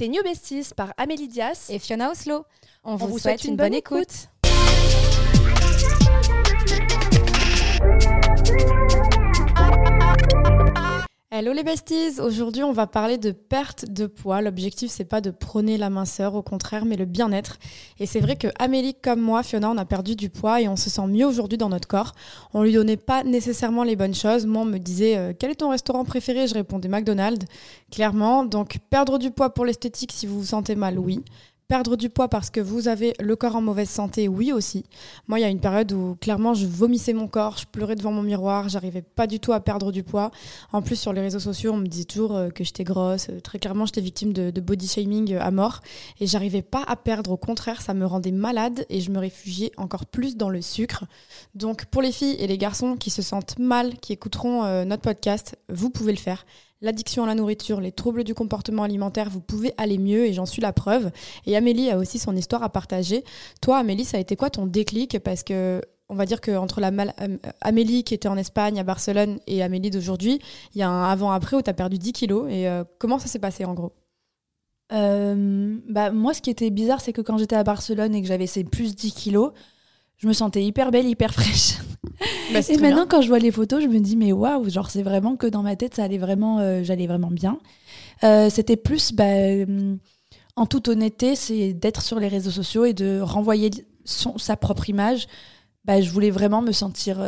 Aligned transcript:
Tes 0.00 0.08
New 0.08 0.22
Besties 0.22 0.72
par 0.74 0.94
Amélie 0.96 1.28
Dias 1.28 1.66
et 1.68 1.78
Fiona 1.78 2.10
Oslo. 2.10 2.46
On, 2.84 2.96
vous, 2.96 3.18
souhaite, 3.18 3.44
une, 3.44 3.56
bonne, 3.56 3.74
écoute. 3.74 4.30
Hello 11.40 11.54
les 11.54 11.62
besties, 11.62 12.20
aujourd'hui 12.20 12.62
on 12.64 12.72
va 12.72 12.86
parler 12.86 13.16
de 13.16 13.30
perte 13.30 13.90
de 13.90 14.06
poids. 14.06 14.42
L'objectif 14.42 14.90
c'est 14.90 15.06
pas 15.06 15.22
de 15.22 15.30
prôner 15.30 15.78
la 15.78 15.88
minceur, 15.88 16.34
au 16.34 16.42
contraire, 16.42 16.84
mais 16.84 16.96
le 16.96 17.06
bien-être. 17.06 17.56
Et 17.98 18.04
c'est 18.04 18.20
vrai 18.20 18.36
que 18.36 18.48
Amélie 18.58 18.92
comme 18.92 19.22
moi, 19.22 19.42
Fiona, 19.42 19.70
on 19.70 19.78
a 19.78 19.86
perdu 19.86 20.16
du 20.16 20.28
poids 20.28 20.60
et 20.60 20.68
on 20.68 20.76
se 20.76 20.90
sent 20.90 21.06
mieux 21.06 21.24
aujourd'hui 21.24 21.56
dans 21.56 21.70
notre 21.70 21.88
corps. 21.88 22.12
On 22.52 22.62
lui 22.62 22.74
donnait 22.74 22.98
pas 22.98 23.24
nécessairement 23.24 23.84
les 23.84 23.96
bonnes 23.96 24.14
choses. 24.14 24.44
Moi 24.44 24.60
on 24.60 24.66
me 24.66 24.76
disait 24.76 25.16
euh, 25.16 25.32
quel 25.32 25.50
est 25.50 25.54
ton 25.54 25.70
restaurant 25.70 26.04
préféré? 26.04 26.46
Je 26.46 26.52
répondais 26.52 26.88
McDonald's, 26.88 27.46
clairement. 27.90 28.44
Donc 28.44 28.76
perdre 28.90 29.16
du 29.16 29.30
poids 29.30 29.48
pour 29.48 29.64
l'esthétique 29.64 30.12
si 30.12 30.26
vous 30.26 30.40
vous 30.40 30.44
sentez 30.44 30.74
mal, 30.74 30.98
oui. 30.98 31.24
Perdre 31.70 31.94
du 31.94 32.08
poids 32.08 32.26
parce 32.26 32.50
que 32.50 32.58
vous 32.58 32.88
avez 32.88 33.14
le 33.20 33.36
corps 33.36 33.54
en 33.54 33.60
mauvaise 33.60 33.88
santé, 33.88 34.26
oui 34.26 34.52
aussi. 34.52 34.84
Moi, 35.28 35.38
il 35.38 35.42
y 35.42 35.44
a 35.44 35.48
une 35.48 35.60
période 35.60 35.92
où 35.92 36.16
clairement 36.20 36.52
je 36.52 36.66
vomissais 36.66 37.12
mon 37.12 37.28
corps, 37.28 37.58
je 37.58 37.64
pleurais 37.64 37.94
devant 37.94 38.10
mon 38.10 38.24
miroir, 38.24 38.68
j'arrivais 38.68 39.02
pas 39.02 39.28
du 39.28 39.38
tout 39.38 39.52
à 39.52 39.60
perdre 39.60 39.92
du 39.92 40.02
poids. 40.02 40.32
En 40.72 40.82
plus, 40.82 40.96
sur 40.96 41.12
les 41.12 41.20
réseaux 41.20 41.38
sociaux, 41.38 41.70
on 41.72 41.76
me 41.76 41.86
disait 41.86 42.06
toujours 42.06 42.34
euh, 42.34 42.48
que 42.48 42.64
j'étais 42.64 42.82
grosse. 42.82 43.28
Euh, 43.28 43.38
très 43.38 43.60
clairement, 43.60 43.86
j'étais 43.86 44.00
victime 44.00 44.32
de, 44.32 44.60
body 44.60 44.88
shaming 44.88 45.34
euh, 45.34 45.40
à 45.40 45.52
mort 45.52 45.80
et 46.18 46.26
j'arrivais 46.26 46.62
pas 46.62 46.82
à 46.88 46.96
perdre. 46.96 47.30
Au 47.30 47.36
contraire, 47.36 47.82
ça 47.82 47.94
me 47.94 48.04
rendait 48.04 48.32
malade 48.32 48.84
et 48.88 49.00
je 49.00 49.12
me 49.12 49.20
réfugiais 49.20 49.70
encore 49.76 50.06
plus 50.06 50.36
dans 50.36 50.50
le 50.50 50.62
sucre. 50.62 51.04
Donc, 51.54 51.84
pour 51.84 52.02
les 52.02 52.10
filles 52.10 52.34
et 52.40 52.48
les 52.48 52.58
garçons 52.58 52.96
qui 52.96 53.10
se 53.10 53.22
sentent 53.22 53.60
mal, 53.60 53.96
qui 54.00 54.12
écouteront 54.12 54.84
notre 54.84 55.02
podcast, 55.02 55.56
vous 55.68 55.90
pouvez 55.90 56.10
le 56.10 56.18
faire 56.18 56.44
l'addiction 56.80 57.24
à 57.24 57.26
la 57.26 57.34
nourriture, 57.34 57.80
les 57.80 57.92
troubles 57.92 58.24
du 58.24 58.34
comportement 58.34 58.82
alimentaire, 58.82 59.28
vous 59.30 59.40
pouvez 59.40 59.72
aller 59.76 59.98
mieux 59.98 60.26
et 60.26 60.32
j'en 60.32 60.46
suis 60.46 60.62
la 60.62 60.72
preuve. 60.72 61.10
Et 61.46 61.56
Amélie 61.56 61.90
a 61.90 61.98
aussi 61.98 62.18
son 62.18 62.36
histoire 62.36 62.62
à 62.62 62.68
partager. 62.68 63.24
Toi, 63.60 63.78
Amélie, 63.78 64.04
ça 64.04 64.16
a 64.16 64.20
été 64.20 64.36
quoi 64.36 64.50
ton 64.50 64.66
déclic? 64.66 65.18
Parce 65.18 65.42
que 65.42 65.80
on 66.10 66.16
va 66.16 66.26
dire 66.26 66.40
qu'entre 66.40 66.80
la 66.80 66.88
euh, 66.88 67.38
Amélie 67.60 68.02
qui 68.02 68.14
était 68.14 68.28
en 68.28 68.36
Espagne, 68.36 68.80
à 68.80 68.82
Barcelone, 68.82 69.38
et 69.46 69.62
Amélie 69.62 69.90
d'aujourd'hui, 69.90 70.40
il 70.74 70.78
y 70.78 70.82
a 70.82 70.88
un 70.88 71.08
avant-après 71.08 71.56
où 71.56 71.62
tu 71.62 71.70
as 71.70 71.74
perdu 71.74 71.98
10 71.98 72.12
kilos. 72.12 72.46
Et 72.50 72.68
euh, 72.68 72.84
comment 72.98 73.18
ça 73.18 73.28
s'est 73.28 73.38
passé 73.38 73.64
en 73.64 73.74
gros? 73.74 73.92
Euh, 74.92 75.78
bah, 75.88 76.10
Moi, 76.10 76.34
ce 76.34 76.42
qui 76.42 76.50
était 76.50 76.70
bizarre, 76.70 77.00
c'est 77.00 77.12
que 77.12 77.20
quand 77.20 77.38
j'étais 77.38 77.56
à 77.56 77.62
Barcelone 77.62 78.14
et 78.14 78.22
que 78.22 78.28
j'avais 78.28 78.48
ces 78.48 78.64
plus 78.64 78.96
10 78.96 79.12
kilos, 79.12 79.52
je 80.16 80.26
me 80.26 80.32
sentais 80.32 80.64
hyper 80.64 80.90
belle, 80.90 81.06
hyper 81.06 81.32
fraîche. 81.34 81.78
Bah, 82.52 82.60
et 82.68 82.76
maintenant, 82.78 83.06
quand 83.08 83.22
je 83.22 83.28
vois 83.28 83.38
les 83.38 83.50
photos, 83.50 83.82
je 83.82 83.88
me 83.88 83.98
dis, 84.00 84.16
mais 84.16 84.32
waouh, 84.32 84.68
genre, 84.68 84.90
c'est 84.90 85.02
vraiment 85.02 85.36
que 85.36 85.46
dans 85.46 85.62
ma 85.62 85.76
tête, 85.76 85.94
ça 85.94 86.04
allait 86.04 86.18
vraiment, 86.18 86.58
euh, 86.58 86.82
j'allais 86.82 87.06
vraiment 87.06 87.30
bien. 87.30 87.58
Euh, 88.24 88.50
c'était 88.50 88.76
plus, 88.76 89.12
bah, 89.12 89.24
euh, 89.24 89.96
en 90.56 90.66
toute 90.66 90.88
honnêteté, 90.88 91.36
c'est 91.36 91.72
d'être 91.72 92.02
sur 92.02 92.20
les 92.20 92.28
réseaux 92.28 92.50
sociaux 92.50 92.84
et 92.84 92.92
de 92.92 93.20
renvoyer 93.20 93.70
son, 94.04 94.36
sa 94.38 94.56
propre 94.56 94.88
image. 94.88 95.26
Bah, 95.84 96.00
je 96.00 96.10
voulais 96.10 96.30
vraiment 96.30 96.60
me 96.60 96.72
sentir 96.72 97.24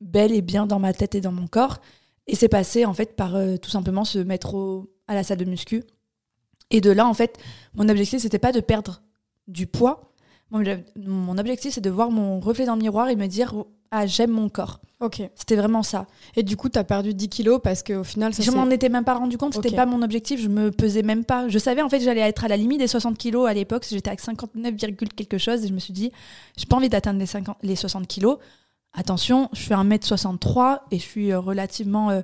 belle 0.00 0.32
et 0.32 0.42
bien 0.42 0.66
dans 0.66 0.78
ma 0.78 0.92
tête 0.92 1.14
et 1.14 1.20
dans 1.20 1.32
mon 1.32 1.46
corps. 1.46 1.78
Et 2.26 2.34
c'est 2.34 2.48
passé, 2.48 2.84
en 2.84 2.92
fait, 2.92 3.16
par 3.16 3.36
tout 3.62 3.70
simplement 3.70 4.04
se 4.04 4.18
mettre 4.18 4.54
au, 4.54 4.90
à 5.06 5.14
la 5.14 5.22
salle 5.22 5.38
de 5.38 5.44
muscu. 5.46 5.82
Et 6.70 6.80
de 6.80 6.90
là, 6.90 7.06
en 7.06 7.14
fait, 7.14 7.38
mon 7.74 7.88
objectif, 7.88 8.20
c'était 8.20 8.38
pas 8.38 8.52
de 8.52 8.60
perdre 8.60 9.00
du 9.46 9.66
poids. 9.66 10.07
Mon 10.50 11.38
objectif, 11.38 11.74
c'est 11.74 11.80
de 11.80 11.90
voir 11.90 12.10
mon 12.10 12.40
reflet 12.40 12.66
dans 12.66 12.74
le 12.74 12.80
miroir 12.80 13.08
et 13.08 13.16
me 13.16 13.26
dire 13.26 13.54
ah 13.90 14.06
j'aime 14.06 14.30
mon 14.30 14.48
corps. 14.48 14.80
Ok. 15.00 15.22
C'était 15.34 15.56
vraiment 15.56 15.82
ça. 15.82 16.06
Et 16.36 16.42
du 16.42 16.56
coup, 16.56 16.68
tu 16.68 16.78
as 16.78 16.84
perdu 16.84 17.14
10 17.14 17.28
kilos 17.28 17.60
parce 17.62 17.82
qu'au 17.82 18.04
final, 18.04 18.34
ça 18.34 18.42
Je 18.42 18.50
m'en 18.50 18.68
étais 18.68 18.88
même 18.88 19.04
pas 19.04 19.14
rendu 19.14 19.38
compte, 19.38 19.54
c'était 19.54 19.74
pas 19.74 19.86
mon 19.86 20.02
objectif, 20.02 20.40
je 20.40 20.48
me 20.48 20.70
pesais 20.70 21.02
même 21.02 21.24
pas. 21.24 21.48
Je 21.48 21.58
savais 21.58 21.82
en 21.82 21.88
fait 21.88 21.98
que 21.98 22.04
j'allais 22.04 22.20
être 22.20 22.44
à 22.44 22.48
la 22.48 22.56
limite 22.56 22.80
des 22.80 22.88
60 22.88 23.16
kilos 23.16 23.48
à 23.48 23.54
l'époque, 23.54 23.86
j'étais 23.88 24.10
à 24.10 24.16
59, 24.16 24.74
quelque 25.16 25.38
chose 25.38 25.64
et 25.64 25.68
je 25.68 25.72
me 25.72 25.78
suis 25.78 25.92
dit, 25.92 26.12
j'ai 26.56 26.66
pas 26.66 26.76
envie 26.76 26.88
d'atteindre 26.88 27.20
les, 27.20 27.68
les 27.68 27.76
60 27.76 28.06
kilos. 28.06 28.38
Attention, 28.92 29.48
je 29.52 29.60
suis 29.60 29.74
1m63 29.74 30.80
et 30.90 30.98
je 30.98 31.02
suis 31.02 31.32
euh, 31.32 31.38
relativement, 31.38 32.10
euh, 32.10 32.22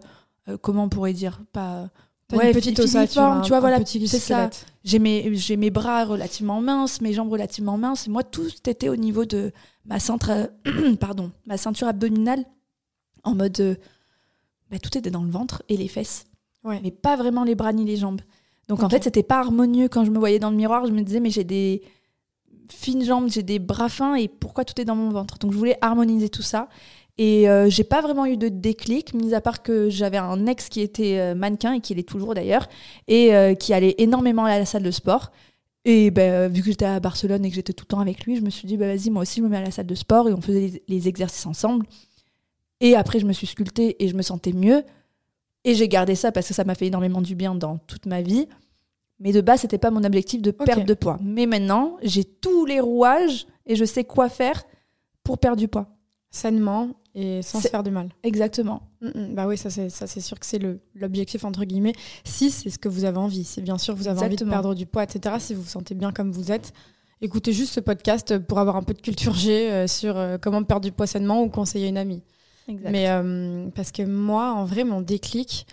euh, 0.49 0.57
comment 0.61 0.85
on 0.85 0.89
pourrait 0.89 1.13
dire, 1.13 1.41
pas 1.53 1.89
ouais, 2.37 2.49
une 2.49 2.55
petite 2.55 2.79
ossature, 2.79 3.41
tu 3.43 3.49
vois, 3.49 3.61
voilà, 3.61 3.85
c'est 3.85 4.07
ça. 4.07 4.51
J'ai 4.85 4.99
mes, 4.99 5.35
j'ai 5.35 5.57
mes 5.57 5.71
bras 5.71 6.05
relativement 6.05 6.61
minces, 6.61 7.01
mes 7.01 7.13
jambes 7.13 7.31
relativement 7.31 7.79
minces. 7.79 8.07
Et 8.07 8.11
moi, 8.11 8.23
tout 8.23 8.49
était 8.67 8.89
au 8.89 8.97
niveau 8.97 9.25
de 9.25 9.53
ma, 9.87 9.99
centre, 9.99 10.51
pardon, 11.01 11.33
ma 11.47 11.57
ceinture 11.57 11.89
abdominale, 11.89 12.45
en 13.23 13.35
mode. 13.35 13.59
Euh, 13.61 13.75
bah, 14.71 14.79
tout 14.79 14.97
était 14.97 15.11
dans 15.11 15.23
le 15.23 15.31
ventre 15.31 15.63
et 15.69 15.77
les 15.77 15.89
fesses. 15.89 16.27
Ouais. 16.65 16.81
Mais 16.83 16.91
pas 16.91 17.17
vraiment 17.17 17.45
les 17.45 17.55
bras 17.55 17.73
ni 17.73 17.85
les 17.85 17.97
jambes. 17.97 18.21
Donc 18.69 18.83
en 18.83 18.89
fait, 18.89 19.05
c'était 19.05 19.23
pas 19.23 19.39
harmonieux 19.39 19.89
quand 19.89 20.05
je 20.05 20.11
me 20.11 20.19
voyais 20.19 20.39
dans 20.39 20.51
le 20.51 20.57
miroir. 20.57 20.87
Je 20.87 20.93
me 20.93 21.03
disais, 21.03 21.21
mais 21.21 21.31
j'ai 21.31 21.45
des 21.45 21.83
fines 22.71 23.05
jambes, 23.05 23.29
j'ai 23.31 23.43
des 23.43 23.59
bras 23.59 23.89
fins 23.89 24.15
et 24.15 24.29
pourquoi 24.29 24.65
tout 24.65 24.81
est 24.81 24.85
dans 24.85 24.97
mon 24.97 25.11
ventre? 25.11 25.39
Donc 25.39 25.53
je 25.53 25.59
voulais 25.59 25.77
harmoniser 25.81 26.29
tout 26.29 26.43
ça. 26.43 26.69
Et 27.17 27.49
euh, 27.49 27.71
j'ai 27.71 27.85
pas 27.85 28.01
vraiment 28.01 28.27
eu 28.27 28.37
de 28.37 28.49
déclic, 28.49 29.15
mis 29.15 29.35
à 29.35 29.41
part 29.41 29.63
que 29.63 29.89
j'avais 29.89 30.17
un 30.17 30.47
ex 30.47 30.69
qui 30.69 30.81
était 30.81 31.19
euh, 31.19 31.35
mannequin 31.35 31.75
et 31.75 31.81
qui 31.81 31.95
l'est 31.95 32.09
toujours 32.09 32.35
d'ailleurs, 32.35 32.69
et 33.07 33.35
euh, 33.35 33.55
qui 33.55 33.73
allait 33.73 33.95
énormément 33.99 34.45
à 34.45 34.59
la 34.59 34.65
salle 34.65 34.83
de 34.83 34.91
sport. 34.91 35.31
Et 35.85 36.11
ben, 36.11 36.51
vu 36.51 36.63
que 36.63 36.71
j'étais 36.71 36.87
à 36.87 36.99
Barcelone 36.99 37.45
et 37.45 37.51
que 37.51 37.55
j'étais 37.55 37.73
tout 37.73 37.85
le 37.85 37.89
temps 37.89 38.01
avec 38.01 38.25
lui, 38.25 38.37
je 38.37 38.41
me 38.41 38.51
suis 38.51 38.67
dit, 38.67 38.77
bah, 38.77 38.87
vas-y, 38.87 39.11
moi 39.11 39.23
aussi, 39.23 39.41
je 39.41 39.45
me 39.45 39.49
mets 39.49 39.59
à 39.59 39.63
la 39.63 39.71
salle 39.71 39.87
de 39.87 39.95
sport 39.95 40.29
et 40.29 40.33
on 40.33 40.41
faisait 40.41 40.83
les, 40.89 41.09
exercices 41.09 41.47
ensemble. 41.47 41.87
Et 42.81 42.97
après, 42.97 43.21
je 43.21 43.27
me 43.27 43.33
suis 43.33 43.47
sculptée 43.47 44.03
et 44.03 44.09
je 44.09 44.17
me 44.17 44.23
sentais 44.23 44.53
mieux. 44.53 44.83
Et 45.65 45.75
j'ai 45.75 45.89
gardé 45.89 46.15
ça 46.15 46.33
parce 46.33 46.49
que 46.49 46.55
ça 46.55 46.65
m'a 46.65 46.75
fait 46.75 46.87
énormément 46.87 47.23
du 47.23 47.35
bien 47.35 47.55
dans 47.55 47.79
toute 47.79 48.07
ma 48.07 48.23
vie. 48.23 48.49
Mais 49.21 49.33
de 49.33 49.41
base, 49.41 49.61
c'était 49.61 49.79
pas 49.79 49.91
mon 49.91 50.05
objectif 50.05 50.43
de 50.43 50.51
perdre 50.51 50.85
de 50.85 50.95
poids. 50.95 51.19
Mais 51.23 51.47
maintenant, 51.47 51.97
j'ai 52.03 52.25
tous 52.25 52.67
les 52.67 52.81
rouages 52.81 53.47
et 53.67 53.77
je 53.77 53.85
sais 53.85 54.05
quoi 54.05 54.29
faire 54.29 54.65
pour 55.23 55.39
perdre 55.39 55.59
du 55.59 55.69
poids. 55.69 55.87
Sainement 56.31 56.91
et 57.15 57.43
sans 57.43 57.61
se 57.61 57.69
faire 57.69 57.83
du 57.83 57.91
mal. 57.91 58.09
Exactement. 58.23 58.83
Mm, 59.01 59.09
mm. 59.09 59.35
bah 59.35 59.47
oui, 59.47 59.57
ça 59.57 59.71
c'est 59.71 59.89
ça 59.89 60.07
c'est 60.07 60.21
sûr 60.21 60.39
que 60.39 60.47
c'est 60.47 60.59
le 60.59 60.81
l'objectif 60.95 61.45
entre 61.45 61.65
guillemets. 61.65 61.95
Si 62.25 62.51
c'est 62.51 62.71
ce 62.71 62.79
que 62.79 62.89
vous 62.89 63.05
avez 63.05 63.19
envie, 63.19 63.45
c'est 63.45 63.61
bien 63.61 63.79
sûr 63.79 63.95
vous 63.95 64.09
avez 64.09 64.21
envie 64.25 64.37
de 64.37 64.45
perdre 64.45 64.75
du 64.75 64.87
poids, 64.87 65.05
etc. 65.05 65.37
Si 65.39 65.55
vous 65.55 65.63
vous 65.63 65.69
sentez 65.69 65.95
bien 65.95 66.13
comme 66.13 66.33
vous 66.33 66.51
êtes, 66.51 66.73
écoutez 67.21 67.53
juste 67.53 67.73
ce 67.73 67.81
podcast 67.81 68.39
pour 68.39 68.59
avoir 68.59 68.77
un 68.77 68.83
peu 68.83 68.95
de 68.95 69.01
culture 69.01 69.35
G 69.35 69.71
euh, 69.71 69.87
sur 69.87 70.17
euh, 70.17 70.39
comment 70.41 70.63
perdre 70.65 70.85
du 70.85 70.93
poids 70.93 71.07
sainement 71.07 71.43
ou 71.43 71.49
conseiller 71.49 71.89
une 71.89 71.99
amie. 71.99 72.23
Exact. 72.67 72.91
Mais 72.91 73.11
euh, 73.11 73.69
parce 73.75 73.93
que 73.93 74.03
moi, 74.03 74.53
en 74.53 74.65
vrai, 74.65 74.85
mon 74.85 75.01
déclic, 75.01 75.67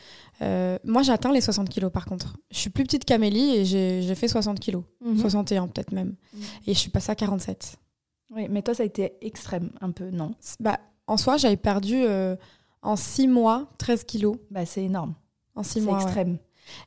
moi 0.84 1.04
j'ai 1.04 1.12
atteint 1.12 1.32
les 1.32 1.42
60 1.42 1.70
kilos 1.70 1.92
par 1.92 2.06
contre. 2.06 2.38
Je 2.52 2.58
suis 2.58 2.70
plus 2.70 2.84
petite 2.84 3.06
qu'Amélie 3.06 3.58
et 3.58 3.66
j'ai 3.66 4.16
fait 4.16 4.28
60 4.28 4.60
kilos, 4.60 4.84
61 5.20 5.62
mhm. 5.62 5.70
peut-être 5.72 5.92
même. 5.92 6.16
Mhm. 6.34 6.42
Et 6.68 6.74
je 6.74 6.80
suis 6.80 6.90
passée 6.90 7.12
à 7.12 7.16
47. 7.16 7.78
Oui, 8.34 8.48
mais 8.50 8.62
toi 8.62 8.74
ça 8.74 8.84
a 8.84 8.86
été 8.86 9.14
extrême 9.22 9.72
un 9.82 9.92
peu, 9.92 10.10
non? 10.10 10.34
Bah 10.60 10.80
en 11.12 11.18
soi, 11.18 11.36
j'avais 11.36 11.58
perdu 11.58 12.04
euh, 12.06 12.38
en 12.82 12.96
6 12.96 13.28
mois 13.28 13.68
13 13.78 14.06
kilos. 14.06 14.38
Bah, 14.50 14.66
c'est 14.66 14.84
énorme. 14.84 15.14
En 15.56 15.64
6 15.64 15.82
mois. 15.82 16.00
C'est 16.00 16.06
extrême. 16.06 16.38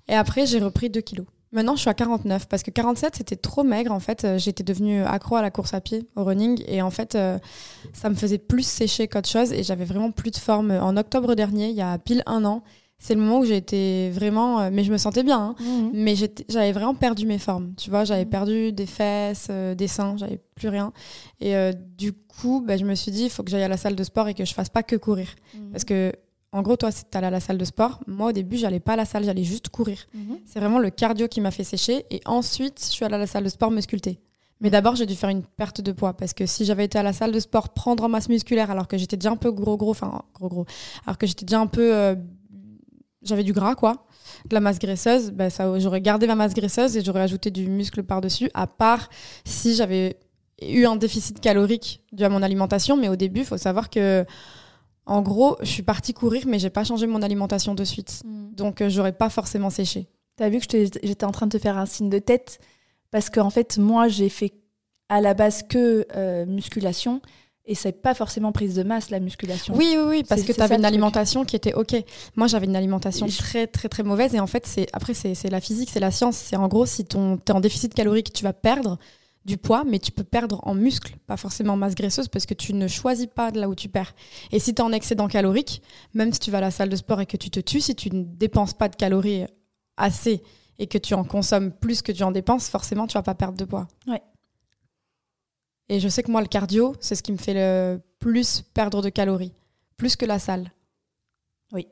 Et 0.08 0.14
après, 0.14 0.46
j'ai 0.46 0.60
repris 0.60 0.88
2 0.88 1.02
kilos. 1.02 1.26
Maintenant, 1.52 1.76
je 1.76 1.82
suis 1.82 1.90
à 1.90 1.94
49 1.94 2.48
parce 2.48 2.62
que 2.62 2.70
47, 2.70 3.16
c'était 3.16 3.36
trop 3.36 3.64
maigre. 3.64 3.92
En 3.92 4.00
fait, 4.00 4.24
euh, 4.24 4.38
j'étais 4.38 4.64
devenue 4.64 5.02
accro 5.02 5.36
à 5.36 5.42
la 5.42 5.50
course 5.50 5.74
à 5.74 5.82
pied, 5.82 6.08
au 6.16 6.24
running. 6.24 6.64
Et 6.66 6.80
en 6.80 6.90
fait, 6.90 7.14
euh, 7.14 7.38
ça 7.92 8.08
me 8.08 8.14
faisait 8.14 8.38
plus 8.38 8.66
sécher 8.66 9.08
qu'autre 9.08 9.28
chose. 9.28 9.52
Et 9.52 9.62
j'avais 9.62 9.84
vraiment 9.84 10.10
plus 10.10 10.30
de 10.30 10.38
forme. 10.38 10.70
En 10.70 10.96
octobre 10.96 11.34
dernier, 11.34 11.68
il 11.68 11.76
y 11.76 11.82
a 11.82 11.98
pile 11.98 12.22
un 12.24 12.46
an, 12.46 12.62
c'est 13.04 13.15
le 13.15 13.20
moment 13.20 13.41
où 13.41 13.44
j'ai 13.44 13.59
été 13.59 14.09
vraiment. 14.09 14.60
Euh, 14.60 14.70
mais 14.72 14.82
je 14.82 14.91
me 14.91 14.97
sentais 14.97 15.22
bien. 15.22 15.38
Hein. 15.38 15.54
Mhm. 15.60 15.91
Mais 15.92 16.15
j'avais 16.48 16.72
vraiment 16.72 16.94
perdu 16.94 17.26
mes 17.26 17.38
formes. 17.38 17.75
Tu 17.76 17.91
vois, 17.91 18.04
j'avais 18.04 18.25
mhm. 18.25 18.31
perdu 18.31 18.72
des 18.72 18.87
fesses, 18.87 19.48
euh, 19.50 19.75
des 19.75 19.88
seins, 19.88 20.16
j'avais 20.16 20.41
plus 20.54 20.69
rien. 20.69 20.91
Et 21.38 21.54
euh, 21.54 21.72
du 21.98 22.14
coup, 22.14 22.64
bah, 22.66 22.78
je 22.78 22.87
me 22.87 22.94
suis 22.94 23.12
dit, 23.12 23.25
il 23.25 23.31
faut 23.31 23.43
que 23.43 23.50
j'aille 23.50 23.62
à 23.62 23.69
la 23.69 23.76
salle 23.76 23.94
de 23.94 24.03
sport 24.03 24.28
et 24.28 24.32
que 24.32 24.47
je 24.47 24.54
fasse 24.54 24.70
pas 24.70 24.82
que 24.82 24.97
courir. 24.97 25.28
Mhm. 25.54 25.70
Parce 25.70 25.84
que, 25.84 26.14
en 26.53 26.62
gros, 26.62 26.76
toi, 26.76 26.91
c'est 26.91 27.14
allé 27.14 27.26
à 27.26 27.31
la 27.31 27.41
salle 27.41 27.59
de 27.59 27.64
sport. 27.66 28.00
Moi, 28.06 28.31
au 28.31 28.32
début, 28.32 28.56
j'allais 28.56 28.81
pas 28.81 28.94
à 28.94 28.97
la 28.97 29.04
salle, 29.04 29.25
j'allais 29.25 29.44
juste 29.44 29.69
courir. 29.69 29.98
C'est 30.47 30.60
vraiment 30.60 30.78
le 30.78 30.88
cardio 30.88 31.28
qui 31.28 31.43
m'a 31.43 31.50
fait 31.50 31.64
sécher. 31.64 32.06
Et 32.10 32.22
ensuite, 32.25 32.81
je 32.82 32.90
suis 32.90 33.05
allée 33.05 33.17
à 33.17 33.19
la 33.19 33.26
salle 33.26 33.44
de 33.44 33.50
sport 33.50 33.70
me 33.70 33.82
sculpter. 33.82 34.19
Mais 34.61 34.70
d'abord, 34.70 34.96
j'ai 34.96 35.05
dû 35.05 35.14
faire 35.14 35.31
une 35.31 35.43
perte 35.43 35.82
de 35.82 35.93
poids 35.93 36.14
parce 36.14 36.32
que 36.32 36.46
si 36.46 36.64
j'avais 36.64 36.84
été 36.84 36.96
à 36.96 37.02
la 37.02 37.12
salle 37.12 37.32
de 37.32 37.40
sport 37.40 37.75
prendre 37.75 38.05
en 38.05 38.08
masse 38.08 38.28
musculaire 38.31 38.70
alors 38.70 38.88
que 38.88 38.96
j'étais 38.96 39.17
déjà 39.17 39.31
un 39.31 39.37
peu 39.37 39.50
gros 39.50 39.76
gros, 39.76 39.90
enfin 39.90 40.23
gros 40.32 40.49
gros, 40.49 40.64
alors 41.05 41.19
que 41.19 41.26
j'étais 41.26 41.44
déjà 41.44 41.61
un 41.61 41.67
peu 41.67 42.17
j'avais 43.25 43.44
du 43.44 43.53
gras, 43.53 43.75
quoi, 43.75 44.06
de 44.49 44.55
la 44.55 44.61
masse 44.61 44.79
graisseuse, 44.79 45.31
ben 45.31 45.50
ça, 45.50 45.79
j'aurais 45.79 46.00
gardé 46.00 46.26
ma 46.26 46.35
masse 46.35 46.55
graisseuse 46.55 46.97
et 46.97 47.03
j'aurais 47.03 47.23
ajouté 47.23 47.50
du 47.50 47.69
muscle 47.69 48.03
par-dessus, 48.03 48.50
à 48.55 48.67
part 48.67 49.09
si 49.44 49.75
j'avais 49.75 50.19
eu 50.62 50.85
un 50.87 50.97
déficit 50.97 51.41
calorique 51.41 52.03
dû 52.12 52.25
à 52.25 52.29
mon 52.29 52.43
alimentation. 52.43 52.97
Mais 52.97 53.09
au 53.09 53.17
début, 53.17 53.41
il 53.41 53.47
faut 53.47 53.56
savoir 53.56 53.91
que, 53.91 54.25
en 55.06 55.23
gros, 55.23 55.56
je 55.61 55.67
suis 55.67 55.82
partie 55.82 56.15
courir, 56.15 56.44
mais 56.47 56.59
j'ai 56.59 56.71
pas 56.71 56.85
changé 56.85 57.06
mon 57.06 57.23
alimentation 57.23 57.75
de 57.75 57.85
suite. 57.85 58.23
Mm. 58.25 58.55
Donc, 58.55 58.81
euh, 58.81 58.88
j'aurais 58.88 59.12
pas 59.12 59.31
forcément 59.31 59.71
séché. 59.71 60.09
Tu 60.37 60.43
as 60.43 60.49
vu 60.49 60.59
que 60.59 60.67
j'étais 61.03 61.25
en 61.25 61.32
train 61.32 61.47
de 61.47 61.56
te 61.56 61.62
faire 61.62 61.79
un 61.79 61.87
signe 61.87 62.11
de 62.11 62.19
tête? 62.19 62.59
Parce 63.11 63.31
qu'en 63.31 63.50
fait, 63.50 63.79
moi, 63.79 64.09
j'ai 64.09 64.29
fait 64.29 64.55
à 65.09 65.21
la 65.21 65.35
base 65.35 65.62
que 65.62 66.06
euh, 66.17 66.47
musculation. 66.47 67.21
Et 67.66 67.75
c'est 67.75 67.93
pas 67.93 68.12
forcément 68.12 68.52
prise 68.52 68.75
de 68.75 68.82
masse, 68.82 69.08
la 69.08 69.20
musculation. 69.20 69.75
Oui, 69.75 69.94
oui, 69.96 70.05
oui, 70.06 70.22
parce 70.28 70.43
que 70.43 70.52
tu 70.52 70.61
avais 70.61 70.69
ça, 70.69 70.75
une 70.75 70.82
truc. 70.82 70.87
alimentation 70.93 71.44
qui 71.46 71.56
était 71.56 71.72
OK. 71.72 71.94
Moi, 72.37 72.46
j'avais 72.46 72.66
une 72.66 72.76
alimentation 72.76 73.26
je- 73.26 73.38
très, 73.38 73.66
très, 73.66 73.88
très 73.88 74.02
mauvaise. 74.02 74.34
Et 74.34 74.40
en 74.40 74.46
fait, 74.46 74.66
c'est 74.66 74.87
après, 74.93 75.14
c'est 75.14 75.34
c'est 75.34 75.49
la 75.49 75.61
physique, 75.62 75.88
c'est 75.90 76.00
la 76.00 76.11
science. 76.11 76.37
C'est 76.37 76.56
en 76.56 76.69
gros, 76.69 76.84
si 76.84 77.06
tu 77.06 77.16
es 77.16 77.50
en 77.52 77.61
déficit 77.61 77.94
calorique, 77.94 78.32
tu 78.34 78.44
vas 78.44 78.52
perdre 78.52 78.99
du 79.46 79.56
poids, 79.56 79.84
mais 79.87 79.99
tu 79.99 80.11
peux 80.12 80.25
perdre 80.25 80.61
en 80.66 80.75
muscle, 80.75 81.16
pas 81.26 81.37
forcément 81.38 81.75
en 81.75 81.76
masse 81.76 81.94
graisseuse, 81.94 82.28
parce 82.28 82.44
que 82.46 82.55
tu 82.55 82.72
ne 82.75 82.87
choisis 82.88 83.26
pas 83.26 83.50
de 83.50 83.61
là 83.61 83.69
où 83.69 83.75
tu 83.75 83.88
perds. 83.88 84.14
Et 84.52 84.58
si 84.58 84.75
tu 84.75 84.81
es 84.81 84.84
en 84.84 84.93
excédent 84.93 85.28
calorique, 85.28 85.82
même 86.14 86.32
si 86.34 86.40
tu 86.40 86.50
vas 86.50 86.58
à 86.58 86.62
la 86.62 86.70
salle 86.70 86.88
de 86.90 86.96
sport 86.96 87.20
et 87.22 87.26
que 87.26 87.37
tu 87.38 87.50
te 87.50 87.61
tues, 87.61 87.81
si 87.82 87.94
tu 87.94 88.11
ne 88.11 88.25
dépenses 88.25 88.72
pas 88.75 88.88
de 88.90 88.96
calories 88.96 89.44
assez 89.96 90.43
et 90.78 90.87
que 90.87 90.99
tu 90.99 91.14
en 91.14 91.25
consommes 91.25 91.72
plus 91.72 92.02
que 92.02 92.11
tu 92.12 92.22
en 92.22 92.31
dépenses, 92.31 92.69
forcément, 92.69 93.06
tu 93.06 93.14
vas 93.14 93.22
pas 93.22 93.34
perdre 93.34 93.56
de 93.58 93.64
poids. 93.64 93.87
Ouais. 94.06 94.20
Et 95.88 96.00
je 96.00 96.08
sais 96.08 96.22
que 96.22 96.31
moi, 96.31 96.40
le 96.40 96.46
cardio, 96.48 96.94
c'est 97.00 97.14
ce 97.14 97.22
qui 97.22 97.32
me 97.32 97.36
fait 97.36 97.54
le 97.54 98.00
plus 98.19 98.62
perdre 98.72 99.02
de 99.02 99.10
calories, 99.10 99.52
plus 99.96 100.16
que 100.16 100.25
la 100.25 100.38
salle. 100.38 100.72
Oui. 101.72 101.86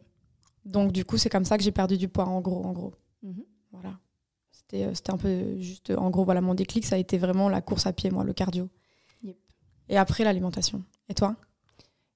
Donc, 0.65 0.93
du 0.93 1.05
coup, 1.05 1.19
c'est 1.19 1.29
comme 1.29 1.45
ça 1.45 1.59
que 1.59 1.65
j'ai 1.65 1.73
perdu 1.73 1.99
du 1.99 2.09
poids, 2.09 2.27
en 2.27 2.41
gros. 2.41 2.65
En 2.65 2.73
gros. 2.73 2.95
Mhm. 3.23 3.45
Voilà. 3.73 3.99
C'était 4.51 4.85
euh, 4.85 4.95
c'était 4.95 5.13
un 5.13 5.19
peu 5.19 5.59
juste. 5.61 5.91
En 5.91 6.11
gros, 6.11 6.25
voilà, 6.25 6.41
mon 6.41 6.55
déclic, 6.55 6.87
ça 6.87 6.95
a 6.95 6.99
été 6.99 7.19
vraiment 7.19 7.49
la 7.49 7.61
course 7.61 7.87
à 7.87 7.93
pied, 7.93 8.11
moi, 8.11 8.25
le 8.25 8.33
cardio. 8.33 8.69
Yep. 9.25 9.37
Et 9.91 9.97
après, 9.99 10.25
l'alimentation. 10.25 10.83
Et 11.09 11.15
toi? 11.15 11.37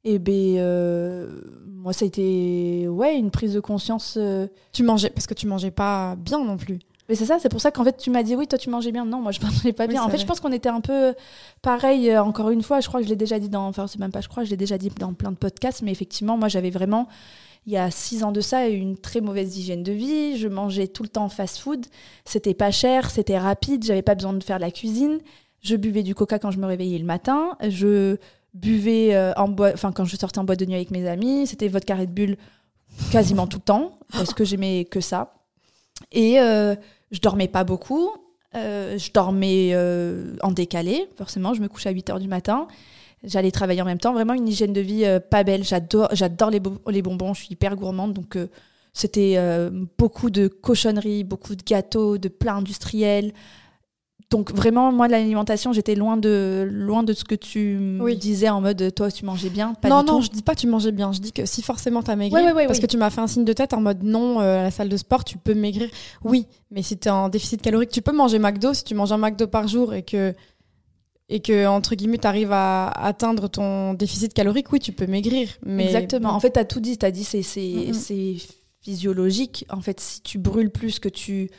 Et 0.04 0.18
ben, 0.18 0.56
euh, 0.58 1.40
moi, 1.66 1.92
ça 1.92 2.04
a 2.04 2.08
été 2.08 2.88
ouais, 2.88 3.18
une 3.18 3.30
prise 3.30 3.52
de 3.54 3.60
conscience. 3.60 4.16
euh, 4.16 4.46
Tu 4.72 4.82
mangeais, 4.82 5.10
parce 5.10 5.26
que 5.26 5.34
tu 5.34 5.46
mangeais 5.46 5.72
pas 5.72 6.14
bien 6.16 6.42
non 6.42 6.56
plus. 6.56 6.78
Mais 7.08 7.14
c'est 7.14 7.24
ça, 7.26 7.38
c'est 7.40 7.48
pour 7.48 7.60
ça 7.60 7.70
qu'en 7.70 7.84
fait 7.84 7.96
tu 7.96 8.10
m'as 8.10 8.22
dit 8.22 8.34
oui, 8.34 8.46
toi 8.48 8.58
tu 8.58 8.68
mangeais 8.70 8.92
bien. 8.92 9.04
Non, 9.04 9.20
moi 9.20 9.32
je 9.32 9.40
mangeais 9.44 9.72
pas 9.72 9.84
Oui, 9.84 9.90
bien. 9.90 10.02
en 10.02 10.06
fait, 10.06 10.12
vrai. 10.16 10.18
je 10.18 10.26
pense 10.26 10.40
qu'on 10.40 10.52
était 10.52 10.68
un 10.68 10.80
peu 10.80 11.14
pareil. 11.62 12.10
euh, 12.10 12.22
encore 12.22 12.50
une 12.50 12.62
fois, 12.62 12.80
je 12.80 12.88
crois 12.88 13.00
que 13.00 13.04
je 13.06 13.10
l'ai 13.10 13.16
déjà 13.16 13.38
dit 13.38 13.48
dans, 13.48 13.66
enfin 13.68 13.86
c'est 13.86 13.98
même 13.98 14.10
pas, 14.12 14.20
je 14.20 14.28
crois, 14.28 14.44
je 14.44 14.50
l'ai 14.50 14.56
déjà 14.56 14.76
dit 14.78 14.90
dans 14.98 15.12
plein 15.14 15.30
de 15.30 15.36
podcasts. 15.36 15.82
Mais 15.82 15.92
effectivement, 15.92 16.36
moi 16.36 16.48
j'avais 16.48 16.70
vraiment, 16.70 17.06
il 17.66 17.72
y 17.72 17.76
a 17.76 17.90
six 17.90 18.24
ans 18.24 18.32
de 18.32 18.40
ça, 18.40 18.66
une 18.68 18.96
très 18.96 19.20
mauvaise 19.20 19.56
hygiène 19.56 19.82
de 19.82 19.92
vie. 19.92 20.36
Je 20.36 20.48
mangeais 20.48 20.88
tout 20.88 21.02
le 21.02 21.08
temps 21.08 21.28
fast-food. 21.28 21.86
C'était 22.24 22.54
pas 22.54 22.70
cher, 22.70 23.10
c'était 23.10 23.38
rapide. 23.38 23.84
J'avais 23.84 24.02
pas 24.02 24.14
besoin 24.14 24.32
de 24.32 24.42
faire 24.42 24.56
de 24.56 24.62
la 24.62 24.70
cuisine. 24.70 25.18
Je 25.62 25.74
buvais 25.76 26.02
du 26.04 26.14
coca 26.14 26.38
quand 26.38 26.50
je 26.52 26.58
me 26.58 26.66
réveillais 26.66 26.98
le 26.98 27.04
matin. 27.04 27.56
Je 27.68 28.16
buvais 28.54 29.14
euh, 29.14 29.32
en 29.36 29.48
boîte, 29.48 29.74
enfin 29.74 29.92
quand 29.92 30.04
je 30.04 30.16
sortais 30.16 30.38
en 30.38 30.44
boîte 30.44 30.58
de 30.60 30.64
nuit 30.66 30.74
avec 30.76 30.90
mes 30.90 31.06
amis, 31.08 31.46
c'était 31.46 31.68
vodka 31.68 31.94
Red 31.96 32.12
Bull 32.14 32.36
quasiment 33.12 33.46
tout 33.46 33.58
le 33.58 33.62
temps 33.64 33.96
parce 34.12 34.32
que 34.32 34.44
j'aimais 34.44 34.84
que 34.84 35.00
ça. 35.00 35.34
Et 36.12 36.40
euh, 36.40 36.74
je 37.10 37.20
dormais 37.20 37.48
pas 37.48 37.64
beaucoup. 37.64 38.10
Euh, 38.54 38.96
je 38.96 39.12
dormais 39.12 39.70
euh, 39.74 40.36
en 40.42 40.52
décalé, 40.52 41.08
forcément. 41.16 41.54
Je 41.54 41.60
me 41.60 41.68
couchais 41.68 41.88
à 41.88 41.92
8 41.92 42.10
heures 42.10 42.20
du 42.20 42.28
matin. 42.28 42.66
J'allais 43.24 43.50
travailler 43.50 43.82
en 43.82 43.86
même 43.86 43.98
temps. 43.98 44.12
Vraiment 44.12 44.34
une 44.34 44.48
hygiène 44.48 44.72
de 44.72 44.80
vie 44.80 45.04
euh, 45.04 45.20
pas 45.20 45.44
belle. 45.44 45.64
J'adore, 45.64 46.10
les, 46.50 46.60
les 46.88 47.02
bonbons. 47.02 47.34
Je 47.34 47.44
suis 47.44 47.52
hyper 47.52 47.76
gourmande. 47.76 48.12
Donc, 48.12 48.38
c'était 48.92 49.38
beaucoup 49.98 50.30
de 50.30 50.48
cochonneries, 50.48 51.22
beaucoup 51.22 51.54
de 51.54 51.62
gâteaux, 51.62 52.16
de 52.16 52.28
plats 52.28 52.54
industriels. 52.54 53.32
Donc, 54.30 54.52
vraiment, 54.52 54.90
moi, 54.90 55.06
de 55.06 55.12
l'alimentation, 55.12 55.72
j'étais 55.72 55.94
loin 55.94 56.16
de, 56.16 56.68
loin 56.68 57.04
de 57.04 57.12
ce 57.12 57.22
que 57.22 57.36
tu 57.36 57.98
Oui. 58.00 58.16
disais 58.16 58.48
en 58.48 58.60
mode 58.60 58.92
toi, 58.92 59.08
tu 59.10 59.24
mangeais 59.24 59.50
bien. 59.50 59.74
Pas 59.74 59.88
non, 59.88 60.00
du 60.02 60.06
non, 60.10 60.16
tout. 60.18 60.24
je 60.24 60.30
dis 60.30 60.42
pas 60.42 60.56
que 60.56 60.60
tu 60.60 60.66
mangeais 60.66 60.90
bien. 60.90 61.12
Je 61.12 61.20
dis 61.20 61.30
que 61.30 61.46
si 61.46 61.62
forcément 61.62 62.02
tu 62.02 62.10
as 62.10 62.16
maigri, 62.16 62.42
ouais, 62.42 62.66
parce 62.66 62.78
oui. 62.78 62.82
que 62.82 62.90
tu 62.90 62.96
m'as 62.96 63.10
fait 63.10 63.20
un 63.20 63.28
signe 63.28 63.44
de 63.44 63.52
tête 63.52 63.72
en 63.72 63.80
mode 63.80 64.02
non, 64.02 64.40
euh, 64.40 64.58
à 64.58 64.62
la 64.64 64.70
salle 64.72 64.88
de 64.88 64.96
sport, 64.96 65.22
tu 65.24 65.38
peux 65.38 65.54
maigrir. 65.54 65.88
Oui, 66.24 66.46
mais 66.72 66.82
si 66.82 66.98
tu 66.98 67.06
es 67.06 67.10
en 67.12 67.28
déficit 67.28 67.62
calorique, 67.62 67.90
tu 67.90 68.02
peux 68.02 68.10
manger 68.12 68.40
McDo. 68.40 68.74
Si 68.74 68.82
tu 68.82 68.94
manges 68.96 69.12
un 69.12 69.18
McDo 69.18 69.46
par 69.46 69.68
jour 69.68 69.94
et 69.94 70.02
que, 70.02 70.34
et 71.28 71.38
que 71.38 71.64
entre 71.68 71.94
guillemets, 71.94 72.18
tu 72.18 72.26
arrives 72.26 72.50
à 72.52 72.88
atteindre 72.88 73.48
ton 73.48 73.94
déficit 73.94 74.34
calorique, 74.34 74.72
oui, 74.72 74.80
tu 74.80 74.90
peux 74.90 75.06
maigrir. 75.06 75.48
Mais 75.64 75.84
Exactement. 75.84 76.30
En 76.30 76.40
fait, 76.40 76.50
tu 76.52 76.58
as 76.58 76.64
tout 76.64 76.80
dit. 76.80 76.98
Tu 76.98 77.06
as 77.06 77.12
dit 77.12 77.22
c'est 77.22 77.42
c'est 77.42 77.60
Mm, 77.60 77.90
mm. 77.90 77.94
c'est 77.94 78.34
physiologique. 78.80 79.66
En 79.70 79.80
fait, 79.80 80.00
si 80.00 80.20
tu 80.20 80.38
brûles 80.38 80.70
plus 80.70 80.98
que 80.98 81.08
tu 81.08 81.50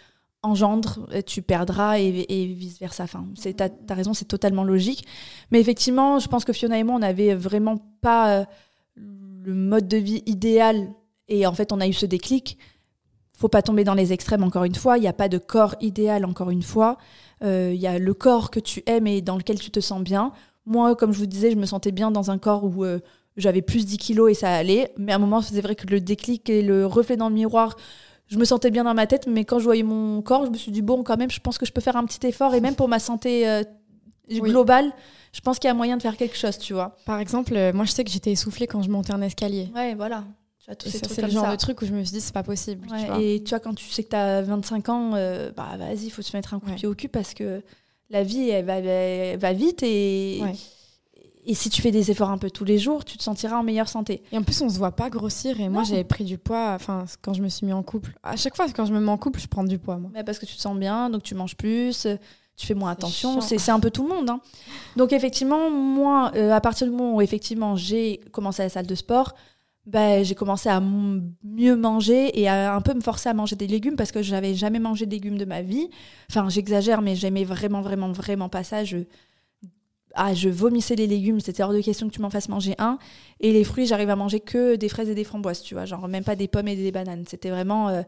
engendres, 0.48 1.00
euh, 1.14 1.22
tu 1.22 1.42
perdras 1.42 2.00
et, 2.00 2.12
vice-versa. 2.46 3.04
Enfin, 3.04 3.26
tu 3.40 3.50
as, 3.60 3.94
raison, 3.94 4.14
c'est 4.14 4.26
totalement 4.26 4.64
logique. 4.64 5.06
Mais 5.52 5.60
effectivement, 5.60 6.20
je 6.20 6.28
pense 6.28 6.46
que 6.46 6.54
Fiona 6.54 6.80
et 6.80 6.84
moi, 6.84 6.96
on 6.96 7.00
n'avait 7.00 7.36
vraiment 7.36 7.78
pas 8.02 8.40
euh, 8.40 8.46
le 8.96 9.54
mode 9.54 9.88
de 9.88 9.98
vie 9.98 10.24
idéal. 10.26 10.90
Et 11.28 11.46
en 11.46 11.54
fait, 11.54 11.72
on 11.72 11.80
a 11.80 11.88
eu 11.88 11.94
ce 11.94 12.06
déclic. 12.06 12.58
Faut 13.38 13.50
pas 13.50 13.62
tomber 13.62 13.84
dans 13.84 13.94
les 13.94 14.14
extrêmes, 14.14 14.44
encore 14.44 14.64
une 14.64 14.76
fois. 14.76 14.98
Il 14.98 15.02
n'y 15.02 15.08
a 15.08 15.14
pas 15.14 15.30
de 15.30 15.38
corps 15.38 15.76
idéal, 15.82 16.26
encore 16.26 16.50
une 16.50 16.64
fois. 16.64 16.98
Euh, 17.44 17.72
Il 17.74 17.80
y 17.80 17.88
a 17.88 18.00
le 18.00 18.14
corps 18.14 18.50
que 18.50 18.60
tu 18.60 18.82
aimes 18.88 19.08
et 19.08 19.22
dans 19.22 19.38
lequel 19.38 19.60
tu 19.60 19.70
te 19.70 19.80
sens 19.80 20.02
bien. 20.02 20.32
Moi, 20.66 20.96
comme 20.96 21.14
je 21.14 21.20
vous 21.20 21.28
disais, 21.28 21.52
je 21.52 21.58
me 21.58 21.66
sentais 21.66 21.92
bien 21.92 22.12
dans 22.12 22.32
un 22.32 22.38
corps 22.38 22.64
où 22.64 22.84
j'avais 23.38 23.62
plus 23.62 23.86
10 23.86 23.98
kilos 23.98 24.32
et 24.32 24.34
ça 24.34 24.54
allait. 24.54 24.92
Mais 24.98 25.12
à 25.12 25.16
un 25.16 25.20
moment, 25.20 25.42
c'est 25.42 25.62
vrai 25.62 25.76
que 25.76 25.88
le 25.88 26.02
déclic 26.02 26.50
et 26.50 26.62
le 26.62 26.86
reflet 26.86 27.16
dans 27.16 27.30
le 27.30 27.36
miroir, 27.36 27.76
je 28.28 28.38
me 28.38 28.46
sentais 28.46 28.72
bien 28.72 28.84
dans 28.84 28.94
ma 28.94 29.08
tête. 29.08 29.28
Mais 29.28 29.46
quand 29.46 29.60
je 29.60 29.64
voyais 29.66 29.84
mon 29.84 30.22
corps, 30.22 30.46
je 30.46 30.52
me 30.52 30.58
suis 30.58 30.72
dit, 30.72 30.82
bon, 30.82 31.04
quand 31.04 31.18
même, 31.18 31.32
je 31.32 31.40
pense 31.40 31.58
que 31.58 31.66
je 31.66 31.72
peux 31.72 31.82
faire 31.82 31.96
un 31.96 32.06
petit 32.06 32.26
effort. 32.28 32.54
Et 32.56 32.62
même 32.62 32.76
pour 32.76 32.88
ma 32.88 33.00
santé 33.00 33.48
euh, 33.48 33.64
Oui. 34.30 34.42
globale, 34.52 34.92
je 35.34 35.40
pense 35.42 35.60
qu'il 35.60 35.68
y 35.68 35.72
a 35.72 35.74
moyen 35.74 35.98
de 35.98 36.02
faire 36.02 36.18
quelque 36.18 36.38
chose, 36.38 36.58
tu 36.58 36.74
vois. 36.74 36.96
Par 37.06 37.20
exemple, 37.20 37.54
euh, 37.56 37.72
moi, 37.74 37.86
je 37.86 37.92
sais 37.92 38.04
que 38.04 38.10
j'étais 38.10 38.32
essoufflée 38.32 38.68
quand 38.68 38.82
je 38.82 38.90
montais 38.90 39.14
un 39.14 39.22
escalier. 39.22 39.70
Ouais, 39.76 39.96
voilà. 39.96 40.24
C'est 40.86 41.22
le 41.22 41.30
genre 41.30 41.46
ça. 41.46 41.52
de 41.52 41.56
truc 41.56 41.82
où 41.82 41.86
je 41.86 41.94
me 41.94 42.04
suis 42.04 42.12
dit, 42.12 42.20
c'est 42.22 42.34
pas 42.34 42.44
possible. 42.44 42.88
tu 42.88 42.94
Ouais, 42.94 43.06
vois. 43.06 43.22
et 43.22 43.42
tu 43.42 43.52
vois, 43.52 43.60
quand 43.60 43.74
tu 43.74 43.86
sais 43.90 44.04
que 44.04 44.10
tu 44.10 44.16
as 44.18 44.42
25 44.42 44.90
ans, 44.90 45.12
euh, 45.14 45.50
bah 45.56 45.78
vas-y, 45.78 46.08
il 46.08 46.10
faut 46.10 46.22
se 46.22 46.36
mettre 46.36 46.54
un 46.54 46.60
coup 46.60 46.66
de 46.66 46.72
Ouais. 46.72 46.76
pied 46.78 46.88
au 46.90 46.94
cul 46.94 47.08
parce 47.08 47.34
que 47.34 47.62
la 48.10 48.24
vie, 48.24 48.50
elle 48.50 48.66
va, 48.66 48.74
elle 48.80 49.40
va 49.40 49.54
vite 49.54 49.82
et, 49.84 50.40
Ouais. 50.42 50.54
Et 51.48 51.54
si 51.56 51.70
tu 51.70 51.82
fais 51.82 51.92
des 51.92 52.12
efforts 52.12 52.30
un 52.30 52.38
peu 52.38 52.52
tous 52.52 52.66
les 52.66 52.78
jours, 52.78 53.06
tu 53.06 53.18
te 53.18 53.24
sentiras 53.24 53.58
en 53.58 53.64
meilleure 53.64 53.88
santé. 53.88 54.22
Et 54.32 54.38
en 54.38 54.44
plus, 54.44 54.62
on 54.62 54.70
se 54.70 54.78
voit 54.78 54.92
pas 54.92 55.10
grossir. 55.10 55.60
Et 55.60 55.70
moi, 55.70 55.84
j'avais 55.84 56.04
pris 56.04 56.24
du 56.26 56.38
poids. 56.38 56.74
Enfin, 56.76 57.06
quand 57.22 57.34
je 57.34 57.42
me 57.42 57.50
suis 57.50 57.66
mis 57.66 57.74
en 57.74 57.84
couple. 57.84 58.14
À 58.24 58.36
chaque 58.36 58.56
fois, 58.56 58.68
quand 58.70 58.86
je 58.86 58.94
me 58.94 59.00
mets 59.00 59.12
en 59.12 59.18
couple, 59.18 59.40
je 59.40 59.48
prends 59.48 59.64
du 59.64 59.80
poids, 59.80 59.98
moi. 59.98 60.12
Mais 60.14 60.24
parce 60.24 60.40
que 60.40 60.46
tu 60.46 60.56
te 60.56 60.62
sens 60.62 60.78
bien, 60.78 61.10
donc 61.10 61.24
tu 61.24 61.34
manges 61.36 61.56
plus, 61.56 62.06
tu 62.58 62.66
fais 62.68 62.74
moins 62.74 62.92
attention. 62.92 63.40
C'est 63.42 63.70
un 63.72 63.80
peu 63.80 63.92
tout 63.92 64.04
le 64.04 64.10
monde. 64.10 64.30
hein. 64.30 64.42
Donc 64.96 65.14
effectivement, 65.14 65.70
moi, 65.70 66.32
euh, 66.36 66.52
à 66.52 66.60
partir 66.60 66.88
du 66.88 66.92
moment 66.94 67.16
où 67.16 67.22
effectivement 67.22 67.76
j'ai 67.76 68.20
commencé 68.32 68.62
à 68.64 68.66
la 68.66 68.70
salle 68.70 68.88
de 68.88 68.96
sport, 68.96 69.34
bah, 69.86 70.22
j'ai 70.24 70.36
commencé 70.36 70.68
à 70.68 70.82
mieux 70.82 71.78
manger 71.78 72.38
et 72.38 72.50
à 72.50 72.76
un 72.76 72.82
peu 72.82 72.94
me 72.94 73.00
forcer 73.00 73.30
à 73.30 73.34
manger 73.34 73.56
des 73.56 73.68
légumes 73.68 73.96
parce 73.96 74.12
que 74.12 74.22
j'avais 74.22 74.54
jamais 74.54 74.80
mangé 74.80 75.06
de 75.06 75.12
légumes 75.12 75.38
de 75.38 75.46
ma 75.46 75.62
vie. 75.62 75.90
Enfin, 76.30 76.50
j'exagère, 76.50 77.02
mais 77.02 77.16
j'aimais 77.16 77.46
vraiment, 77.46 77.82
vraiment, 77.82 78.12
vraiment 78.12 78.50
pas 78.50 78.66
ça. 78.66 78.84
Je, 78.84 78.98
ah, 80.18 80.34
je 80.34 80.50
vomissais 80.50 80.96
les 80.96 81.08
légumes, 81.08 81.40
c'était 81.40 81.64
hors 81.64 81.72
de 81.74 81.82
question 81.82 82.08
que 82.10 82.14
tu 82.14 82.22
m'en 82.22 82.30
fasses 82.30 82.50
manger 82.50 82.76
un. 82.80 82.98
Et 83.40 83.54
les 83.54 83.64
fruits, 83.64 83.86
j'arrive 83.86 84.10
à 84.10 84.16
manger 84.16 84.40
que 84.40 84.76
des 84.76 84.90
fraises 84.90 85.10
et 85.10 85.16
des 85.16 85.24
framboises, 85.24 85.62
tu 85.62 85.74
vois, 85.76 85.86
genre 85.86 86.08
même 86.08 86.24
pas 86.24 86.36
des 86.36 86.48
pommes 86.48 86.68
et 86.68 86.76
des 86.76 86.92
bananes. 86.92 87.24
C'était 87.28 87.50
vraiment 87.50 87.90
euh, 87.90 88.02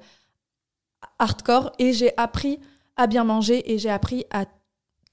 hardcore 1.20 1.72
et 1.80 1.94
j'ai 1.94 2.12
appris 2.18 2.60
à 2.98 3.08
bien 3.08 3.24
manger 3.24 3.72
et 3.72 3.78
j'ai 3.78 3.90
appris 3.90 4.26
à 4.32 4.46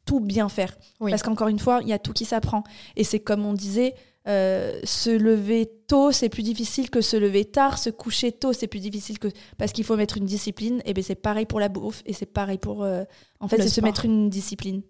tout 0.05 0.21
bien 0.21 0.49
faire. 0.49 0.77
Oui. 1.01 1.11
Parce 1.11 1.23
qu'encore 1.23 1.49
une 1.49 1.59
fois, 1.59 1.81
il 1.83 1.89
y 1.89 1.93
a 1.93 1.99
tout 1.99 2.13
qui 2.13 2.25
s'apprend. 2.25 2.63
Et 2.97 3.05
c'est 3.05 3.21
comme 3.21 3.45
on 3.45 3.53
disait, 3.53 3.95
euh, 4.29 4.81
se 4.85 5.11
lever 5.11 5.71
tôt, 5.89 6.13
c'est 6.13 6.29
plus 6.29 6.43
difficile 6.43 6.91
que 6.91 7.01
se 7.01 7.17
lever 7.17 7.45
tard. 7.45 7.79
Se 7.79 7.91
coucher 7.91 8.33
tôt, 8.33 8.53
c'est 8.53 8.67
plus 8.67 8.81
difficile 8.81 9.19
que 9.19 9.29
parce 9.59 9.73
qu'il 9.73 9.85
faut 9.85 9.97
mettre 9.97 10.17
une 10.17 10.25
discipline. 10.25 10.81
Et 10.85 10.95
ben 10.95 11.03
c'est 11.03 11.15
pareil 11.17 11.47
pour 11.47 11.61
la 11.61 11.69
bouffe 11.69 12.03
et 12.07 12.13
c'est 12.13 12.27
pareil 12.27 12.59
pour. 12.59 12.83
euh, 12.85 13.05
En 13.41 13.49
fait, 13.49 13.61
c'est 13.63 13.69
se 13.69 13.81
mettre 13.81 14.05
une 14.05 14.31
discipline. 14.31 14.83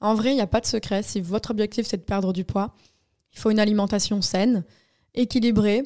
En 0.00 0.14
vrai, 0.14 0.32
il 0.32 0.34
n'y 0.34 0.40
a 0.40 0.46
pas 0.46 0.60
de 0.60 0.66
secret. 0.66 1.02
Si 1.02 1.20
votre 1.20 1.50
objectif, 1.50 1.86
c'est 1.86 1.98
de 1.98 2.02
perdre 2.02 2.32
du 2.32 2.44
poids, 2.44 2.74
il 3.32 3.38
faut 3.38 3.50
une 3.50 3.60
alimentation 3.60 4.22
saine, 4.22 4.64
équilibrée, 5.14 5.82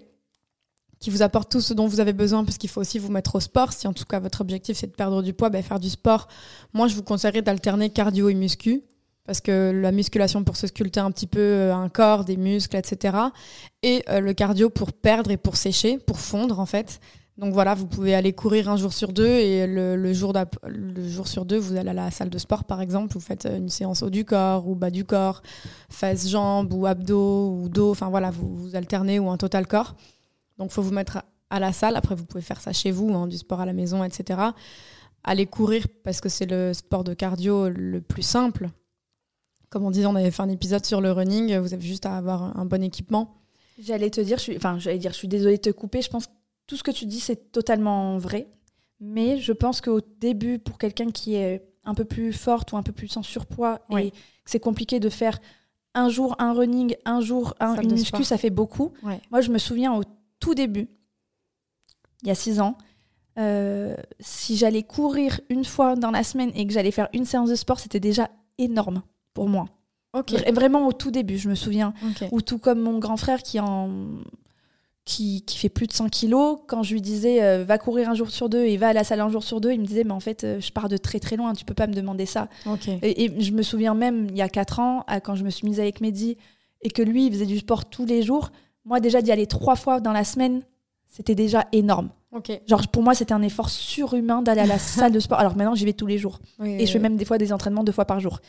qui 1.00 1.10
vous 1.10 1.22
apporte 1.22 1.50
tout 1.50 1.60
ce 1.60 1.74
dont 1.74 1.86
vous 1.86 2.00
avez 2.00 2.12
besoin, 2.12 2.44
parce 2.44 2.56
qu'il 2.56 2.70
faut 2.70 2.80
aussi 2.80 2.98
vous 2.98 3.10
mettre 3.10 3.34
au 3.34 3.40
sport. 3.40 3.72
Si 3.72 3.86
en 3.86 3.92
tout 3.92 4.04
cas 4.04 4.20
votre 4.20 4.40
objectif, 4.40 4.78
c'est 4.78 4.86
de 4.86 4.92
perdre 4.92 5.22
du 5.22 5.34
poids, 5.34 5.50
ben, 5.50 5.62
faire 5.62 5.80
du 5.80 5.90
sport. 5.90 6.28
Moi, 6.72 6.88
je 6.88 6.94
vous 6.94 7.02
conseillerais 7.02 7.42
d'alterner 7.42 7.90
cardio 7.90 8.28
et 8.28 8.34
muscu, 8.34 8.82
parce 9.24 9.40
que 9.40 9.72
la 9.74 9.92
musculation 9.92 10.44
pour 10.44 10.56
se 10.56 10.66
sculpter 10.66 11.00
un 11.00 11.10
petit 11.10 11.26
peu 11.26 11.40
euh, 11.40 11.74
un 11.74 11.88
corps, 11.88 12.24
des 12.24 12.36
muscles, 12.36 12.76
etc. 12.76 13.18
Et 13.82 14.02
euh, 14.08 14.20
le 14.20 14.32
cardio 14.32 14.70
pour 14.70 14.92
perdre 14.92 15.30
et 15.30 15.36
pour 15.36 15.56
sécher, 15.56 15.98
pour 15.98 16.20
fondre, 16.20 16.60
en 16.60 16.66
fait. 16.66 17.00
Donc 17.36 17.52
voilà, 17.52 17.74
vous 17.74 17.86
pouvez 17.88 18.14
aller 18.14 18.32
courir 18.32 18.68
un 18.68 18.76
jour 18.76 18.92
sur 18.92 19.12
deux 19.12 19.26
et 19.26 19.66
le, 19.66 20.12
jour, 20.12 20.32
sur 21.26 21.44
deux, 21.44 21.58
vous 21.58 21.74
allez 21.74 21.90
à 21.90 21.94
la 21.94 22.10
salle 22.12 22.30
de 22.30 22.38
sport 22.38 22.62
par 22.62 22.80
exemple, 22.80 23.12
vous 23.12 23.20
faites 23.20 23.46
euh, 23.46 23.56
une 23.56 23.68
séance 23.70 24.02
haut 24.04 24.10
du 24.10 24.24
corps 24.24 24.68
ou 24.68 24.76
bas 24.76 24.90
du 24.90 25.04
corps, 25.04 25.42
fesses, 25.90 26.28
jambes 26.28 26.72
ou 26.72 26.86
abdos 26.86 27.50
ou 27.50 27.68
dos, 27.68 27.90
enfin 27.90 28.08
voilà, 28.08 28.30
vous, 28.30 28.54
vous 28.56 28.76
alternez 28.76 29.18
ou 29.18 29.30
un 29.30 29.36
total 29.36 29.66
corps. 29.66 29.96
Donc 30.58 30.70
faut 30.70 30.82
vous 30.82 30.92
mettre 30.92 31.24
à- 31.50 31.58
la 31.58 31.72
salle, 31.72 31.96
après 31.96 32.14
vous 32.14 32.24
pouvez 32.24 32.42
faire 32.42 32.60
ça 32.60 32.72
chez 32.72 32.92
vous, 32.92 33.12
hein, 33.12 33.26
du 33.26 33.36
sport 33.36 33.60
à 33.60 33.66
la 33.66 33.72
maison, 33.72 34.04
etc. 34.04 34.40
Aller 35.24 35.46
courir 35.46 35.86
parce 36.04 36.20
que 36.20 36.28
c'est 36.28 36.46
le 36.46 36.72
sport 36.72 37.02
de 37.02 37.14
cardio 37.14 37.68
le 37.68 38.00
plus 38.00 38.22
simple. 38.22 38.68
Comme 39.70 39.84
on 39.84 39.90
disait, 39.90 40.06
on 40.06 40.14
avait 40.14 40.30
fait 40.30 40.42
un 40.42 40.48
épisode 40.48 40.84
sur 40.86 41.00
le 41.00 41.10
running, 41.10 41.56
vous 41.58 41.74
avez 41.74 41.84
juste 41.84 42.06
à 42.06 42.16
avoir 42.16 42.56
un 42.56 42.64
bon 42.64 42.80
équipement. 42.82 43.34
J'allais 43.80 44.10
te 44.10 44.20
dire, 44.20 44.38
enfin, 44.56 44.78
j'allais 44.78 44.98
dire, 44.98 45.12
je 45.12 45.16
suis 45.16 45.26
désolée 45.26 45.56
de 45.56 45.62
te 45.62 45.70
couper. 45.70 46.00
Je 46.00 46.10
pense 46.10 46.28
tout 46.66 46.76
ce 46.76 46.82
que 46.82 46.90
tu 46.90 47.06
dis, 47.06 47.20
c'est 47.20 47.52
totalement 47.52 48.18
vrai. 48.18 48.48
Mais 49.00 49.38
je 49.38 49.52
pense 49.52 49.80
qu'au 49.80 50.00
début, 50.20 50.58
pour 50.58 50.78
quelqu'un 50.78 51.10
qui 51.10 51.34
est 51.34 51.62
un 51.84 51.94
peu 51.94 52.04
plus 52.04 52.32
forte 52.32 52.72
ou 52.72 52.76
un 52.76 52.82
peu 52.82 52.92
plus 52.92 53.14
en 53.16 53.22
surpoids 53.22 53.80
Oui. 53.90 54.06
et 54.06 54.10
que 54.12 54.16
c'est 54.46 54.60
compliqué 54.60 55.00
de 55.00 55.08
faire 55.10 55.38
un 55.94 56.08
jour 56.08 56.34
un 56.38 56.52
running, 56.54 56.96
un 57.04 57.20
jour 57.20 57.54
un, 57.60 57.74
une 57.76 57.88
de 57.88 57.92
muscu, 57.94 58.06
sport. 58.08 58.24
ça 58.24 58.38
fait 58.38 58.50
beaucoup. 58.50 58.92
Ouais. 59.02 59.20
Moi, 59.30 59.40
je 59.42 59.50
me 59.50 59.58
souviens 59.58 59.92
au 59.94 60.02
tout 60.40 60.54
début, 60.54 60.88
il 62.22 62.28
y 62.28 62.30
a 62.30 62.34
six 62.34 62.60
ans, 62.60 62.78
euh, 63.38 63.94
si 64.20 64.56
j'allais 64.56 64.82
courir 64.82 65.40
une 65.50 65.64
fois 65.64 65.96
dans 65.96 66.10
la 66.10 66.22
semaine 66.24 66.50
et 66.54 66.66
que 66.66 66.72
j'allais 66.72 66.90
faire 66.92 67.08
une 67.12 67.24
séance 67.26 67.50
de 67.50 67.54
sport, 67.56 67.78
c'était 67.80 68.00
déjà 68.00 68.30
énorme 68.58 69.02
pour 69.34 69.48
moi. 69.48 69.66
Ok. 70.14 70.30
Vra- 70.30 70.54
Vraiment 70.54 70.86
au 70.86 70.92
tout 70.92 71.10
début, 71.10 71.36
je 71.36 71.48
me 71.50 71.54
souviens. 71.54 71.92
Ok. 72.04 72.28
Ou 72.32 72.40
tout 72.40 72.58
comme 72.58 72.80
mon 72.80 72.98
grand 72.98 73.16
frère 73.16 73.42
qui 73.42 73.58
en 73.60 73.90
qui, 75.04 75.42
qui 75.42 75.58
fait 75.58 75.68
plus 75.68 75.86
de 75.86 75.92
100 75.92 76.08
kilos, 76.08 76.60
quand 76.66 76.82
je 76.82 76.94
lui 76.94 77.02
disais 77.02 77.42
euh, 77.42 77.62
va 77.64 77.76
courir 77.78 78.08
un 78.08 78.14
jour 78.14 78.30
sur 78.30 78.48
deux 78.48 78.64
et 78.64 78.76
va 78.78 78.88
à 78.88 78.92
la 78.94 79.04
salle 79.04 79.20
un 79.20 79.28
jour 79.28 79.42
sur 79.42 79.60
deux, 79.60 79.72
il 79.72 79.80
me 79.80 79.84
disait 79.86 80.02
mais 80.04 80.12
en 80.12 80.20
fait 80.20 80.44
euh, 80.44 80.60
je 80.60 80.72
pars 80.72 80.88
de 80.88 80.96
très 80.96 81.20
très 81.20 81.36
loin, 81.36 81.52
tu 81.52 81.64
peux 81.66 81.74
pas 81.74 81.86
me 81.86 81.92
demander 81.92 82.24
ça. 82.26 82.48
Et, 83.02 83.24
et 83.24 83.40
je 83.40 83.52
me 83.52 83.62
souviens 83.62 83.92
même 83.94 84.28
il 84.30 84.36
y 84.36 84.42
a 84.42 84.48
4 84.48 84.80
ans, 84.80 85.04
à- 85.06 85.20
quand 85.20 85.34
je 85.34 85.44
me 85.44 85.50
suis 85.50 85.66
mise 85.68 85.78
avec 85.78 86.00
Mehdi 86.00 86.38
et 86.80 86.88
que 86.90 87.02
lui 87.02 87.26
il 87.26 87.32
faisait 87.32 87.44
du 87.46 87.58
sport 87.58 87.84
tous 87.84 88.06
les 88.06 88.22
jours, 88.22 88.50
moi 88.86 88.98
déjà 89.00 89.20
d'y 89.20 89.30
aller 89.30 89.46
trois 89.46 89.76
fois 89.76 90.00
dans 90.00 90.12
la 90.12 90.24
semaine, 90.24 90.62
c'était 91.06 91.34
déjà 91.34 91.66
énorme. 91.72 92.08
Genre 92.66 92.88
pour 92.88 93.02
moi 93.02 93.14
c'était 93.14 93.34
un 93.34 93.42
effort 93.42 93.68
surhumain 93.70 94.40
d'aller 94.42 94.62
à 94.62 94.66
la 94.66 94.78
salle 94.80 95.12
de 95.12 95.20
sport. 95.20 95.38
Alors 95.38 95.54
maintenant 95.54 95.74
j'y 95.74 95.84
vais 95.84 95.92
tous 95.92 96.06
les 96.06 96.16
jours. 96.18 96.38
Oui, 96.58 96.76
Et 96.80 96.86
je 96.86 96.92
fais 96.92 96.98
oui. 96.98 97.02
même 97.02 97.16
des 97.16 97.24
fois 97.26 97.36
des 97.38 97.52
entraînements 97.52 97.84
deux 97.84 97.92
fois 97.92 98.06
par 98.06 98.20
jour. 98.20 98.40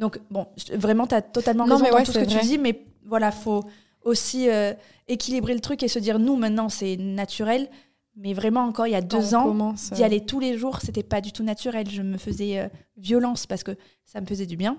Donc, 0.00 0.18
bon, 0.30 0.46
vraiment, 0.74 1.06
tu 1.06 1.14
as 1.14 1.20
totalement 1.20 1.66
Non, 1.66 1.76
raison 1.76 1.90
dans 1.90 1.96
ouais, 1.98 2.04
tout 2.04 2.12
ce 2.12 2.18
que 2.20 2.24
tu 2.24 2.38
dis, 2.40 2.56
mais 2.58 2.84
voilà, 3.04 3.30
faut 3.30 3.64
aussi 4.04 4.48
euh, 4.48 4.72
équilibrer 5.08 5.54
le 5.54 5.60
truc 5.60 5.82
et 5.82 5.88
se 5.88 5.98
dire, 5.98 6.18
nous, 6.18 6.36
maintenant, 6.36 6.68
c'est 6.68 6.96
naturel. 6.96 7.68
Mais 8.16 8.34
vraiment, 8.34 8.62
encore 8.64 8.86
il 8.86 8.90
y 8.90 8.96
a 8.96 9.00
deux 9.00 9.34
on 9.34 9.60
ans, 9.60 9.74
d'y 9.92 10.02
euh, 10.02 10.04
aller 10.04 10.24
tous 10.24 10.40
les 10.40 10.58
jours, 10.58 10.80
c'était 10.82 11.02
pas 11.02 11.20
du 11.20 11.32
tout 11.32 11.44
naturel. 11.44 11.88
Je 11.88 12.02
me 12.02 12.18
faisais 12.18 12.58
euh, 12.58 12.68
violence 12.96 13.46
parce 13.46 13.62
que 13.62 13.76
ça 14.04 14.20
me 14.20 14.26
faisait 14.26 14.46
du 14.46 14.56
bien. 14.56 14.78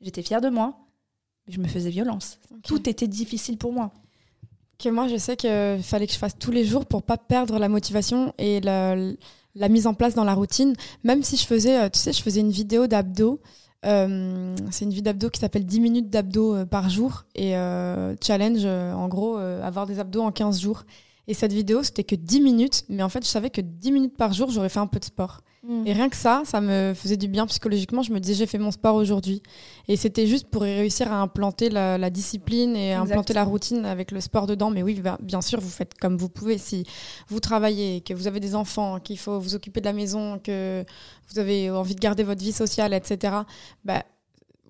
J'étais 0.00 0.22
fière 0.22 0.40
de 0.40 0.48
moi, 0.48 0.76
mais 1.46 1.54
je 1.54 1.60
me 1.60 1.68
faisais 1.68 1.90
violence. 1.90 2.38
Tout 2.64 2.88
était 2.88 3.06
difficile 3.06 3.56
pour 3.56 3.72
moi. 3.72 3.92
que 4.78 4.88
moi, 4.88 5.06
je 5.06 5.16
sais 5.16 5.36
qu'il 5.36 5.80
fallait 5.82 6.06
que 6.06 6.12
je 6.12 6.18
fasse 6.18 6.36
tous 6.38 6.50
les 6.50 6.64
jours 6.64 6.84
pour 6.86 7.02
pas 7.02 7.16
perdre 7.16 7.58
la 7.58 7.68
motivation 7.68 8.34
et 8.36 8.60
la, 8.60 8.96
la 9.54 9.68
mise 9.68 9.86
en 9.86 9.94
place 9.94 10.14
dans 10.14 10.24
la 10.24 10.34
routine. 10.34 10.74
Même 11.04 11.22
si 11.22 11.36
je 11.36 11.46
faisais, 11.46 11.88
tu 11.90 12.00
sais, 12.00 12.12
je 12.12 12.20
faisais 12.20 12.40
une 12.40 12.50
vidéo 12.50 12.88
d'abdos. 12.88 13.40
Euh, 13.84 14.54
c'est 14.70 14.84
une 14.84 14.92
vidéo 14.92 15.12
d'abdos 15.12 15.30
qui 15.30 15.40
s'appelle 15.40 15.66
10 15.66 15.80
minutes 15.80 16.10
d'abdos 16.10 16.54
euh, 16.54 16.64
par 16.64 16.88
jour 16.88 17.24
et 17.34 17.56
euh, 17.56 18.14
challenge, 18.22 18.64
en 18.64 19.08
gros, 19.08 19.36
avoir 19.36 19.86
des 19.86 19.98
abdos 19.98 20.22
en 20.22 20.32
15 20.32 20.60
jours. 20.60 20.84
Et 21.28 21.34
cette 21.34 21.52
vidéo, 21.52 21.82
c'était 21.82 22.04
que 22.04 22.16
10 22.16 22.40
minutes, 22.40 22.84
mais 22.88 23.02
en 23.02 23.08
fait, 23.08 23.24
je 23.24 23.28
savais 23.28 23.50
que 23.50 23.60
10 23.60 23.92
minutes 23.92 24.16
par 24.16 24.32
jour, 24.32 24.50
j'aurais 24.50 24.68
fait 24.68 24.80
un 24.80 24.86
peu 24.86 24.98
de 24.98 25.04
sport. 25.04 25.42
Et 25.86 25.92
rien 25.92 26.08
que 26.08 26.16
ça, 26.16 26.42
ça 26.44 26.60
me 26.60 26.92
faisait 26.92 27.16
du 27.16 27.28
bien 27.28 27.46
psychologiquement. 27.46 28.02
Je 28.02 28.12
me 28.12 28.18
disais, 28.18 28.34
j'ai 28.34 28.46
fait 28.46 28.58
mon 28.58 28.72
sport 28.72 28.96
aujourd'hui. 28.96 29.42
Et 29.86 29.96
c'était 29.96 30.26
juste 30.26 30.48
pour 30.48 30.62
réussir 30.62 31.12
à 31.12 31.20
implanter 31.20 31.70
la, 31.70 31.98
la 31.98 32.10
discipline 32.10 32.74
et 32.74 32.90
Exact. 32.90 33.12
implanter 33.12 33.32
la 33.34 33.44
routine 33.44 33.84
avec 33.84 34.10
le 34.10 34.20
sport 34.20 34.48
dedans. 34.48 34.70
Mais 34.70 34.82
oui, 34.82 34.94
bah, 35.00 35.18
bien 35.22 35.40
sûr, 35.40 35.60
vous 35.60 35.70
faites 35.70 35.94
comme 36.00 36.16
vous 36.16 36.28
pouvez. 36.28 36.58
Si 36.58 36.84
vous 37.28 37.38
travaillez, 37.38 38.00
que 38.00 38.12
vous 38.12 38.26
avez 38.26 38.40
des 38.40 38.56
enfants, 38.56 38.98
qu'il 38.98 39.18
faut 39.18 39.38
vous 39.38 39.54
occuper 39.54 39.80
de 39.80 39.86
la 39.86 39.92
maison, 39.92 40.40
que 40.42 40.84
vous 41.30 41.38
avez 41.38 41.70
envie 41.70 41.94
de 41.94 42.00
garder 42.00 42.24
votre 42.24 42.42
vie 42.42 42.52
sociale, 42.52 42.92
etc. 42.92 43.32
Bah, 43.84 44.02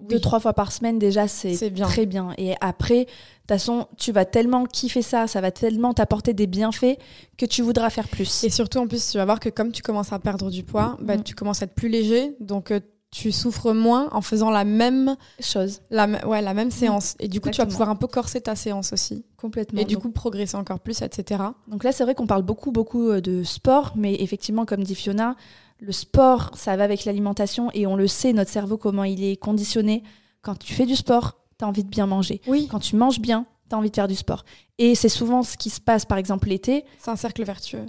Deux, 0.09 0.21
trois 0.21 0.41
fois 0.41 0.53
par 0.53 0.73
semaine, 0.73 0.99
déjà, 0.99 1.29
c'est 1.29 1.71
bien. 1.71 1.87
très 1.87 2.07
bien. 2.07 2.35
Et 2.39 2.55
après, 2.61 3.01
de 3.01 3.05
toute 3.05 3.49
façon, 3.49 3.87
tu 3.99 4.13
vas 4.13 4.25
tellement 4.25 4.65
kiffer 4.67 5.03
ça, 5.03 5.27
ça 5.27 5.41
va 5.41 5.51
tellement 5.51 5.95
t'apporter 5.95 6.35
des 6.35 6.47
bienfaits 6.47 6.97
que 7.39 7.47
tu 7.47 7.63
voudras 7.63 7.91
faire 7.91 8.09
plus. 8.09 8.45
Et 8.45 8.51
surtout, 8.51 8.79
en 8.79 8.87
plus, 8.87 9.11
tu 9.11 9.19
vas 9.19 9.25
voir 9.25 9.41
que 9.41 9.49
comme 9.49 9.73
tu 9.73 9.83
commences 9.83 10.13
à 10.13 10.19
perdre 10.19 10.51
du 10.51 10.63
poids, 10.65 10.97
bah, 11.01 11.17
Mhm. 11.17 11.23
tu 11.25 11.35
commences 11.35 11.63
à 11.63 11.67
être 11.67 11.75
plus 11.75 11.89
léger. 11.89 12.35
Donc, 12.41 12.71
euh, 12.71 12.81
tu 13.11 13.31
souffres 13.31 13.73
moins 13.75 14.09
en 14.13 14.23
faisant 14.23 14.51
la 14.51 14.65
même, 14.65 15.17
chose. 15.39 15.83
la, 15.91 16.07
ouais, 16.27 16.41
la 16.41 16.55
même 16.55 16.71
séance. 16.71 17.15
Et 17.21 17.29
du 17.29 17.43
coup, 17.43 17.51
tu 17.51 17.59
vas 17.59 17.67
pouvoir 17.67 17.91
un 17.91 17.95
peu 17.97 18.07
corser 18.07 18.41
ta 18.41 18.57
séance 18.57 18.95
aussi. 18.95 19.23
Complètement. 19.37 19.81
Et 19.81 19.85
du 19.85 19.95
Donc- 19.95 20.05
coup, 20.05 20.11
progresser 20.11 20.57
encore 20.57 20.81
plus, 20.81 21.03
etc. 21.03 21.43
Donc 21.69 21.85
là, 21.85 21.93
c'est 21.93 22.05
vrai 22.05 22.15
qu'on 22.15 22.27
parle 22.27 22.43
beaucoup, 22.43 22.73
beaucoup 22.73 23.11
euh, 23.11 23.21
de 23.21 23.43
sport, 23.43 23.93
mais 23.97 24.15
effectivement, 24.15 24.65
comme 24.65 24.83
dit 24.83 24.95
Fiona, 24.95 25.37
le 25.85 25.91
sport, 25.93 26.51
ça 26.55 26.77
va 26.77 26.85
avec 26.85 27.05
l'alimentation 27.05 27.69
et 27.75 27.87
on 27.89 27.97
le 27.97 28.07
sait, 28.07 28.33
notre 28.33 28.51
cerveau, 28.51 28.77
comment 28.79 29.03
il 29.05 29.25
est 29.25 29.37
conditionné. 29.37 30.05
Quand 30.41 30.57
tu 30.57 30.73
fais 30.73 30.87
du 30.87 30.95
sport, 30.95 31.39
tu 31.59 31.65
as 31.65 31.69
envie 31.69 31.83
de 31.83 31.89
bien 31.89 32.07
manger. 32.07 32.41
Oui, 32.47 32.69
Quand 32.71 32.79
tu 32.79 32.95
manges 32.95 33.19
bien, 33.21 33.47
tu 33.69 33.75
as 33.75 33.79
envie 33.79 33.91
de 33.91 33.95
faire 33.97 34.07
du 34.07 34.15
sport. 34.15 34.45
Et 34.79 34.95
c'est 34.95 35.09
souvent 35.09 35.43
ce 35.43 35.57
qui 35.57 35.71
se 35.71 35.81
passe, 35.81 36.05
par 36.05 36.19
exemple, 36.19 36.49
l'été. 36.49 36.85
c'est 36.99 37.11
un 37.11 37.17
cercle 37.17 37.43
vertueux. 37.45 37.87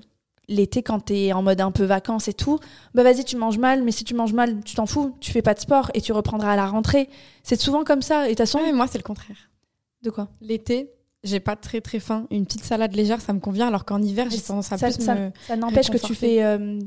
L'été, 0.48 0.82
quand 0.84 1.06
tu 1.06 1.14
es 1.16 1.34
en 1.34 1.42
mode 1.44 1.62
un 1.62 1.72
peu 1.72 1.84
vacances 1.86 2.28
et 2.28 2.34
tout, 2.34 2.60
bah 2.96 3.04
vas-y, 3.04 3.24
tu 3.24 3.38
manges 3.38 3.60
mal, 3.60 3.84
mais 3.84 3.92
si 3.92 4.04
tu 4.04 4.14
manges 4.16 4.34
mal, 4.34 4.62
tu 4.66 4.76
t'en 4.76 4.86
fous, 4.88 5.16
tu 5.22 5.32
fais 5.32 5.42
pas 5.44 5.54
de 5.54 5.60
sport 5.60 5.90
et 5.94 6.02
tu 6.02 6.12
reprendras 6.14 6.52
à 6.54 6.56
la 6.56 6.66
rentrée. 6.66 7.10
C'est 7.44 7.62
souvent 7.62 7.84
comme 7.84 8.02
ça. 8.02 8.24
Et 8.24 8.24
de 8.24 8.30
toute 8.32 8.40
façon, 8.40 8.58
Ouais, 8.58 8.66
mais 8.66 8.74
moi, 8.74 8.88
c'est 8.88 8.98
le 8.98 9.04
contraire. 9.04 9.38
de 10.02 10.10
quoi? 10.10 10.28
L'été, 10.42 10.90
j'ai 11.24 11.40
pas 11.40 11.56
très 11.56 11.80
très 11.80 12.00
faim. 12.00 12.26
Une 12.32 12.46
petite 12.46 12.66
salade 12.66 12.94
légère, 12.96 13.22
ça 13.22 13.32
me 13.34 13.40
convient, 13.40 13.68
alors 13.68 13.86
qu'en 13.86 14.02
hiver, 14.02 14.28
j'ai 14.30 14.42
tendance 14.42 14.72
à 14.74 14.78
ça, 14.78 14.90
plus 14.92 15.02
ça- 15.02 15.16
me. 15.16 15.32
ça 15.48 15.56
n'empêche 15.56 15.90
que 15.90 15.98
tu 15.98 16.14
fais. 16.16 16.44
euh, 16.44 16.80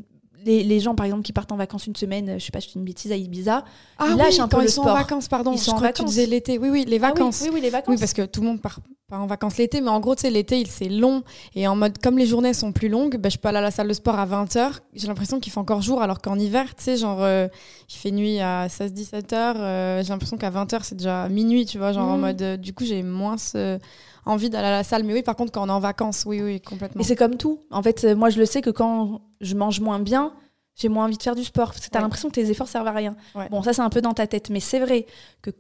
les, 0.45 0.63
les 0.63 0.81
gens, 0.81 0.95
par 0.95 1.07
exemple, 1.07 1.23
qui 1.23 1.33
partent 1.33 1.51
en 1.53 1.57
vacances 1.57 1.87
une 1.87 1.97
semaine, 1.97 2.29
euh, 2.29 2.39
je 2.39 2.45
sais 2.45 2.51
pas, 2.53 2.61
je 2.61 2.67
fais 2.69 2.79
une 2.79 2.85
bêtise 2.85 3.11
à 3.13 3.17
Ibiza, 3.17 3.65
Ah 3.99 4.05
Ils 4.09 4.13
oui, 4.13 4.19
lâchent 4.19 4.39
un 4.39 4.49
peu 4.49 4.57
quand 4.57 4.63
le 4.63 4.69
ils 4.69 4.73
sont 4.73 4.83
sport. 4.83 4.93
en 4.95 4.99
vacances, 4.99 5.29
pardon. 5.29 5.53
Ils 5.53 5.59
sont 5.59 5.73
en 5.73 5.79
vacances. 5.81 6.17
l'été. 6.17 6.59
Oui, 6.59 6.69
oui, 6.71 6.85
les 6.87 6.97
Ah 7.03 7.13
oui, 7.15 7.19
vacances. 7.21 7.41
oui, 7.43 7.51
oui, 7.55 7.61
les 7.61 7.71
vacances. 7.71 7.95
Oui, 7.95 7.99
parce 7.99 8.13
que 8.13 8.23
tout 8.27 8.41
le 8.43 8.47
monde 8.49 8.61
part, 8.61 8.81
en 9.11 9.27
vacances 9.27 9.57
l'été, 9.57 9.81
mais 9.81 9.89
en 9.89 10.01
gros, 10.01 10.15
tu 10.17 10.23
sais, 10.23 10.31
l'été, 10.31 10.61
il- 10.61 10.67
c'est 10.67 10.89
long. 10.89 11.23
Et 11.55 11.67
en 11.69 11.77
mode, 11.77 11.99
comme 12.03 12.19
les 12.19 12.27
journées 12.27 12.53
sont 12.55 12.73
plus 12.73 12.89
longues, 12.89 13.17
ben, 13.19 13.31
je 13.31 13.39
peux 13.39 13.49
aller 13.49 13.59
à 13.59 13.63
la 13.63 13.71
salle 13.71 13.89
de 13.89 13.93
sport 13.93 14.19
à 14.19 14.27
20h. 14.27 14.81
J'ai 14.95 15.07
l'impression 15.07 15.39
qu'il 15.41 15.53
fait 15.53 15.61
encore 15.61 15.81
jour, 15.83 16.03
alors 16.03 16.21
qu'en 16.21 16.39
hiver, 16.39 16.75
tu 16.75 16.83
sais, 16.85 16.97
genre, 16.97 17.23
euh, 17.23 17.47
il 17.89 17.95
fait 17.95 18.11
nuit 18.11 18.41
à 18.41 18.69
16-17h. 18.69 19.55
euh, 19.59 20.03
j'ai 20.03 20.09
l'impression 20.09 20.37
qu'à 20.37 20.51
20h, 20.51 20.81
c'est 20.85 20.97
déjà 20.97 21.29
minuit, 21.29 21.67
tu 21.67 21.79
vois, 21.79 21.93
genre 21.93 22.09
en 22.09 22.15
Mhm. 22.17 22.21
mode, 22.21 22.43
euh, 22.43 22.57
du 22.57 22.73
coup, 22.75 22.85
j'ai 22.85 23.03
moins 23.03 23.39
ce- 23.39 23.79
envie 24.27 24.51
d'aller 24.51 24.67
à 24.69 24.71
la 24.71 24.85
salle. 24.85 25.05
Mais 25.05 25.13
oui, 25.15 25.23
par 25.23 25.37
contre, 25.37 25.53
quand 25.53 25.63
on 25.65 25.69
est 25.69 25.73
en 25.73 25.81
vacances, 25.81 26.25
oui, 26.27 26.43
oui, 26.43 26.61
complètement. 26.61 27.01
Et 27.01 27.05
c'est 27.05 27.17
comme 27.17 27.37
tout. 27.37 27.61
En 27.71 27.83
fait, 27.83 28.05
euh, 28.05 28.15
moi, 28.17 28.29
je 28.31 28.39
le 28.39 28.47
sais 28.47 28.61
que 28.61 28.71
quand 28.71 29.23
je 29.41 29.55
mange 29.55 29.81
moins 29.81 29.99
bien, 30.01 30.33
j'ai 30.75 30.89
moins 30.89 31.07
envie 31.07 31.17
de 31.17 31.23
faire 31.23 31.35
du 31.37 31.45
sport. 31.45 31.69
Parce 31.73 31.87
que 31.87 31.91
t'as 31.91 31.99
Ouais. 32.01 32.03
l'impression 32.03 32.29
que 32.29 32.35
tes 32.35 32.51
efforts 32.51 32.69
servent 32.69 32.87
à 32.89 32.93
rien. 32.93 33.17
Ouais. 33.35 33.49
Bon, 33.49 33.63
ça, 33.63 33.73
c'est 33.73 33.83
un 33.83 33.89
peu 33.91 34.03
dans 34.03 34.13
ta 34.15 34.27
tête. 34.27 34.51
Mais 34.51 34.61
c'est 34.61 34.81
vrai 34.81 35.07
que 35.43 35.51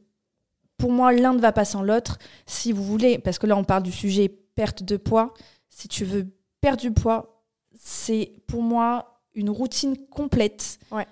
pour 0.79 0.91
moi, 0.93 1.13
l'un 1.13 1.33
ne 1.33 1.39
va 1.41 1.53
pas 1.53 1.65
sans 1.65 1.83
l'autre. 1.83 2.19
Si 2.45 2.73
vous 2.73 2.85
voulez, 2.85 3.19
parce 3.19 3.39
que 3.39 3.47
là, 3.47 3.57
on 3.57 3.65
parle 3.65 3.83
du 3.83 3.93
sujet 3.93 4.29
perte 4.29 4.83
de 4.83 4.97
poids. 4.97 5.33
Si 5.71 5.89
tu 5.89 6.05
veux 6.05 6.27
perdre 6.61 6.81
du 6.83 6.91
poids, 6.93 7.43
c'est 7.79 8.33
pour 8.47 8.63
moi 8.63 9.21
une 9.35 9.51
routine 9.51 9.97
complète. 10.11 10.79
Ouais. 10.91 11.07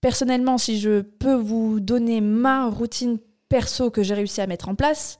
Personnellement, 0.00 0.58
si 0.58 0.80
je 0.80 1.00
peux 1.02 1.34
vous 1.34 1.78
donner 1.80 2.20
ma 2.20 2.66
routine 2.68 3.18
perso 3.48 3.90
que 3.90 4.02
j'ai 4.02 4.14
réussi 4.14 4.40
à 4.40 4.46
mettre 4.46 4.68
en 4.68 4.74
place, 4.74 5.18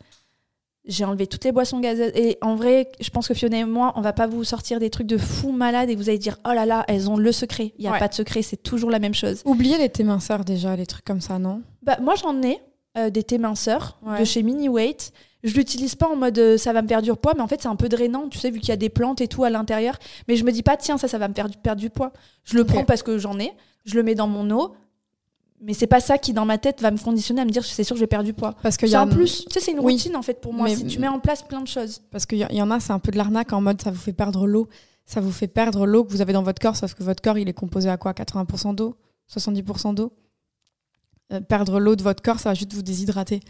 j'ai 0.85 1.05
enlevé 1.05 1.27
toutes 1.27 1.45
les 1.45 1.53
boissons 1.53 1.79
gazeuses. 1.81 2.13
Et 2.15 2.39
en 2.43 2.55
vrai, 2.57 2.91
je 3.01 3.11
pense 3.11 3.29
que 3.29 3.35
Fiona 3.35 3.59
et 3.59 3.65
moi, 3.65 3.93
on 3.97 4.01
va 4.01 4.13
pas 4.13 4.27
vous 4.27 4.45
sortir 4.45 4.81
des 4.81 4.91
trucs 4.91 5.07
de 5.07 5.17
fou 5.19 5.53
malade 5.53 5.91
et 5.91 5.95
vous 5.95 6.09
allez 6.09 6.19
dire 6.19 6.39
oh 6.49 6.53
là 6.53 6.67
là, 6.67 6.85
elles 6.89 7.09
ont 7.09 7.17
le 7.17 7.31
secret. 7.33 7.73
Il 7.79 7.85
y 7.85 7.89
a 7.89 7.93
Ouais. 7.93 7.99
pas 7.99 8.09
de 8.09 8.15
secret, 8.15 8.43
c'est 8.43 8.63
toujours 8.63 8.91
la 8.91 8.99
même 8.99 9.15
chose. 9.15 9.43
Oubliez 9.45 9.79
les 9.79 9.89
thés 9.89 10.05
minceurs 10.05 10.45
déjà, 10.45 10.75
les 10.77 10.87
trucs 10.87 11.05
comme 11.05 11.21
ça, 11.21 11.39
non? 11.39 11.63
Bah, 11.83 11.99
moi, 12.03 12.15
j'en 12.17 12.41
ai 12.43 12.59
euh, 12.99 13.11
des 13.11 13.23
thés 13.23 13.39
minceurs 13.39 13.99
Ouais. 14.05 14.21
de 14.21 14.25
chez 14.25 14.43
Mini 14.43 14.69
Weight. 14.69 15.13
Je 15.45 15.55
l'utilise 15.55 15.95
pas 15.97 16.09
en 16.09 16.15
mode 16.15 16.39
euh, 16.39 16.57
ça 16.59 16.73
va 16.73 16.83
me 16.83 16.87
perdre 16.87 17.05
du 17.11 17.15
poids, 17.19 17.33
mais 17.35 17.41
en 17.43 17.49
fait, 17.49 17.61
c'est 17.63 17.69
un 17.69 17.75
peu 17.77 17.89
drainant, 17.89 18.29
tu 18.29 18.39
sais, 18.39 18.51
vu 18.51 18.61
qu'il 18.61 18.69
y 18.69 18.73
a 18.73 18.77
des 18.77 18.91
plantes 18.91 19.21
et 19.21 19.27
tout 19.29 19.43
à 19.45 19.51
l'intérieur. 19.51 19.99
Mais 20.29 20.37
je 20.37 20.45
me 20.45 20.53
dis 20.53 20.63
pas, 20.63 20.77
tiens, 20.77 20.99
ça, 20.99 21.09
ça 21.09 21.19
va 21.19 21.27
me 21.29 21.35
faire 21.35 21.49
du- 21.49 21.59
perdre 21.59 21.81
du 21.81 21.91
poids. 21.91 22.13
Je 22.45 22.57
le 22.57 22.65
prends 22.65 22.85
parce 22.85 23.03
que 23.03 23.19
j'en 23.19 23.39
ai, 23.41 23.53
je 23.85 23.95
le 23.97 24.03
mets 24.03 24.15
dans 24.15 24.29
mon 24.29 24.51
eau. 24.51 24.73
Mais 25.65 25.75
c'est 25.75 25.87
pas 25.87 26.01
ça 26.01 26.19
qui, 26.19 26.33
dans 26.33 26.45
ma 26.45 26.59
tête, 26.59 26.81
va 26.83 26.91
me 26.91 26.99
conditionner 26.99 27.41
à 27.41 27.45
me 27.45 27.51
dire 27.51 27.65
c'est 27.65 27.85
sûr 27.85 27.95
que 27.95 27.99
je 27.99 28.03
vais 28.05 28.09
perdre 28.09 28.25
du 28.25 28.33
poids. 28.33 28.55
Parce 28.63 28.77
qu'il 28.77 28.89
y 28.89 28.91
C'est 28.91 28.97
a 28.97 29.03
en 29.05 29.09
plus, 29.09 29.45
tu 29.45 29.53
sais, 29.53 29.61
c'est 29.61 29.71
une 29.73 29.79
Oui. 29.81 29.93
routine 29.95 30.17
en 30.17 30.23
fait 30.23 30.41
pour 30.41 30.53
moi. 30.53 30.67
Mais- 30.67 30.75
Si 30.77 30.87
tu 30.87 30.99
mets 30.99 31.09
en 31.09 31.21
place 31.21 31.43
plein 31.43 31.61
de 31.61 31.69
choses. 31.69 32.03
Parce 32.11 32.27
qu'il 32.27 32.39
y, 32.39 32.55
y 32.57 32.63
en 32.63 32.71
a, 32.71 32.81
c'est 32.81 32.93
un 32.93 32.99
peu 32.99 33.13
de 33.13 33.17
l'arnaque 33.17 33.53
en 33.53 33.61
mode 33.61 33.81
ça 33.81 33.91
vous 33.93 34.01
fait 34.01 34.13
perdre 34.13 34.47
l'eau. 34.47 34.69
Ça 35.07 35.21
vous 35.21 35.31
fait 35.33 35.49
perdre 35.49 35.87
l'eau 35.87 36.05
que 36.05 36.11
vous 36.13 36.21
avez 36.21 36.33
dans 36.33 36.43
votre 36.43 36.61
corps, 36.61 36.77
sauf 36.77 36.95
que 36.95 37.03
votre 37.03 37.23
corps, 37.23 37.39
il 37.39 37.49
est 37.49 37.53
composé 37.53 37.89
à 37.89 37.97
quoi? 37.97 38.13
80% 38.13 38.75
d'eau? 38.75 38.97
70% 39.29 39.95
d'eau? 39.95 40.13
Euh, 41.33 41.41
Perdre 41.41 41.79
l'eau 41.81 41.97
de 41.97 42.03
votre 42.03 42.23
corps, 42.23 42.39
ça 42.41 42.51
va 42.51 42.55
juste 42.55 42.73
vous 42.75 42.83
déshydrater. 42.83 43.41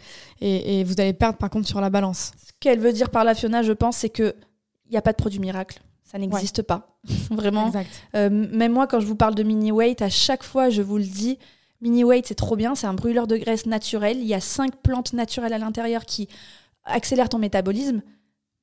Et, 0.41 0.79
et 0.79 0.83
vous 0.83 0.99
allez 0.99 1.13
perdre 1.13 1.37
par 1.37 1.49
contre 1.49 1.67
sur 1.67 1.81
la 1.81 1.89
balance. 1.89 2.31
Ce 2.45 2.51
qu'elle 2.59 2.79
veut 2.79 2.93
dire 2.93 3.09
par 3.09 3.23
la 3.23 3.35
Fiona, 3.35 3.61
je 3.63 3.71
pense, 3.73 3.97
c'est 3.97 4.09
que 4.09 4.35
il 4.85 4.91
n'y 4.91 4.97
a 4.97 5.01
pas 5.01 5.11
de 5.11 5.17
produit 5.17 5.39
miracle. 5.39 5.81
Ça 6.03 6.17
n'existe 6.19 6.61
pas. 6.61 6.99
Vraiment. 7.31 7.67
Exact. 7.67 7.89
Euh, 8.15 8.29
même 8.29 8.71
moi, 8.73 8.85
quand 8.87 8.99
je 8.99 9.07
vous 9.07 9.15
parle 9.15 9.33
de 9.35 9.43
mini 9.43 9.71
weight, 9.71 10.01
à 10.03 10.09
chaque 10.09 10.43
fois, 10.43 10.69
je 10.69 10.81
vous 10.83 10.97
le 10.97 11.03
dis, 11.03 11.39
mini 11.83 12.03
weight, 12.03 12.25
c'est 12.25 12.35
trop 12.35 12.55
bien. 12.55 12.73
C'est 12.73 12.87
un 12.87 12.93
brûleur 12.93 13.27
de 13.27 13.37
graisse 13.37 13.65
naturel. 13.65 14.17
Il 14.17 14.25
y 14.25 14.33
a 14.33 14.39
cinq 14.39 14.75
plantes 14.77 15.13
naturelles 15.13 15.53
à 15.53 15.57
l'intérieur 15.57 16.05
qui 16.05 16.29
accélèrent 16.85 17.29
ton 17.29 17.37
métabolisme. 17.37 18.01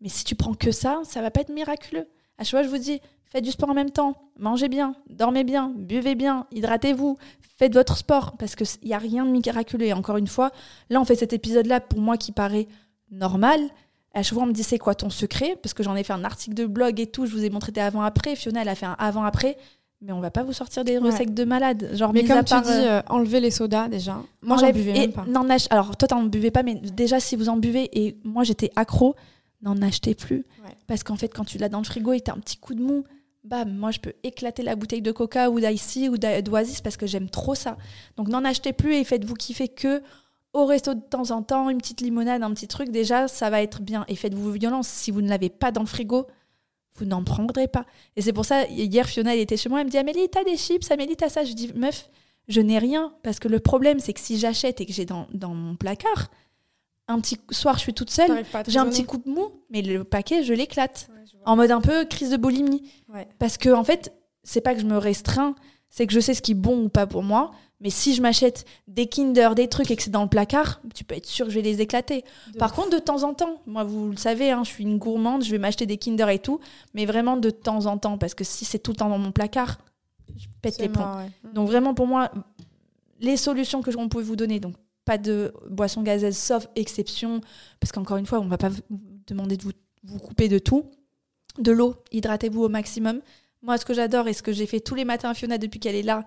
Mais 0.01 0.09
si 0.09 0.25
tu 0.25 0.35
prends 0.35 0.55
que 0.55 0.73
ça, 0.73 1.03
ça 1.05 1.21
va 1.21 1.31
pas 1.31 1.43
être 1.43 1.53
miraculeux. 1.53 2.09
À 2.39 2.45
chaque 2.45 2.51
fois, 2.51 2.63
je 2.63 2.69
vous 2.69 2.79
dis, 2.83 3.01
faites 3.27 3.45
du 3.45 3.51
sport 3.51 3.69
en 3.69 3.75
même 3.75 3.91
temps, 3.91 4.15
mangez 4.39 4.69
bien, 4.69 4.95
dormez 5.11 5.45
bien, 5.45 5.73
buvez 5.77 6.15
bien, 6.15 6.47
hydratez-vous, 6.53 7.19
faites 7.59 7.75
votre 7.75 7.99
sport, 7.99 8.37
parce 8.39 8.57
qu'il 8.57 8.67
n'y 8.89 8.95
a 8.95 8.99
rien 8.99 9.27
de 9.27 9.31
miraculeux. 9.31 9.87
Et 9.87 9.93
encore 9.93 10.17
une 10.17 10.27
fois, 10.27 10.51
là, 10.89 11.01
on 11.01 11.05
fait 11.05 11.17
cet 11.17 11.35
épisode-là 11.35 11.81
pour 11.81 12.01
moi 12.01 12.17
qui 12.17 12.33
paraît 12.33 12.67
normal. 13.11 13.61
À 14.15 14.23
chaque 14.23 14.35
fois, 14.35 14.45
on 14.45 14.47
me 14.47 14.53
dit, 14.53 14.65
c'est 14.65 14.79
quoi 14.79 14.95
ton 14.95 15.11
secret? 15.11 15.57
Parce 15.63 15.75
que 15.75 15.83
j'en 15.83 15.95
ai 15.95 16.03
fait 16.03 16.15
un 16.15 16.25
article 16.25 16.55
de 16.55 16.65
blog 16.65 16.99
et 16.99 17.07
tout, 17.07 17.27
je 17.27 17.33
vous 17.33 17.45
ai 17.45 17.51
montré 17.51 17.71
des 17.71 17.83
avant-après. 17.83 18.35
Fiona, 18.35 18.63
elle 18.63 18.69
a 18.71 18.75
fait 18.75 18.87
un 18.87 18.97
avant-après. 18.99 19.59
Mais 20.03 20.13
on 20.13 20.21
va 20.21 20.31
pas 20.31 20.43
vous 20.43 20.53
sortir 20.53 20.85
des 20.85 20.99
recettes 20.99 21.35
de 21.35 21.45
malade. 21.45 21.91
Genre, 21.95 22.13
mais 22.13 22.25
comme 22.25 22.39
tu 22.45 22.51
part, 22.55 22.63
dis, 22.63 22.69
euh, 22.71 22.99
euh, 22.99 23.03
enlever 23.09 23.41
les 23.41 23.51
sodas 23.51 23.89
déjà. 23.89 24.23
Moi, 24.43 24.57
j'en 24.57 24.71
buvais 24.73 24.97
et 24.97 25.01
même 25.01 25.13
pas. 25.13 25.25
ach- 25.51 25.67
Alors, 25.71 25.97
toi, 25.97 26.09
t'en 26.09 26.23
buvais 26.25 26.51
pas, 26.51 26.63
mais 26.63 26.75
déjà, 26.75 27.21
si 27.21 27.37
vous 27.37 27.49
en 27.49 27.57
buvez, 27.57 27.89
et 27.93 28.17
moi, 28.25 28.43
j'étais 28.45 28.71
accro, 28.77 29.15
n'en 29.63 29.81
achetez 29.83 30.15
plus. 30.15 30.47
Ouais. 30.65 30.75
Parce 30.87 31.03
qu'en 31.03 31.17
fait, 31.17 31.29
quand 31.29 31.45
tu 31.45 31.59
l'as 31.59 31.69
dans 31.69 31.79
le 31.81 31.85
frigo 31.85 32.13
et 32.15 32.21
t'as 32.21 32.33
un 32.33 32.39
petit 32.39 32.57
coup 32.57 32.75
de 32.75 32.83
mou, 32.83 33.05
bam, 33.45 33.71
moi, 33.75 33.91
je 33.91 34.01
peux 34.01 34.13
éclater 34.23 34.63
la 34.63 34.75
bouteille 34.77 35.03
de 35.03 35.13
Coca 35.13 35.51
ou 35.51 35.61
d'Icy 35.61 36.09
ou 36.09 36.17
d'Oasis 36.19 36.81
parce 36.81 36.97
que 36.97 37.07
j'aime 37.07 37.29
trop 37.29 37.55
ça. 37.55 37.77
Donc, 38.17 38.29
n'en 38.29 38.45
achetez 38.45 38.73
plus 38.73 38.95
et 38.95 39.05
faites-vous 39.05 39.35
kiffer 39.35 39.69
que 39.69 40.03
au 40.53 40.65
resto 40.65 40.95
de 40.95 41.01
temps 41.01 41.31
en 41.31 41.43
temps, 41.43 41.71
une 41.71 41.79
petite 41.79 42.01
limonade, 42.01 42.43
un 42.43 42.51
petit 42.53 42.67
truc, 42.67 42.91
déjà, 42.91 43.29
ça 43.29 43.51
va 43.51 43.63
être 43.63 43.83
bien. 43.83 44.05
Et 44.09 44.17
faites-vous 44.17 44.51
violence. 44.51 44.89
Si 44.89 45.11
vous 45.13 45.21
ne 45.23 45.29
l'avez 45.29 45.49
pas 45.51 45.71
dans 45.71 45.83
le 45.83 45.87
frigo, 45.87 46.27
vous 46.97 47.05
n'en 47.05 47.25
prendrez 47.25 47.69
pas. 47.69 47.87
Et 48.17 48.23
c'est 48.23 48.33
pour 48.33 48.45
ça, 48.45 48.67
hier, 48.67 49.07
Fiona, 49.07 49.35
elle 49.35 49.41
était 49.41 49.57
chez 49.57 49.69
moi, 49.69 49.81
elle 49.81 49.87
me 49.87 49.91
dit 49.91 49.99
Amélie, 49.99 50.29
t'as 50.29 50.45
des 50.45 50.57
chips? 50.57 50.91
Amélie, 50.91 51.17
t'as 51.17 51.29
ça? 51.29 51.45
Je 51.45 51.53
dis 51.53 51.73
Meuf, 51.75 52.11
je 52.49 52.61
n'ai 52.61 52.79
rien. 52.79 53.15
Parce 53.23 53.39
que 53.39 53.49
le 53.49 53.61
problème, 53.61 54.01
c'est 54.01 54.13
que 54.13 54.21
si 54.21 54.39
j'achète 54.39 54.81
et 54.81 54.87
que 54.87 54.93
j'ai 54.93 55.05
dans, 55.05 55.27
dans 55.33 55.55
mon 55.55 55.77
placard, 55.77 56.31
un 57.09 57.21
petit 57.21 57.39
soir, 57.51 57.77
je 57.77 57.81
suis 57.81 57.95
toute 57.95 58.11
seule, 58.11 58.45
j'ai 58.69 58.79
un 58.79 58.87
petit 58.87 59.05
coup 59.05 59.19
de 59.19 59.29
mou, 59.29 59.51
mais 59.71 59.83
le 59.83 60.05
paquet, 60.05 60.45
je 60.45 60.53
l'éclate. 60.53 61.09
Ouais. 61.13 61.41
En 61.45 61.57
mode 61.57 61.71
un 61.71 61.81
peu 61.81 62.05
crise 62.05 62.31
de 62.31 62.37
boulimie. 62.37 62.83
Ouais. 63.13 63.27
Parce 63.39 63.57
que, 63.57 63.71
en 63.71 63.83
fait, 63.83 64.13
c'est 64.43 64.61
pas 64.61 64.75
que 64.75 64.81
je 64.81 64.87
me 64.87 64.99
restreins, 64.99 65.55
c'est 65.89 66.07
que 66.07 66.13
je 66.13 66.21
sais 66.21 66.35
ce 66.35 66.43
qui 66.43 66.53
est 66.53 66.55
bon 66.55 66.85
ou 66.85 66.89
pas 66.89 67.07
pour 67.07 67.23
moi. 67.23 67.53
Mais 67.81 67.91
si 67.91 68.15
je 68.15 68.21
m'achète 68.21 68.67
des 68.89 69.07
Kinder, 69.07 69.55
des 69.55 69.69
trucs 69.69 69.91
et 69.91 69.97
que 69.97 70.03
c'est 70.03 70.11
dans 70.11 70.23
le 70.23 70.29
placard, 70.29 70.81
tu 70.95 71.03
peux 71.05 71.15
être 71.15 71.27
sûr 71.27 71.47
que 71.47 71.51
je 71.51 71.57
vais 71.57 71.63
les 71.63 71.81
éclater. 71.81 72.25
De 72.53 72.59
Par 72.59 72.71
ouf. 72.71 72.77
contre, 72.77 72.91
de 72.91 72.99
temps 72.99 73.23
en 73.23 73.33
temps, 73.33 73.63
moi, 73.67 73.85
vous 73.85 74.11
le 74.11 74.17
savez, 74.17 74.51
hein, 74.51 74.63
je 74.65 74.71
suis 74.71 74.85
une 74.85 74.99
gourmande, 74.99 75.43
je 75.43 75.51
vais 75.51 75.59
m'acheter 75.59 75.87
des 75.87 75.97
Kinder 75.97 76.29
et 76.29 76.39
tout, 76.39 76.61
mais 76.93 77.07
vraiment 77.07 77.37
de 77.39 77.49
temps 77.51 77.87
en 77.87 77.97
temps, 77.97 78.19
parce 78.19 78.35
que 78.35 78.45
si 78.45 78.65
c'est 78.65 78.79
tout 78.79 78.91
le 78.91 78.97
temps 78.97 79.09
dans 79.09 79.19
mon 79.19 79.33
placard, 79.33 79.79
je 80.37 80.47
pète 80.61 80.79
les 80.79 80.89
plombs. 80.89 81.17
ouais. 81.17 81.31
Donc 81.55 81.69
vraiment, 81.69 81.95
pour 81.95 82.07
moi, 82.07 82.31
les 83.21 83.37
solutions 83.37 83.83
que 83.83 83.91
on 83.97 84.09
peut 84.09 84.23
vous 84.23 84.37
donner, 84.37 84.61
donc 84.61 84.75
pas 85.05 85.19
de 85.19 85.53
boisson 85.71 86.03
gazeuse, 86.03 86.37
sauf 86.37 86.69
exception, 86.77 87.41
parce 87.81 87.93
qu'encore 87.93 88.19
une 88.19 88.27
fois, 88.27 88.41
on 88.41 88.47
va 88.47 88.59
pas 88.59 88.69
vous 88.69 88.83
demander 89.27 89.57
de 89.57 89.63
vous, 89.63 89.73
vous 90.05 90.19
couper 90.19 90.49
de 90.49 90.59
tout. 90.59 90.85
De 91.59 91.73
l'eau, 91.73 91.97
hydratez-vous 92.13 92.63
au 92.63 92.69
maximum. 92.69 93.21
Moi, 93.63 93.77
ce 93.77 93.85
que 93.85 93.93
j'adore 93.93 94.29
et 94.29 94.33
ce 94.33 94.43
que 94.43 94.53
j'ai 94.53 94.67
fait 94.67 94.81
tous 94.81 94.95
les 94.95 95.05
matins 95.05 95.31
à 95.31 95.35
Fiona 95.35 95.59
depuis 95.59 95.81
qu'elle 95.81 95.97
est 95.97 96.03
là, 96.03 96.25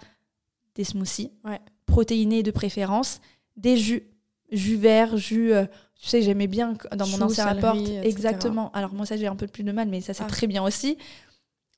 des 0.75 0.83
smoothies, 0.83 1.31
Ouais. 1.43 1.59
protéinés 1.85 2.43
de 2.43 2.51
préférence, 2.51 3.21
des 3.57 3.77
jus, 3.77 4.03
jus 4.51 4.75
verts, 4.77 5.17
jus... 5.17 5.53
euh, 5.53 5.65
tu 5.99 6.09
sais, 6.09 6.21
j'aimais 6.21 6.47
bien 6.47 6.75
dans 6.95 7.07
mon 7.07 7.21
ancien 7.21 7.45
céleri, 7.49 7.61
rapport. 7.61 7.75
etc. 7.79 8.01
Exactement. 8.03 8.71
Alors 8.73 8.93
moi, 8.93 9.05
ça, 9.05 9.15
j'ai 9.15 9.27
un 9.27 9.35
peu 9.37 9.47
plus 9.47 9.63
de 9.63 9.71
mal, 9.71 9.87
mais 9.87 10.01
ça, 10.01 10.13
c'est 10.13 10.23
Ah. 10.23 10.27
très 10.27 10.47
bien 10.47 10.63
aussi. 10.63 10.97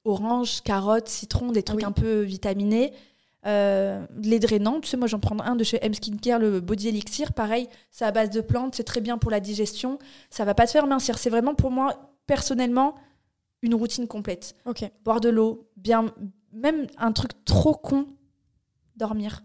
Orange, 0.03 0.61
carotte, 0.61 1.07
citron, 1.09 1.51
des 1.51 1.63
trucs 1.63 1.79
oui. 1.79 1.85
un 1.85 1.91
peu 1.91 2.21
vitaminés. 2.21 2.93
Euh, 3.47 4.03
les 4.23 4.39
drainants, 4.39 4.79
tu 4.81 4.87
sais, 4.89 4.97
moi 4.97 5.07
j'en 5.07 5.19
prends 5.19 5.39
un 5.39 5.55
de 5.55 5.63
chez 5.63 5.77
M 5.83 5.93
Skincare, 5.93 6.39
le 6.39 6.59
Body 6.61 6.87
Elixir, 6.87 7.31
pareil, 7.33 7.67
c'est 7.91 8.03
à 8.05 8.11
base 8.11 8.31
de 8.31 8.41
plantes, 8.41 8.73
c'est 8.73 8.83
très 8.83 9.01
bien 9.01 9.19
pour 9.19 9.29
la 9.29 9.39
digestion, 9.39 9.99
ça 10.31 10.45
va 10.45 10.55
pas 10.55 10.65
te 10.65 10.71
faire 10.71 10.87
mincir. 10.87 11.19
C'est 11.19 11.29
vraiment 11.29 11.53
pour 11.53 11.69
moi, 11.69 12.11
personnellement, 12.25 12.95
une 13.61 13.75
routine 13.75 14.07
complète. 14.07 14.55
Boire 15.03 15.21
de 15.21 15.29
l'eau, 15.29 15.69
bien, 15.77 16.05
même 16.53 16.87
un 16.97 17.11
truc 17.11 17.31
trop 17.45 17.75
con, 17.75 18.07
dormir. 18.95 19.43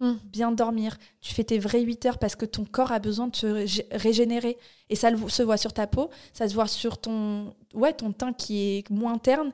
Hmm. 0.00 0.14
Bien 0.24 0.52
dormir. 0.52 0.98
Tu 1.22 1.32
fais 1.32 1.44
tes 1.44 1.58
vraies 1.58 1.80
8 1.80 2.04
heures 2.06 2.18
parce 2.18 2.36
que 2.36 2.44
ton 2.44 2.64
corps 2.66 2.92
a 2.92 2.98
besoin 2.98 3.28
de 3.28 3.36
se 3.36 3.46
rég- 3.46 3.86
régénérer. 3.92 4.58
Et 4.90 4.96
ça 4.96 5.10
se 5.28 5.42
voit 5.42 5.56
sur 5.56 5.72
ta 5.72 5.86
peau, 5.86 6.10
ça 6.34 6.46
se 6.48 6.54
voit 6.54 6.66
sur 6.66 6.98
ton, 6.98 7.54
ouais, 7.74 7.94
ton 7.94 8.12
teint 8.12 8.32
qui 8.34 8.76
est 8.78 8.90
moins 8.90 9.16
terne. 9.18 9.52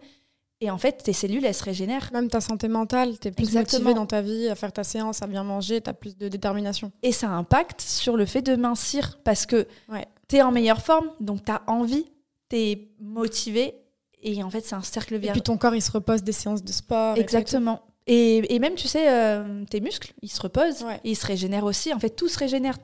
Et 0.61 0.71
en 0.71 0.79
fait, 0.79 0.99
tes 1.03 1.13
cellules, 1.13 1.45
elles 1.45 1.55
se 1.55 1.65
régénèrent. 1.65 2.09
Même 2.13 2.29
ta 2.29 2.41
santé 2.41 2.67
mentale, 2.69 3.19
t'es 3.19 3.31
plus 3.33 3.45
Exactement. 3.45 3.81
motivé 3.83 3.95
dans 3.95 4.07
ta 4.07 4.23
vie 4.23 4.49
à 4.49 4.55
faire 4.55 4.73
ta 4.73 4.85
séance, 4.85 5.21
à 5.23 5.27
bien 5.27 5.43
manger, 5.45 5.81
t'as 5.81 5.93
plus 5.93 6.17
de 6.17 6.29
détermination. 6.29 6.93
Et 7.03 7.11
ça 7.13 7.29
impacte 7.31 7.81
sur 7.81 8.17
le 8.17 8.27
fait 8.27 8.43
de 8.43 8.55
mincir 8.57 9.19
parce 9.25 9.45
que 9.47 9.67
Ouais. 9.89 10.07
tu 10.29 10.37
es 10.37 10.43
en 10.43 10.51
meilleure 10.53 10.81
forme, 10.83 11.09
donc 11.21 11.45
tu 11.45 11.51
as 11.53 11.63
envie, 11.69 12.07
tu 12.49 12.57
es 12.57 12.89
motivé. 13.01 13.75
Et 14.23 14.43
en 14.45 14.51
fait, 14.51 14.61
c'est 14.65 14.77
un 14.77 14.83
cercle 14.83 15.15
Et 15.15 15.19
vertueux. 15.19 15.33
puis 15.41 15.43
ton 15.43 15.57
corps, 15.57 15.75
il 15.75 15.83
se 15.83 15.91
repose 15.91 16.23
des 16.23 16.31
séances 16.33 16.63
de 16.63 16.71
sport. 16.73 17.17
et 17.17 17.21
et. 17.21 17.23
Exactement. 17.23 17.83
Et, 18.07 18.55
et 18.55 18.59
même, 18.59 18.75
tu 18.75 18.89
sais, 18.89 19.09
euh, 19.09 19.65
tes 19.71 19.81
muscles, 19.81 20.13
ils 20.23 20.29
se 20.31 20.41
reposent, 20.41 20.83
Ouais. 20.83 21.01
et 21.05 21.11
ils 21.13 21.17
se 21.17 21.27
régénèrent 21.27 21.65
aussi. 21.65 21.95
En 21.95 21.99
fait, 22.01 22.11
tout 22.11 22.29
se 22.29 22.39
régénère. 22.39 22.77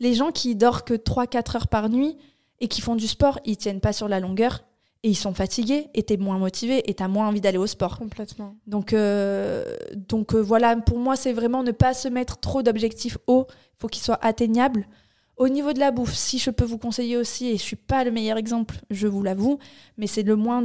Les 0.00 0.14
gens 0.14 0.32
qui 0.32 0.56
dorment 0.56 0.82
que 0.82 0.94
3-4 0.94 1.56
heures 1.56 1.68
par 1.68 1.88
nuit 1.88 2.16
et 2.60 2.66
qui 2.68 2.80
font 2.80 2.96
du 2.96 3.06
sport, 3.06 3.38
ils 3.44 3.56
tiennent 3.56 3.80
pas 3.80 3.92
sur 3.92 4.08
la 4.08 4.18
longueur 4.20 4.64
et 5.04 5.10
ils 5.10 5.14
sont 5.14 5.34
fatigués 5.34 5.88
et 5.94 6.02
t'es 6.02 6.16
moins 6.16 6.38
motivé 6.38 6.88
et 6.90 6.94
t'as 6.94 7.06
moins 7.08 7.28
envie 7.28 7.40
d'aller 7.40 7.58
au 7.58 7.66
sport. 7.68 7.98
Complètement. 7.98 8.56
Donc, 8.66 8.92
euh, 8.92 9.76
donc 9.94 10.34
euh, 10.34 10.40
voilà, 10.40 10.74
pour 10.76 10.98
moi, 10.98 11.14
c'est 11.14 11.32
vraiment 11.32 11.62
ne 11.62 11.70
pas 11.72 11.94
se 11.94 12.08
mettre 12.08 12.38
trop 12.40 12.62
d'objectifs 12.62 13.18
hauts. 13.28 13.46
Il 13.50 13.80
faut 13.80 13.88
qu'ils 13.88 14.02
soient 14.02 14.18
atteignables. 14.24 14.88
Au 15.36 15.48
niveau 15.48 15.72
de 15.72 15.78
la 15.80 15.90
bouffe, 15.90 16.14
si 16.14 16.38
je 16.38 16.50
peux 16.50 16.64
vous 16.64 16.78
conseiller 16.78 17.16
aussi, 17.16 17.48
et 17.48 17.56
je 17.58 17.62
suis 17.62 17.76
pas 17.76 18.02
le 18.04 18.10
meilleur 18.12 18.38
exemple, 18.38 18.76
je 18.90 19.06
vous 19.08 19.22
l'avoue, 19.22 19.58
mais 19.98 20.06
c'est 20.06 20.22
le 20.22 20.36
moins 20.36 20.62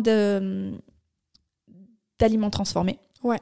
d'aliments 2.19 2.49
transformés. 2.49 2.99
Ouais. 3.23 3.39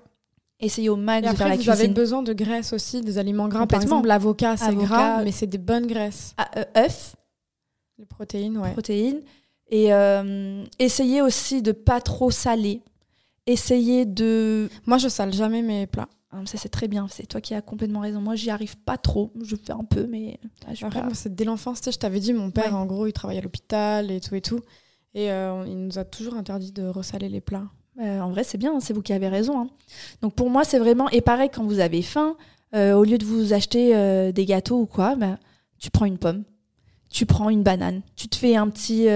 Essayez 0.60 0.90
au 0.90 0.96
max 0.96 1.28
Et 1.28 1.32
de 1.32 1.36
faire 1.38 1.48
la 1.50 1.56
vous 1.56 1.70
avez 1.70 1.78
cuisine. 1.80 1.94
besoin 1.94 2.24
de 2.24 2.34
graisse 2.34 2.74
aussi, 2.74 3.02
des 3.02 3.18
aliments 3.20 3.48
gras. 3.48 3.68
Par 3.68 3.82
exemple, 3.82 4.08
l'avocat, 4.08 4.58
c'est 4.58 4.74
gras, 4.76 5.24
mais 5.24 5.32
c'est 5.32 5.46
des 5.48 5.58
bonnes 5.60 5.86
graisses. 5.86 6.34
Ah, 6.38 6.50
euh, 6.58 6.64
œufs, 6.86 7.16
Les 8.00 8.06
protéines, 8.06 8.58
ouais. 8.58 8.72
protéines. 8.72 9.22
Et 9.70 9.94
euh, 9.94 10.64
essayez 10.80 11.22
aussi 11.22 11.62
de 11.62 11.72
pas 11.74 12.02
trop 12.02 12.32
saler. 12.32 12.82
Essayez 13.46 14.06
de 14.06 14.70
Moi, 14.86 14.98
je 14.98 15.08
sale 15.10 15.34
jamais 15.34 15.62
mes 15.62 15.86
plats. 15.88 16.10
Ah, 16.32 16.42
ça 16.46 16.58
c'est 16.58 16.68
très 16.70 16.88
bien, 16.90 17.08
c'est 17.10 17.26
toi 17.26 17.40
qui 17.40 17.54
as 17.54 17.62
complètement 17.62 18.02
raison. 18.02 18.20
Moi 18.20 18.36
j'y 18.36 18.50
arrive 18.50 18.76
pas 18.78 18.98
trop, 18.98 19.32
je 19.42 19.56
fais 19.56 19.72
un 19.72 19.86
peu 19.86 20.08
mais 20.08 20.40
ah, 20.68 20.74
pas- 20.90 21.14
c'est 21.14 21.34
dès 21.34 21.46
l'enfance. 21.46 21.80
Je 21.90 21.98
t'avais 21.98 22.20
dit, 22.20 22.34
mon 22.34 22.52
père, 22.52 22.74
Ouais. 22.74 22.80
en 22.80 22.86
gros, 22.86 23.08
il 23.08 23.14
travaille 23.14 23.38
à 23.38 23.42
l'hôpital 23.42 24.12
et 24.12 24.20
tout 24.20 24.36
et 24.36 24.42
tout. 24.42 24.60
Et 25.14 25.32
euh, 25.32 25.64
il 25.66 25.78
nous 25.78 25.98
a 25.98 26.04
toujours 26.04 26.34
interdit 26.34 26.74
de 26.74 26.84
ressaler 26.86 27.30
les 27.30 27.40
plats. 27.40 27.68
Euh, 28.00 28.20
en 28.22 28.30
vrai, 28.30 28.44
c'est 28.44 28.58
bien, 28.58 28.80
c'est 28.80 28.94
vous 28.94 29.02
qui 29.02 29.14
avez 29.14 29.28
raison. 29.28 29.60
hein. 29.62 29.70
Donc 30.22 30.34
pour 30.36 30.50
moi, 30.50 30.64
c'est 30.64 30.80
vraiment. 30.80 31.10
Et 31.10 31.22
pareil, 31.22 31.50
quand 31.54 31.64
vous 31.64 31.80
avez 31.80 32.02
faim, 32.02 32.36
euh, 32.76 32.94
au 32.94 33.04
lieu 33.04 33.18
de 33.18 33.26
vous 33.26 33.54
acheter 33.54 33.96
euh, 33.96 34.32
des 34.32 34.46
gâteaux 34.46 34.80
ou 34.82 34.86
quoi, 34.86 35.16
bah, 35.16 35.38
tu 35.80 35.90
prends 35.90 36.06
une 36.06 36.18
pomme, 36.18 36.44
tu 37.10 37.26
prends 37.26 37.50
une 37.50 37.64
banane, 37.64 38.02
tu 38.16 38.28
te 38.28 38.36
fais 38.36 38.56
un 38.56 38.70
petit 38.70 39.08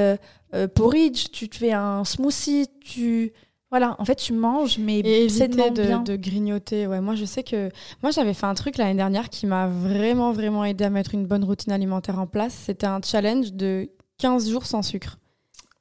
porridge, 0.75 1.25
tu 1.31 1.47
te 1.49 1.55
fais 1.57 1.71
un 1.73 2.03
smoothie, 2.03 2.67
tu. 2.83 3.33
Voilà, 3.69 3.95
en 3.99 4.03
fait, 4.05 4.15
tu 4.15 4.33
manges, 4.33 4.77
mais 4.79 4.99
Et 4.99 5.23
éviter 5.23 5.47
de, 5.69 5.81
bien. 5.87 6.01
de 6.01 6.17
grignoter. 6.17 6.87
Ouais, 6.87 6.99
moi, 6.99 7.15
je 7.15 7.23
sais 7.23 7.41
que. 7.41 7.69
Moi, 8.03 8.11
j'avais 8.11 8.33
fait 8.33 8.45
un 8.45 8.53
truc 8.53 8.77
l'année 8.77 8.95
dernière 8.97 9.29
qui 9.29 9.45
m'a 9.45 9.67
vraiment, 9.67 10.33
vraiment 10.33 10.65
aidé 10.65 10.83
à 10.83 10.89
mettre 10.89 11.13
une 11.13 11.25
bonne 11.25 11.45
routine 11.45 11.71
alimentaire 11.71 12.19
en 12.19 12.27
place. 12.27 12.53
C'était 12.65 12.87
un 12.87 12.99
challenge 13.01 13.53
de 13.53 13.89
15 14.17 14.49
jours 14.49 14.65
sans 14.65 14.81
sucre. 14.81 15.19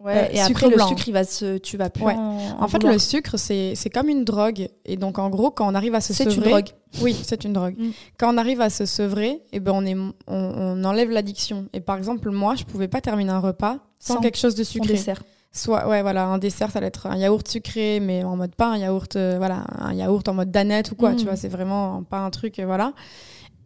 Ouais, 0.02 0.30
euh, 0.30 0.32
et 0.32 0.40
après, 0.40 0.68
le 0.70 0.78
sucre, 0.80 1.08
il 1.08 1.12
va 1.12 1.24
se, 1.24 1.58
tu 1.58 1.76
vas 1.76 1.90
plus 1.90 2.02
Ouais. 2.04 2.14
en, 2.14 2.56
En 2.62 2.68
fait, 2.68 2.78
vouloir. 2.78 2.94
le 2.94 2.98
sucre, 2.98 3.36
c'est 3.38 3.74
c'est 3.76 3.90
comme 3.90 4.08
une 4.08 4.24
drogue. 4.24 4.68
Et 4.86 4.96
donc, 4.96 5.18
en 5.18 5.28
gros, 5.28 5.50
quand 5.50 5.70
on 5.70 5.74
arrive 5.74 5.94
à 5.94 6.00
se 6.00 6.14
c'est 6.14 6.24
une 6.24 6.30
sevrer. 6.30 6.50
drogue. 6.50 6.68
Oui, 7.02 7.14
c'est 7.22 7.44
une 7.44 7.52
drogue. 7.52 7.74
Mm. 7.78 7.90
Quand 8.18 8.34
on 8.34 8.38
arrive 8.38 8.60
à 8.62 8.70
se 8.70 8.86
sevrer, 8.86 9.42
eh 9.52 9.60
ben 9.60 9.72
on, 9.74 9.84
est, 9.84 9.94
on, 9.94 10.12
on 10.26 10.84
enlève 10.84 11.10
l'addiction. 11.10 11.66
Et 11.74 11.80
par 11.80 11.98
exemple, 11.98 12.30
moi, 12.30 12.54
je 12.54 12.64
pouvais 12.64 12.88
pas 12.88 13.00
terminer 13.02 13.30
un 13.32 13.40
repas 13.40 13.78
sans, 13.98 14.14
Sans 14.14 14.20
quelque 14.20 14.38
chose 14.38 14.54
de 14.54 14.64
sucré. 14.64 14.88
dessert. 14.94 15.22
Soit, 15.52 15.86
ouais, 15.88 16.00
voilà, 16.00 16.26
un 16.26 16.38
dessert, 16.38 16.70
ça 16.70 16.78
allait 16.78 16.86
être 16.86 17.06
un 17.08 17.16
yaourt 17.16 17.46
sucré, 17.46 17.98
mais 18.00 18.22
en 18.24 18.36
mode 18.36 18.54
pas 18.54 18.68
un 18.68 18.78
yaourt, 18.78 19.16
euh, 19.16 19.34
voilà, 19.36 19.64
un 19.78 19.92
yaourt 19.92 20.26
en 20.28 20.34
mode 20.34 20.50
danette 20.52 20.92
ou 20.92 20.94
quoi, 20.94 21.10
Mm. 21.10 21.16
tu 21.16 21.24
vois, 21.24 21.36
c'est 21.36 21.48
vraiment 21.48 22.04
pas 22.04 22.18
un 22.20 22.30
truc, 22.30 22.58
euh, 22.60 22.66
voilà. 22.66 22.92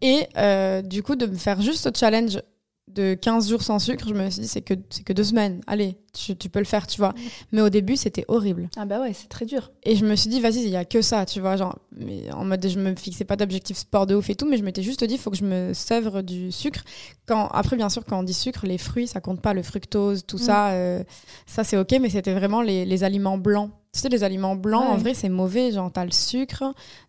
Et 0.01 0.27
euh, 0.39 0.83
du 0.83 1.03
coup, 1.03 1.15
de 1.15 1.27
me 1.27 1.37
faire 1.37 1.61
juste 1.61 1.85
ce 1.85 1.91
challenge 1.97 2.41
de 2.89 3.15
15 3.15 3.49
jours 3.49 3.63
sans 3.63 3.79
sucre, 3.79 4.07
je 4.09 4.15
me 4.15 4.29
suis 4.31 4.43
dit, 4.43 4.49
c'est 4.49 4.61
que, 4.63 4.75
c'est 4.91 5.03
que 5.05 5.13
deux 5.13 5.25
semaines, 5.25 5.61
allez, 5.67 5.97
tu, 6.13 6.37
tu 6.37 6.49
peux 6.49 6.59
le 6.61 6.65
faire, 6.65 6.87
tu 6.87 6.99
vois. 6.99 7.13
Mais 7.51 7.61
au 7.61 7.69
début, 7.71 7.97
c'était 7.97 8.25
horrible. 8.29 8.69
Ah 8.77 8.85
bah 8.85 9.01
ouais, 9.01 9.13
c'est 9.13 9.29
très 9.29 9.47
dur. 9.47 9.73
Et 9.83 9.97
je 9.97 10.05
me 10.07 10.15
suis 10.15 10.31
dit, 10.31 10.41
vas-y, 10.41 10.59
il 10.63 10.69
y 10.69 10.77
a 10.77 10.85
que 10.85 11.03
ça, 11.03 11.25
tu 11.27 11.41
vois, 11.41 11.57
genre, 11.57 11.79
mais 11.97 12.31
en 12.33 12.45
mode, 12.45 12.65
je 12.69 12.79
me 12.79 12.95
fixais 12.95 13.25
pas 13.25 13.37
d'objectif 13.37 13.77
sport 13.79 14.07
de 14.07 14.15
ouf 14.15 14.31
et 14.31 14.35
tout, 14.37 14.47
mais 14.49 14.59
je 14.59 14.63
m'étais 14.63 14.83
juste 14.83 15.03
dit, 15.03 15.15
il 15.15 15.19
faut 15.21 15.31
que 15.31 15.37
je 15.37 15.45
me 15.45 15.73
sèvre 15.73 16.23
du 16.23 16.53
sucre. 16.53 16.83
Quand, 17.27 17.49
après, 17.49 17.77
bien 17.77 17.89
sûr, 17.89 18.05
quand 18.05 18.19
on 18.21 18.23
dit 18.23 18.35
sucre, 18.35 18.67
les 18.67 18.79
fruits, 18.79 19.09
ça 19.09 19.21
compte 19.21 19.41
pas, 19.41 19.55
le 19.55 19.63
fructose, 19.63 20.25
tout 20.27 20.37
Mm. 20.37 20.41
ça, 20.41 20.69
euh, 20.73 21.03
ça 21.47 21.65
c'est 21.65 21.77
ok, 21.79 21.97
mais 22.01 22.11
c'était 22.11 22.35
vraiment 22.35 22.61
les, 22.63 22.85
les 22.85 23.03
aliments 23.03 23.39
blancs. 23.39 23.71
Tu 23.93 24.01
sais, 24.01 24.09
les 24.09 24.25
aliments 24.25 24.57
blancs, 24.57 24.83
en 24.83 24.97
vrai, 24.97 25.15
c'est 25.15 25.29
mauvais. 25.29 25.71
Genre, 25.71 25.89
t'as 25.93 26.05
le 26.05 26.11
sucre, 26.11 26.65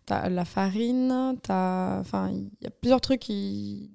t'as 0.06 0.28
la 0.28 0.44
farine, 0.44 1.36
t'as. 1.42 1.98
Enfin, 1.98 2.30
il 2.32 2.48
y 2.62 2.66
a 2.68 2.70
plusieurs 2.70 3.00
trucs 3.00 3.18
qui. 3.18 3.90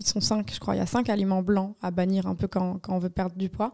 Ils 0.00 0.06
sont 0.06 0.20
cinq, 0.20 0.50
je 0.52 0.58
crois. 0.58 0.74
Il 0.74 0.78
y 0.78 0.82
a 0.82 0.86
cinq 0.86 1.10
aliments 1.10 1.42
blancs 1.42 1.76
à 1.82 1.90
bannir 1.90 2.26
un 2.26 2.34
peu 2.34 2.48
quand, 2.48 2.78
quand 2.80 2.94
on 2.94 2.98
veut 2.98 3.10
perdre 3.10 3.36
du 3.36 3.50
poids. 3.50 3.72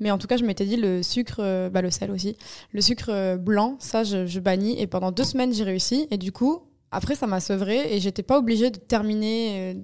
Mais 0.00 0.10
en 0.10 0.18
tout 0.18 0.26
cas, 0.26 0.36
je 0.36 0.44
m'étais 0.44 0.64
dit 0.64 0.76
le 0.76 1.02
sucre, 1.02 1.36
euh, 1.40 1.68
bah, 1.68 1.82
le 1.82 1.90
sel 1.90 2.10
aussi. 2.10 2.36
Le 2.72 2.80
sucre 2.80 3.10
euh, 3.10 3.36
blanc, 3.36 3.76
ça, 3.78 4.02
je, 4.02 4.26
je 4.26 4.40
bannis. 4.40 4.80
Et 4.80 4.86
pendant 4.86 5.12
deux 5.12 5.24
semaines, 5.24 5.52
j'ai 5.52 5.64
réussi. 5.64 6.08
Et 6.10 6.16
du 6.16 6.32
coup, 6.32 6.62
après, 6.90 7.14
ça 7.14 7.26
m'a 7.26 7.40
sevré 7.40 7.94
et 7.94 8.00
j'étais 8.00 8.22
pas 8.22 8.38
obligée 8.38 8.70
de 8.70 8.78
terminer 8.78 9.74
euh, 9.74 9.80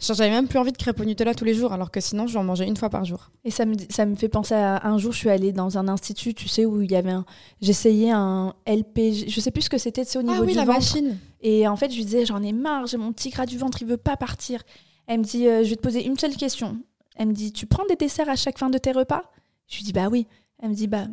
J'avais 0.00 0.30
même 0.30 0.46
plus 0.46 0.58
envie 0.58 0.72
de 0.72 0.76
crêpes 0.76 1.00
au 1.00 1.04
Nutella 1.04 1.34
tous 1.34 1.44
les 1.44 1.54
jours, 1.54 1.72
alors 1.72 1.90
que 1.90 2.00
sinon, 2.00 2.26
j'en 2.26 2.44
mangeais 2.44 2.66
une 2.66 2.76
fois 2.76 2.90
par 2.90 3.04
jour. 3.04 3.30
Et 3.44 3.50
ça 3.50 3.64
me, 3.66 3.74
ça 3.90 4.06
me 4.06 4.14
fait 4.14 4.28
penser 4.28 4.54
à 4.54 4.86
un 4.86 4.98
jour, 4.98 5.12
je 5.12 5.18
suis 5.18 5.30
allée 5.30 5.52
dans 5.52 5.78
un 5.78 5.88
institut, 5.88 6.34
tu 6.34 6.46
sais, 6.46 6.64
où 6.64 6.80
il 6.82 6.90
y 6.90 6.96
avait 6.96 7.10
un. 7.10 7.24
J'essayais 7.60 8.10
un 8.10 8.54
LPG, 8.66 9.28
je 9.28 9.40
sais 9.40 9.50
plus 9.50 9.62
ce 9.62 9.70
que 9.70 9.78
c'était, 9.78 10.04
c'est 10.04 10.18
au 10.18 10.22
niveau 10.22 10.42
ah 10.42 10.44
oui, 10.44 10.52
du 10.52 10.58
la 10.58 10.64
ventre. 10.64 10.78
machine. 10.78 11.18
Et 11.40 11.66
en 11.66 11.76
fait, 11.76 11.90
je 11.90 11.96
lui 11.96 12.04
disais, 12.04 12.24
j'en 12.24 12.42
ai 12.42 12.52
marre, 12.52 12.86
j'ai 12.86 12.96
mon 12.98 13.12
petit 13.12 13.30
gras 13.30 13.46
du 13.46 13.58
ventre, 13.58 13.82
il 13.82 13.88
veut 13.88 13.96
pas 13.96 14.16
partir. 14.16 14.62
Elle 15.08 15.20
me 15.20 15.24
dit, 15.24 15.48
euh, 15.48 15.64
je 15.64 15.70
vais 15.70 15.76
te 15.76 15.80
poser 15.82 16.06
une 16.06 16.16
seule 16.18 16.36
question. 16.36 16.78
Elle 17.16 17.28
me 17.28 17.32
dit, 17.32 17.52
tu 17.52 17.66
prends 17.66 17.84
des 17.86 17.96
desserts 17.96 18.28
à 18.28 18.36
chaque 18.36 18.58
fin 18.58 18.70
de 18.70 18.78
tes 18.78 18.92
repas? 18.92 19.22
Je 19.66 19.76
lui 19.78 19.84
dis, 19.84 19.92
bah 19.92 20.08
oui. 20.08 20.26
Elle 20.62 20.68
me 20.70 20.74
dit, 20.74 20.86
bah, 20.86 21.06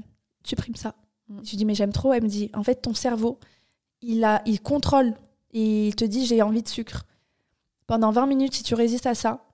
supprime 0.44 0.76
ça. 0.76 0.96
Mm. 1.30 1.40
Je 1.44 1.50
lui 1.50 1.58
dis, 1.58 1.66
mais 1.66 1.74
j'aime 1.76 1.92
trop. 1.94 2.14
Elle 2.14 2.24
me 2.24 2.28
dit, 2.28 2.52
en 2.54 2.62
fait, 2.64 2.76
ton 2.76 2.94
cerveau, 2.94 3.40
il, 4.02 4.24
a, 4.24 4.42
il 4.46 4.62
contrôle 4.62 5.16
et 5.54 5.88
il 5.88 5.96
te 5.96 6.06
dit, 6.06 6.26
j'ai 6.26 6.42
envie 6.42 6.62
de 6.62 6.68
sucre. 6.68 7.06
Pendant 7.88 8.12
20 8.12 8.28
minutes, 8.28 8.54
si 8.54 8.64
tu 8.64 8.76
résistes 8.76 9.06
à 9.06 9.16
ça, 9.16 9.46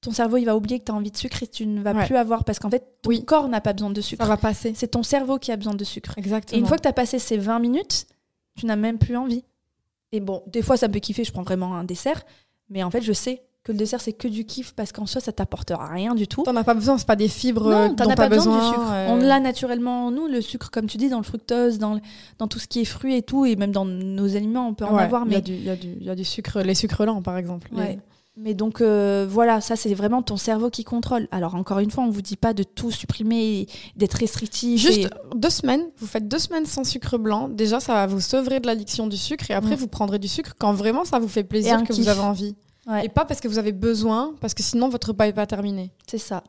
ton 0.00 0.10
cerveau, 0.10 0.36
il 0.38 0.44
va 0.46 0.56
oublier 0.56 0.78
que 0.78 0.84
tu 0.84 0.92
as 0.92 0.94
envie 0.94 1.10
de 1.10 1.16
sucre 1.16 1.42
et 1.42 1.46
tu 1.46 1.66
ne 1.66 1.82
vas 1.82 1.92
Ouais. 1.92 2.06
plus 2.06 2.16
avoir 2.16 2.44
parce 2.44 2.58
qu'en 2.58 2.70
fait, 2.70 2.98
ton 3.02 3.10
Oui. 3.10 3.24
corps 3.24 3.48
n'a 3.48 3.60
pas 3.60 3.72
besoin 3.72 3.90
de 3.90 4.00
sucre. 4.00 4.22
Ça 4.22 4.28
va 4.28 4.36
passer. 4.36 4.72
C'est 4.74 4.88
ton 4.88 5.02
cerveau 5.02 5.38
qui 5.38 5.52
a 5.52 5.56
besoin 5.56 5.74
de 5.74 5.84
sucre. 5.84 6.14
Exactement. 6.16 6.56
Et 6.56 6.60
une 6.60 6.66
fois 6.66 6.76
que 6.76 6.82
tu 6.82 6.88
as 6.88 6.92
passé 6.92 7.18
ces 7.18 7.36
20 7.36 7.58
minutes, 7.58 8.06
tu 8.56 8.66
n'as 8.66 8.76
même 8.76 8.98
plus 8.98 9.16
envie. 9.16 9.44
Et 10.12 10.20
bon, 10.20 10.42
des 10.46 10.62
fois, 10.62 10.76
ça 10.76 10.88
me 10.88 10.92
peut 10.94 11.00
kiffer, 11.00 11.24
je 11.24 11.32
prends 11.32 11.42
vraiment 11.42 11.74
un 11.76 11.84
dessert. 11.84 12.22
Mais 12.70 12.82
en 12.82 12.90
fait, 12.90 13.02
je 13.02 13.12
sais 13.12 13.42
que 13.66 13.72
le 13.72 13.78
dessert, 13.78 14.00
c'est 14.00 14.12
que 14.12 14.28
du 14.28 14.44
kiff 14.44 14.72
parce 14.74 14.92
qu'en 14.92 15.06
soi, 15.06 15.20
ça 15.20 15.32
t'apportera 15.32 15.88
rien 15.88 16.14
du 16.14 16.28
tout. 16.28 16.42
T'en 16.44 16.54
as 16.54 16.62
pas 16.64 16.74
besoin, 16.74 16.98
c'est 16.98 17.06
pas 17.06 17.16
des 17.16 17.26
fibres 17.28 17.68
Non, 17.70 17.88
dont 17.88 17.94
t'en 17.96 18.10
as 18.10 18.14
pas 18.14 18.28
besoin, 18.28 18.58
du 18.58 18.64
sucre. 18.66 18.90
euh, 18.92 19.08
On 19.10 19.16
l'a 19.16 19.40
naturellement, 19.40 20.06
en 20.06 20.10
nous, 20.12 20.28
le 20.28 20.40
sucre, 20.40 20.70
comme 20.70 20.86
tu 20.86 20.96
dis, 20.98 21.08
dans 21.08 21.18
le 21.18 21.24
fructose, 21.24 21.78
dans, 21.78 21.94
le- 21.94 22.00
dans 22.38 22.46
tout 22.46 22.58
ce 22.60 22.68
qui 22.68 22.80
est 22.80 22.84
fruits 22.84 23.16
et 23.16 23.22
tout, 23.22 23.44
et 23.44 23.56
même 23.56 23.72
dans 23.72 23.84
nos 23.84 24.36
aliments, 24.36 24.68
on 24.68 24.74
peut 24.74 24.84
en 24.84 24.96
avoir. 24.96 25.24
Il 25.26 25.32
y, 25.32 25.34
a 25.34 25.38
Mais, 25.38 25.42
du- 25.42 25.52
il 25.54 25.64
y, 25.64 25.70
a 25.70 25.76
du- 25.76 25.96
il 26.00 26.06
y 26.06 26.10
a 26.10 26.14
du 26.14 26.24
sucre, 26.24 26.60
les 26.60 26.74
sucres 26.76 27.04
lents 27.04 27.22
par 27.22 27.36
exemple. 27.38 27.68
Les- 27.72 27.78
Ouais. 27.78 27.98
mais 28.36 28.54
donc, 28.54 28.80
euh, 28.82 29.26
voilà, 29.28 29.60
ça, 29.60 29.74
c'est 29.76 29.92
vraiment 29.94 30.22
ton 30.22 30.36
cerveau 30.36 30.70
qui 30.70 30.84
contrôle. 30.84 31.26
Alors, 31.32 31.54
encore 31.56 31.78
une 31.80 31.90
fois, 31.90 32.04
on 32.04 32.10
vous 32.10 32.22
dit 32.22 32.36
pas 32.36 32.52
de 32.54 32.62
tout 32.62 32.90
supprimer, 32.92 33.66
d'être 33.96 34.14
restrictif. 34.14 34.80
Juste 34.80 35.06
et- 35.06 35.08
deux 35.36 35.50
semaines, 35.50 35.82
vous 35.98 36.06
faites 36.06 36.28
deux 36.28 36.38
semaines 36.38 36.66
sans 36.66 36.84
sucre 36.84 37.18
blanc. 37.18 37.48
Déjà, 37.48 37.80
ça 37.80 37.94
va 37.94 38.06
vous 38.06 38.20
sauver 38.20 38.60
de 38.60 38.66
l'addiction 38.66 39.06
du 39.08 39.16
sucre 39.16 39.50
et 39.50 39.54
après, 39.54 39.72
Mm. 39.74 39.78
vous 39.78 39.88
prendrez 39.88 40.18
du 40.20 40.28
sucre 40.28 40.54
quand 40.58 40.72
vraiment 40.72 41.04
ça 41.04 41.18
vous 41.18 41.28
fait 41.28 41.42
plaisir, 41.44 41.82
que 41.82 41.92
kiff. 41.92 42.04
vous 42.04 42.08
avez 42.08 42.20
envie. 42.20 42.54
Ouais. 42.86 43.06
Et 43.06 43.08
pas 43.08 43.24
parce 43.24 43.40
que 43.40 43.48
vous 43.48 43.58
avez 43.58 43.72
besoin, 43.72 44.34
parce 44.40 44.54
que 44.54 44.62
sinon 44.62 44.88
votre 44.88 45.12
n'est 45.18 45.32
pas 45.32 45.46
terminé. 45.46 45.92
C'est 46.06 46.18
ça. 46.18 46.44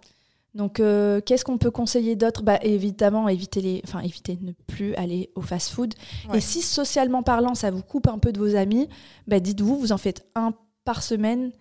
Donc, 0.54 0.80
euh, 0.80 1.20
qu'est-ce 1.22 1.46
qu'on 1.46 1.58
peut 1.58 1.70
conseiller 1.72 2.16
d'autre? 2.16 2.42
Bah, 2.42 2.58
Évidemment, 2.64 3.28
éviter 3.30 3.62
les... 3.62 3.82
enfin, 3.86 4.00
éviter 4.00 4.38
ne 4.42 4.54
plus 4.66 4.96
aller 4.96 5.30
au 5.36 5.42
fast-food. 5.42 5.94
Ouais. 6.30 6.38
Et 6.38 6.42
si, 6.42 6.62
socialement 6.62 7.22
parlant, 7.22 7.54
ça 7.54 7.70
vous 7.70 7.84
coupe 7.84 8.08
un 8.08 8.18
peu 8.18 8.32
de 8.32 8.40
vos 8.40 8.56
amis, 8.56 8.88
bah, 9.28 9.40
dites-vous, 9.40 9.78
vous 9.78 9.92
en 9.92 9.98
faites 9.98 10.26
un 10.36 10.54
par 10.84 11.04
semaine, 11.04 11.52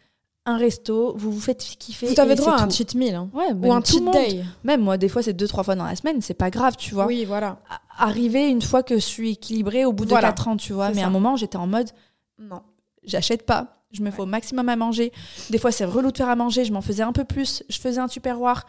un 0.47 0.57
resto, 0.57 1.15
vous 1.17 1.33
vous 1.33 1.41
faites 1.41 1.59
kiffer. 1.79 2.07
Vous 2.07 2.21
avez 2.21 2.37
droit 2.37 2.53
à 2.55 2.63
un 2.63 2.71
cheat 2.71 2.95
meal 2.95 3.15
hein. 3.17 3.29
Ouais, 3.35 3.53
ou 3.53 3.73
un 3.73 3.83
cheat 3.83 4.05
day. 4.13 4.45
Même 4.65 4.81
moi, 4.81 4.97
des 4.97 5.09
fois, 5.09 5.23
c'est 5.23 5.33
deux, 5.35 5.49
trois 5.49 5.65
fois 5.65 5.75
dans 5.75 5.85
la 5.85 5.97
semaine, 5.97 6.23
c'est 6.23 6.35
pas 6.35 6.51
grave, 6.51 6.77
tu 6.79 6.95
vois. 6.95 7.07
Oui, 7.07 7.25
voilà. 7.25 7.59
A- 7.69 8.05
Arriver 8.07 8.49
une 8.49 8.63
fois 8.63 8.83
que 8.83 8.95
je 8.95 9.01
suis 9.01 9.33
équilibrée 9.33 9.85
au 9.85 9.93
bout 9.93 10.05
de 10.05 10.11
Voilà. 10.11 10.29
quatre 10.29 10.49
ans, 10.49 10.57
tu 10.57 10.73
vois. 10.73 10.91
Mais 10.93 11.03
à 11.03 11.07
un 11.09 11.11
moment, 11.11 11.35
j'étais 11.37 11.57
en 11.57 11.67
mode, 11.67 11.91
Non. 12.39 12.61
j'achète 13.05 13.45
pas. 13.45 13.76
Je 13.93 14.03
me 14.03 14.11
fais 14.11 14.21
au 14.21 14.27
maximum 14.27 14.69
à 14.69 14.77
manger. 14.77 15.13
Des 15.51 15.59
fois, 15.59 15.71
c'est 15.71 15.85
relou 15.85 16.11
de 16.11 16.17
faire 16.17 16.29
à 16.29 16.35
manger. 16.37 16.65
Je 16.65 16.73
m'en 16.73 16.81
faisais 16.83 17.03
un 17.05 17.13
peu 17.13 17.25
plus. 17.25 17.63
Je 17.69 17.79
faisais 17.79 18.01
un 18.01 18.09
tupperware. 18.09 18.67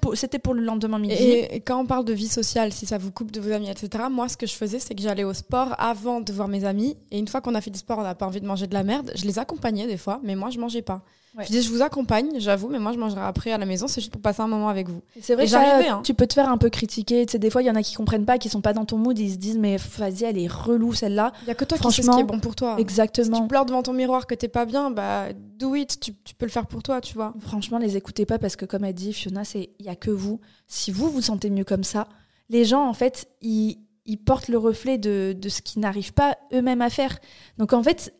Pour- 0.00 0.16
C'était 0.16 0.38
pour 0.40 0.54
le 0.54 0.62
lendemain 0.62 0.98
midi. 0.98 1.14
Et, 1.14 1.56
et 1.56 1.60
quand 1.60 1.80
on 1.80 1.86
parle 1.86 2.04
de 2.04 2.12
vie 2.12 2.28
sociale, 2.28 2.72
si 2.72 2.84
ça 2.84 2.98
vous 2.98 3.12
coupe 3.12 3.30
de 3.30 3.40
vos 3.40 3.52
amis, 3.52 3.70
etc., 3.70 4.04
moi, 4.10 4.28
ce 4.28 4.36
que 4.36 4.46
je 4.46 4.54
faisais, 4.54 4.78
c'est 4.80 4.94
que 4.94 5.02
j'allais 5.02 5.24
au 5.24 5.34
sport 5.34 5.74
avant 5.78 6.20
de 6.20 6.32
voir 6.32 6.48
mes 6.48 6.64
amis. 6.64 6.96
Et 7.12 7.18
une 7.18 7.28
fois 7.28 7.40
qu'on 7.40 7.54
a 7.54 7.60
fait 7.60 7.70
du 7.70 7.78
sport, 7.78 7.98
on 7.98 8.02
n'a 8.02 8.14
pas 8.16 8.26
envie 8.26 8.40
de 8.40 8.46
manger 8.46 8.66
de 8.66 8.74
la 8.74 8.82
merde. 8.82 9.12
Je 9.14 9.24
les 9.24 9.38
accompagnais 9.38 9.86
des 9.86 9.96
fois, 9.96 10.20
mais 10.24 10.34
moi, 10.34 10.50
je 10.50 10.58
mangeais 10.58 10.82
pas. 10.82 11.02
Ouais. 11.36 11.44
Je 11.44 11.48
disais, 11.48 11.62
je 11.62 11.70
vous 11.70 11.82
accompagne, 11.82 12.30
j'avoue, 12.38 12.68
mais 12.68 12.78
moi, 12.78 12.92
je 12.92 12.98
mangerai 12.98 13.20
après 13.20 13.52
à 13.52 13.58
la 13.58 13.66
maison. 13.66 13.86
C'est 13.88 14.00
juste 14.00 14.12
pour 14.12 14.22
passer 14.22 14.40
un 14.40 14.46
moment 14.46 14.68
avec 14.68 14.88
vous. 14.88 15.02
C'est 15.20 15.34
vrai 15.34 15.46
j'arrivais, 15.46 15.88
hein. 15.88 16.00
tu 16.02 16.14
peux 16.14 16.26
te 16.26 16.32
faire 16.32 16.48
un 16.48 16.56
peu 16.56 16.70
critiquer. 16.70 17.26
Tu 17.26 17.32
sais, 17.32 17.38
des 17.38 17.50
fois, 17.50 17.62
il 17.62 17.66
y 17.66 17.70
en 17.70 17.74
a 17.74 17.82
qui 17.82 17.94
comprennent 17.94 18.24
pas, 18.24 18.38
qui 18.38 18.48
sont 18.48 18.62
pas 18.62 18.72
dans 18.72 18.86
ton 18.86 18.96
mood. 18.96 19.18
Ils 19.18 19.32
se 19.32 19.36
disent, 19.36 19.58
mais 19.58 19.76
vas-y, 19.98 20.24
elle 20.24 20.38
est 20.38 20.50
relou 20.50 20.94
celle-là. 20.94 21.32
Il 21.42 21.48
y 21.48 21.50
a 21.50 21.54
que 21.54 21.66
toi 21.66 21.76
qui 21.76 21.84
sais 21.84 21.90
ce 21.90 21.96
qui 21.96 22.02
Franchement, 22.04 22.20
est 22.20 22.24
bon 22.24 22.40
pour 22.40 22.56
toi. 22.56 22.76
Si 22.76 22.80
Exactement. 22.80 23.42
tu 23.42 23.48
pleures 23.48 23.66
devant 23.66 23.82
ton 23.82 23.92
miroir 23.92 24.26
que 24.26 24.34
t'es 24.34 24.48
pas 24.48 24.64
bien, 24.64 24.90
bah, 24.90 25.26
do 25.34 25.74
it. 25.74 26.00
Tu, 26.00 26.14
tu 26.24 26.34
peux 26.34 26.46
le 26.46 26.50
faire 26.50 26.66
pour 26.66 26.82
toi, 26.82 27.02
tu 27.02 27.12
vois. 27.14 27.34
Franchement, 27.40 27.76
les 27.76 27.96
écoutez 27.98 28.24
pas 28.24 28.38
parce 28.38 28.56
que, 28.56 28.64
comme 28.64 28.84
elle 28.84 28.94
dit, 28.94 29.12
Fiona, 29.12 29.44
c'est 29.44 29.70
il 29.78 29.84
y 29.84 29.90
a 29.90 29.96
que 29.96 30.10
vous. 30.10 30.40
Si 30.66 30.90
vous 30.90 31.10
vous 31.10 31.20
sentez 31.20 31.50
mieux 31.50 31.64
comme 31.64 31.84
ça, 31.84 32.08
les 32.48 32.64
gens, 32.64 32.88
en 32.88 32.94
fait, 32.94 33.28
ils, 33.42 33.78
ils 34.06 34.16
portent 34.16 34.48
le 34.48 34.56
reflet 34.56 34.96
de, 34.96 35.36
de 35.38 35.48
ce 35.50 35.60
qu'ils 35.60 35.82
n'arrivent 35.82 36.14
pas 36.14 36.38
eux-mêmes 36.54 36.80
à 36.80 36.88
faire. 36.88 37.18
Donc, 37.58 37.74
en 37.74 37.82
fait, 37.82 38.14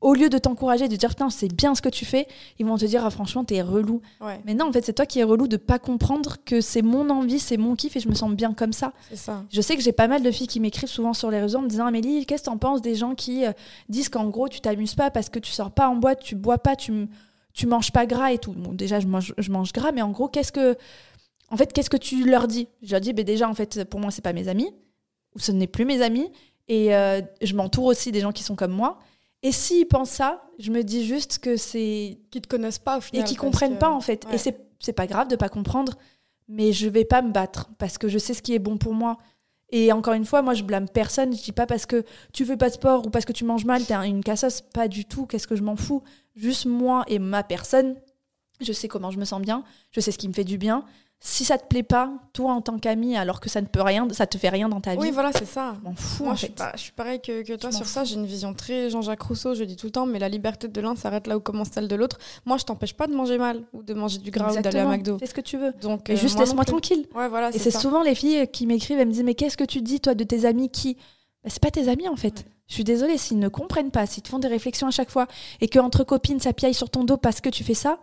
au 0.00 0.14
lieu 0.14 0.30
de 0.30 0.38
t'encourager, 0.38 0.88
de 0.88 0.96
dire 0.96 1.10
putain, 1.10 1.28
c'est 1.28 1.52
bien 1.52 1.74
ce 1.74 1.82
que 1.82 1.88
tu 1.88 2.04
fais, 2.04 2.26
ils 2.58 2.64
vont 2.64 2.78
te 2.78 2.84
dire 2.86 3.04
ah, 3.04 3.10
franchement, 3.10 3.44
t'es 3.44 3.60
relou. 3.60 4.00
Ouais, 4.20 4.40
Mais 4.46 4.54
non, 4.54 4.68
en 4.68 4.72
fait, 4.72 4.84
c'est 4.84 4.94
toi 4.94 5.06
qui 5.06 5.20
es 5.20 5.24
relou 5.24 5.46
de 5.46 5.58
pas 5.58 5.78
comprendre 5.78 6.36
que 6.44 6.60
c'est 6.60 6.82
mon 6.82 7.10
envie, 7.10 7.38
c'est 7.38 7.58
mon 7.58 7.76
kiff 7.76 7.96
et 7.96 8.00
je 8.00 8.08
me 8.08 8.14
sens 8.14 8.32
bien 8.32 8.54
comme 8.54 8.72
ça. 8.72 8.92
ça. 9.14 9.44
Je 9.50 9.60
sais 9.60 9.76
que 9.76 9.82
j'ai 9.82 9.92
pas 9.92 10.08
mal 10.08 10.22
de 10.22 10.30
filles 10.30 10.46
qui 10.46 10.60
m'écrivent 10.60 10.88
souvent 10.88 11.12
sur 11.12 11.30
les 11.30 11.40
réseaux 11.40 11.58
en 11.58 11.62
me 11.62 11.68
disant 11.68 11.86
Amélie, 11.86 12.24
qu'est-ce 12.24 12.42
que 12.42 12.46
t'en 12.46 12.56
penses 12.56 12.80
des 12.80 12.94
gens 12.94 13.14
qui 13.14 13.44
euh, 13.44 13.52
disent 13.88 14.08
qu'en 14.08 14.28
gros 14.28 14.48
tu 14.48 14.60
t'amuses 14.60 14.94
pas 14.94 15.10
parce 15.10 15.28
que 15.28 15.38
tu 15.38 15.52
sors 15.52 15.70
pas 15.70 15.88
en 15.88 15.96
boîte, 15.96 16.20
tu 16.20 16.34
bois 16.34 16.58
pas, 16.58 16.76
tu, 16.76 17.08
tu 17.52 17.66
manges 17.66 17.92
pas 17.92 18.06
gras 18.06 18.32
et 18.32 18.38
tout. 18.38 18.52
Bon, 18.52 18.72
déjà 18.72 19.00
je 19.00 19.06
mange, 19.06 19.34
je 19.36 19.50
mange 19.50 19.72
gras, 19.72 19.92
mais 19.92 20.02
en 20.02 20.10
gros, 20.10 20.28
qu'est-ce 20.28 20.52
que. 20.52 20.76
En 21.50 21.56
fait, 21.56 21.72
qu'est-ce 21.72 21.90
que 21.90 21.96
tu 21.96 22.24
leur 22.24 22.46
dis? 22.46 22.68
Je 22.82 22.92
leur 22.92 23.00
dis 23.00 23.12
ben 23.12 23.24
déjà, 23.24 23.48
en 23.48 23.54
fait, 23.54 23.84
pour 23.84 24.00
moi, 24.00 24.10
c'est 24.10 24.22
pas 24.22 24.32
mes 24.32 24.48
amis, 24.48 24.72
ou 25.34 25.40
ce 25.40 25.52
n'est 25.52 25.66
plus 25.66 25.84
mes 25.84 26.00
amis, 26.00 26.30
et 26.68 26.94
euh, 26.94 27.20
je 27.42 27.54
m'entoure 27.54 27.86
aussi 27.86 28.12
des 28.12 28.20
gens 28.20 28.32
qui 28.32 28.44
sont 28.44 28.54
comme 28.54 28.72
moi. 28.72 28.98
Et 29.42 29.52
s'ils 29.52 29.86
pensent 29.86 30.10
ça, 30.10 30.42
je 30.58 30.70
me 30.70 30.82
dis 30.82 31.04
juste 31.06 31.38
que 31.38 31.56
c'est 31.56 32.18
Qui 32.30 32.40
te 32.42 32.48
connaissent 32.48 32.78
pas 32.78 32.98
au 32.98 33.00
final. 33.00 33.22
et 33.22 33.24
qui 33.26 33.34
parce 33.34 33.46
comprennent 33.46 33.74
que- 33.74 33.78
pas 33.80 33.90
en 33.90 34.00
fait. 34.00 34.24
ouais. 34.26 34.34
Et 34.34 34.38
c'est 34.38 34.58
c'est 34.82 34.92
pas 34.94 35.06
grave 35.06 35.28
de 35.28 35.36
pas 35.36 35.48
comprendre, 35.50 35.94
mais 36.48 36.72
je 36.72 36.88
vais 36.88 37.04
pas 37.04 37.20
me 37.22 37.30
battre 37.32 37.68
parce 37.78 37.98
que 37.98 38.08
je 38.08 38.16
sais 38.18 38.32
ce 38.34 38.40
qui 38.42 38.54
est 38.54 38.58
bon 38.58 38.78
pour 38.78 38.94
moi. 38.94 39.18
Et 39.72 39.92
encore 39.92 40.14
une 40.14 40.24
fois, 40.24 40.42
moi 40.42 40.54
je 40.54 40.62
blâme 40.64 40.88
personne. 40.88 41.34
Je 41.36 41.42
dis 41.42 41.52
pas 41.52 41.66
parce 41.66 41.86
que 41.86 42.04
tu 42.32 42.44
fais 42.44 42.56
pas 42.56 42.68
de 42.70 42.74
sport 42.74 43.06
ou 43.06 43.10
parce 43.10 43.24
que 43.24 43.32
tu 43.32 43.44
manges 43.44 43.64
mal, 43.66 43.84
t'es 43.84 43.94
un- 43.94 44.02
une 44.02 44.24
cassos. 44.24 44.62
Pas 44.62 44.88
du 44.88 45.04
tout. 45.04 45.26
Qu'est-ce 45.26 45.46
que 45.46 45.54
je 45.56 45.62
m'en 45.62 45.76
fous? 45.76 46.02
Juste 46.34 46.66
moi 46.66 47.04
et 47.08 47.18
ma 47.18 47.42
personne. 47.44 47.94
Je 48.60 48.72
sais 48.72 48.88
comment 48.88 49.10
je 49.10 49.18
me 49.18 49.24
sens 49.24 49.40
bien. 49.40 49.64
Je 49.90 50.00
sais 50.00 50.10
ce 50.12 50.18
qui 50.18 50.28
me 50.28 50.32
fait 50.34 50.44
du 50.44 50.58
bien. 50.58 50.84
Si 51.22 51.44
ça 51.44 51.58
te 51.58 51.66
plaît 51.66 51.82
pas, 51.82 52.10
toi 52.32 52.52
en 52.54 52.62
tant 52.62 52.78
qu'ami, 52.78 53.14
alors 53.14 53.40
que 53.40 53.50
ça 53.50 53.60
ne 53.60 53.66
peut 53.66 53.82
rien, 53.82 54.08
ça 54.10 54.26
te 54.26 54.38
fait 54.38 54.48
rien 54.48 54.70
dans 54.70 54.80
ta 54.80 54.92
vie. 54.92 54.98
Oui, 55.00 55.10
voilà, 55.10 55.32
c'est 55.34 55.44
ça. 55.44 55.74
je 55.78 55.84
m'en 55.86 55.94
fous 55.94 56.22
Moi, 56.24 56.32
en 56.32 56.34
je, 56.34 56.38
suis 56.38 56.46
fait. 56.48 56.54
pas- 56.54 56.72
je 56.76 56.80
suis 56.80 56.92
pareil 56.92 57.20
que, 57.20 57.42
que 57.42 57.52
toi 57.56 57.70
sur 57.72 57.84
ça. 57.86 58.04
J'ai 58.04 58.14
une 58.14 58.24
vision 58.24 58.54
très 58.54 58.88
Jean-Jacques 58.88 59.20
Rousseau, 59.20 59.54
je 59.54 59.64
dis 59.64 59.76
tout 59.76 59.84
le 59.86 59.92
temps, 59.92 60.06
mais 60.06 60.18
la 60.18 60.30
liberté 60.30 60.66
de 60.66 60.80
l'un 60.80 60.96
s'arrête 60.96 61.26
là 61.26 61.36
où 61.36 61.40
commence 61.40 61.68
celle 61.74 61.88
de 61.88 61.94
l'autre. 61.94 62.18
Moi, 62.46 62.56
je 62.56 62.64
t'empêche 62.64 62.94
pas 62.94 63.06
de 63.06 63.14
manger 63.14 63.36
mal 63.36 63.62
ou 63.74 63.82
de 63.82 63.92
manger 63.92 64.16
du 64.16 64.30
gras 64.30 64.50
ou 64.50 64.60
d'aller 64.62 64.78
à. 64.78 64.86
McDo. 64.86 65.18
Fais 65.18 65.26
ce 65.26 65.34
que 65.34 65.42
tu 65.42 65.58
veux. 65.58 65.72
Donc, 65.82 66.08
Et 66.08 66.14
euh, 66.14 66.16
juste 66.16 66.38
laisse-moi 66.38 66.64
tranquille. 66.64 67.06
Ouais, 67.14 67.28
voilà, 67.28 67.50
Et 67.50 67.58
c'est 67.58 67.70
souvent 67.70 68.02
les 68.02 68.14
filles 68.14 68.48
qui 68.50 68.66
m'écrivent, 68.66 68.98
elles 68.98 69.06
me 69.08 69.12
disent 69.12 69.22
Mais 69.24 69.34
qu'est-ce 69.34 69.58
que 69.58 69.64
tu 69.64 69.82
dis, 69.82 70.00
toi, 70.00 70.14
de 70.14 70.24
tes 70.24 70.46
amis? 70.46 70.70
Qui? 70.70 70.94
Bah, 71.44 71.50
C'est 71.50 71.60
pas 71.62 71.70
tes 71.70 71.88
amis, 71.90 72.08
en 72.08 72.16
fait. 72.16 72.46
Je 72.66 72.72
suis 72.74 72.84
désolée, 72.84 73.18
s'ils 73.18 73.38
ne 73.40 73.48
comprennent 73.48 73.90
pas, 73.90 74.06
s'ils 74.06 74.22
te 74.22 74.28
font 74.30 74.38
des 74.38 74.48
réflexions 74.48 74.86
à 74.86 74.90
chaque 74.90 75.10
fois, 75.10 75.26
et 75.60 75.68
que 75.68 75.78
entre 75.80 76.02
copines, 76.02 76.40
ça 76.40 76.54
piaille 76.54 76.72
sur 76.72 76.88
ton 76.88 77.04
dos 77.04 77.18
parce 77.18 77.42
que 77.42 77.50
tu 77.50 77.62
fais 77.62 77.74
ça, 77.74 77.98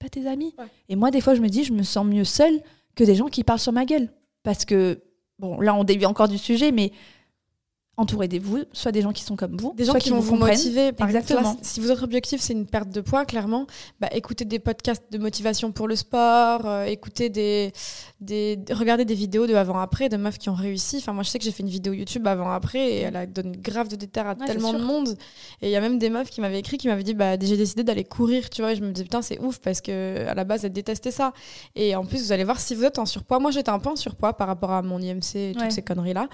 pas 0.00 0.08
tes 0.08 0.26
amis. 0.26 0.52
Ouais. 0.58 0.64
Et 0.88 0.96
moi, 0.96 1.12
des 1.12 1.20
fois, 1.20 1.34
je 1.36 1.40
me 1.40 1.48
dis 1.48 1.62
Je 1.62 1.72
me 1.72 1.84
sens 1.84 2.04
mieux 2.04 2.24
seule 2.24 2.60
que 2.96 3.04
des 3.04 3.14
gens 3.14 3.26
qui 3.26 3.44
parlent 3.44 3.60
sur 3.60 3.72
ma 3.72 3.84
gueule. 3.84 4.08
Parce 4.42 4.64
que, 4.64 5.00
bon, 5.38 5.60
là, 5.60 5.74
on 5.74 5.84
dévie 5.84 6.06
encore 6.06 6.28
du 6.28 6.38
sujet, 6.38 6.72
mais 6.72 6.90
entourez-vous, 8.00 8.64
soit 8.72 8.92
des 8.92 9.02
gens 9.02 9.12
qui 9.12 9.22
sont 9.22 9.36
comme 9.36 9.56
vous, 9.56 9.74
Des 9.76 9.84
gens 9.84 9.94
qui 9.94 10.10
vont 10.10 10.20
vous 10.20 10.36
motiver. 10.36 10.92
Par 10.92 11.08
exemple, 11.08 11.24
Exactement. 11.24 11.52
là, 11.52 11.56
si 11.62 11.80
votre 11.80 12.02
objectif 12.02 12.40
c'est 12.40 12.52
une 12.52 12.66
perte 12.66 12.88
de 12.90 13.00
poids, 13.00 13.24
clairement, 13.24 13.66
bah, 14.00 14.08
écoutez 14.12 14.44
des 14.44 14.58
podcasts 14.58 15.04
de 15.10 15.18
motivation 15.18 15.72
pour 15.72 15.86
le 15.88 15.96
sport, 15.96 16.62
euh, 16.64 16.84
écoutez 16.84 17.28
des, 17.28 17.72
des, 18.20 18.58
regardez 18.72 19.04
des 19.04 19.14
vidéos 19.14 19.46
de 19.46 19.54
avant-après 19.54 20.08
de 20.08 20.16
meufs 20.16 20.38
qui 20.38 20.48
ont 20.48 20.54
réussi. 20.54 20.96
Enfin, 20.98 21.12
moi, 21.12 21.22
je 21.22 21.28
sais 21.30 21.38
que 21.38 21.44
j'ai 21.44 21.50
fait 21.52 21.62
une 21.62 21.68
vidéo 21.68 21.92
YouTube 21.92 22.26
avant-après 22.26 22.90
et 22.90 22.98
elle 23.00 23.16
a 23.16 23.26
donné 23.26 23.56
grave 23.58 23.88
de 23.88 23.96
déter 23.96 24.20
à 24.20 24.30
Ouais, 24.40 24.46
tellement 24.46 24.72
de 24.72 24.78
monde. 24.82 25.16
Et 25.60 25.68
il 25.68 25.70
y 25.70 25.76
a 25.76 25.80
même 25.80 25.98
des 25.98 26.08
meufs 26.08 26.30
qui 26.30 26.40
m'avaient 26.40 26.58
écrit, 26.60 26.78
qui 26.78 26.88
m'avaient 26.88 27.02
dit, 27.02 27.14
bah, 27.14 27.32
j'ai 27.40 27.56
décidé 27.56 27.82
d'aller 27.82 28.04
courir, 28.04 28.48
tu 28.48 28.62
vois. 28.62 28.72
Et 28.72 28.76
je 28.76 28.82
me 28.82 28.90
disais, 28.92 29.04
putain, 29.04 29.22
c'est 29.22 29.38
ouf 29.40 29.58
parce 29.58 29.80
que 29.80 30.26
à 30.26 30.34
la 30.34 30.44
base, 30.44 30.64
elles 30.64 30.72
détestaient 30.72 31.10
ça. 31.10 31.32
Et 31.74 31.94
en 31.96 32.04
plus, 32.04 32.22
vous 32.22 32.32
allez 32.32 32.44
voir 32.44 32.58
si 32.60 32.74
vous 32.74 32.84
êtes 32.84 32.98
en 32.98 33.06
surpoids. 33.06 33.38
Moi, 33.40 33.50
j'étais 33.50 33.70
un 33.70 33.78
peu 33.78 33.90
en 33.90 33.96
surpoids 33.96 34.32
par 34.34 34.46
rapport 34.46 34.70
à 34.70 34.82
mon 34.82 34.98
IMC 35.00 35.34
et 35.36 35.52
toutes 35.52 35.62
Ouais. 35.62 35.70
ces 35.70 35.82
conneries-là. 35.82 36.28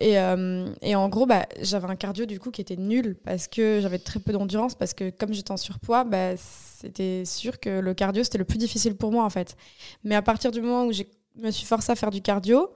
Et, 0.00 0.18
euh, 0.18 0.66
et 0.80 0.94
en 0.94 1.08
gros, 1.10 1.26
bah, 1.26 1.46
j'avais 1.60 1.86
un 1.88 1.96
cardio 1.96 2.24
du 2.24 2.40
coup 2.40 2.50
qui 2.50 2.60
était 2.62 2.76
nul 2.76 3.16
parce 3.24 3.46
que 3.48 3.80
j'avais 3.82 3.98
très 3.98 4.18
peu 4.20 4.32
d'endurance 4.32 4.74
parce 4.74 4.94
que 4.94 5.10
comme 5.10 5.34
j'étais 5.34 5.50
en 5.52 5.56
surpoids, 5.58 6.04
bah, 6.04 6.36
c'était 6.36 7.24
sûr 7.26 7.60
que 7.60 7.68
le 7.80 7.92
cardio 7.92 8.24
c'était 8.24 8.38
le 8.38 8.44
plus 8.44 8.58
difficile 8.58 8.96
pour 8.96 9.12
moi 9.12 9.24
en 9.24 9.30
fait. 9.30 9.56
Mais 10.04 10.14
à 10.14 10.22
partir 10.22 10.50
du 10.50 10.62
moment 10.62 10.86
où 10.86 10.92
je 10.92 11.02
me 11.36 11.50
suis 11.50 11.66
forcée 11.66 11.92
à 11.92 11.96
faire 11.96 12.10
du 12.10 12.22
cardio, 12.22 12.70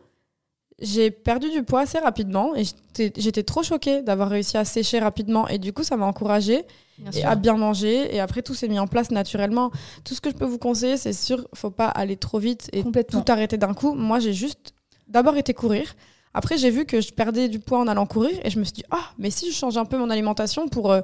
j'ai 0.80 1.10
perdu 1.12 1.50
du 1.50 1.62
poids 1.62 1.82
assez 1.82 1.98
rapidement 1.98 2.54
et 2.56 2.64
j'étais- 2.96 3.42
trop 3.44 3.62
choquée 3.62 4.02
d'avoir 4.02 4.28
réussi 4.28 4.56
à 4.56 4.64
sécher 4.64 4.98
rapidement 4.98 5.46
et 5.48 5.58
du 5.58 5.72
coup 5.72 5.84
ça 5.84 5.96
m'a 5.96 6.04
encouragée 6.06 6.64
Bien 6.98 7.10
à 7.24 7.34
bien 7.36 7.56
manger 7.56 8.14
et 8.14 8.20
après 8.20 8.42
tout 8.42 8.54
s'est 8.54 8.68
mis 8.68 8.78
en 8.78 8.86
place 8.86 9.10
naturellement. 9.10 9.70
Tout 10.04 10.14
ce 10.14 10.20
que 10.20 10.30
je 10.30 10.34
peux 10.34 10.44
vous 10.44 10.58
conseiller 10.58 10.96
c'est 10.96 11.12
sûr, 11.12 11.46
faut 11.54 11.70
pas 11.70 11.86
aller 11.88 12.16
trop 12.16 12.38
vite 12.38 12.68
et 12.72 12.82
tout 13.04 13.24
arrêter 13.28 13.56
d'un 13.56 13.74
coup. 13.74 13.94
Moi, 13.94 14.20
j'ai 14.20 14.32
juste 14.32 14.74
d'abord 15.08 15.36
été 15.36 15.54
courir. 15.54 15.94
Après, 16.34 16.58
j'ai 16.58 16.70
vu 16.70 16.84
que 16.84 17.00
je 17.00 17.12
perdais 17.12 17.48
du 17.48 17.60
poids 17.60 17.78
en 17.78 17.86
allant 17.86 18.06
courir 18.06 18.38
et 18.44 18.50
je 18.50 18.58
me 18.58 18.64
suis 18.64 18.72
dit, 18.72 18.84
ah, 18.90 19.12
mais 19.18 19.30
si 19.30 19.50
je 19.50 19.56
change 19.56 19.76
un 19.76 19.84
peu 19.84 19.96
mon 19.96 20.10
alimentation 20.10 20.68
pour, 20.68 20.90
euh, 20.90 21.00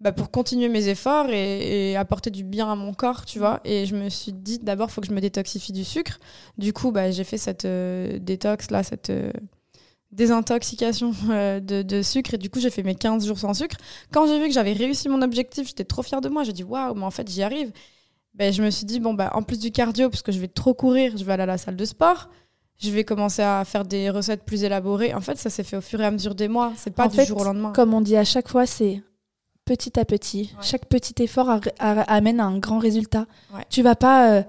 bah, 0.00 0.12
pour 0.12 0.30
continuer 0.30 0.68
mes 0.68 0.86
efforts 0.86 1.28
et, 1.28 1.96
apporter 1.96 2.30
du 2.30 2.44
bien 2.44 2.70
à 2.70 2.76
mon 2.76 2.94
corps, 2.94 3.24
tu 3.26 3.40
vois. 3.40 3.60
Et 3.64 3.84
je 3.84 3.96
me 3.96 4.08
suis 4.08 4.32
dit, 4.32 4.60
d'abord, 4.60 4.88
il 4.88 4.92
faut 4.92 5.00
que 5.00 5.08
je 5.08 5.12
me 5.12 5.20
détoxifie 5.20 5.72
du 5.72 5.84
sucre. 5.84 6.20
Du 6.56 6.72
coup, 6.72 6.92
bah, 6.92 7.10
j'ai 7.10 7.24
fait 7.24 7.36
cette 7.36 7.64
euh, 7.64 8.20
détox, 8.20 8.70
là, 8.70 8.84
cette 8.84 9.10
euh, 9.10 9.32
désintoxication 10.12 11.10
de, 11.28 12.02
sucre. 12.02 12.34
Et 12.34 12.38
du 12.38 12.48
coup, 12.48 12.60
j'ai 12.60 12.70
fait 12.70 12.84
mes 12.84 12.94
15 12.94 13.26
jours 13.26 13.40
sans 13.40 13.54
sucre. 13.54 13.76
Quand 14.12 14.28
j'ai 14.28 14.38
vu 14.38 14.46
que 14.46 14.54
j'avais 14.54 14.72
réussi 14.72 15.08
mon 15.08 15.20
objectif, 15.20 15.66
j'étais 15.66 15.84
trop 15.84 16.04
fière 16.04 16.20
de 16.20 16.28
moi. 16.28 16.44
J'ai 16.44 16.52
dit, 16.52 16.62
waouh, 16.62 16.94
mais 16.94 17.04
en 17.04 17.10
fait, 17.10 17.28
j'y 17.28 17.42
arrive. 17.42 17.72
Ben, 18.34 18.52
je 18.52 18.62
me 18.62 18.70
suis 18.70 18.86
dit, 18.86 19.00
bon, 19.00 19.14
bah, 19.14 19.32
en 19.34 19.42
plus 19.42 19.58
du 19.58 19.72
cardio, 19.72 20.08
parce 20.08 20.22
que 20.22 20.30
je 20.30 20.38
vais 20.38 20.46
trop 20.46 20.74
courir, 20.74 21.16
je 21.16 21.24
vais 21.24 21.32
aller 21.32 21.42
à 21.42 21.46
la 21.46 21.58
salle 21.58 21.74
de 21.74 21.84
sport 21.84 22.28
je 22.80 22.90
vais 22.90 23.04
commencer 23.04 23.42
à 23.42 23.64
faire 23.64 23.84
des 23.84 24.08
recettes 24.10 24.44
plus 24.44 24.64
élaborées. 24.64 25.12
En 25.14 25.20
fait, 25.20 25.36
ça 25.36 25.50
s'est 25.50 25.64
fait 25.64 25.76
au 25.76 25.82
fur 25.82 26.00
et 26.00 26.06
à 26.06 26.10
mesure 26.10 26.34
des 26.34 26.48
mois. 26.48 26.72
C'est 26.76 26.94
pas 26.94 27.08
du 27.08 27.22
jour 27.24 27.40
au 27.40 27.44
lendemain. 27.44 27.72
Comme 27.72 27.92
on 27.92 28.00
dit 28.00 28.16
à 28.16 28.24
chaque 28.24 28.48
fois, 28.48 28.64
c'est 28.66 29.02
petit 29.66 30.00
à 30.00 30.04
petit. 30.04 30.54
Chaque 30.62 30.86
petit 30.86 31.22
effort 31.22 31.60
amène 31.78 32.40
à 32.40 32.44
un 32.44 32.58
grand 32.58 32.78
résultat. 32.78 33.26
Tu 33.68 33.82
vas 33.82 33.94
pas 33.94 34.32
euh, 34.32 34.42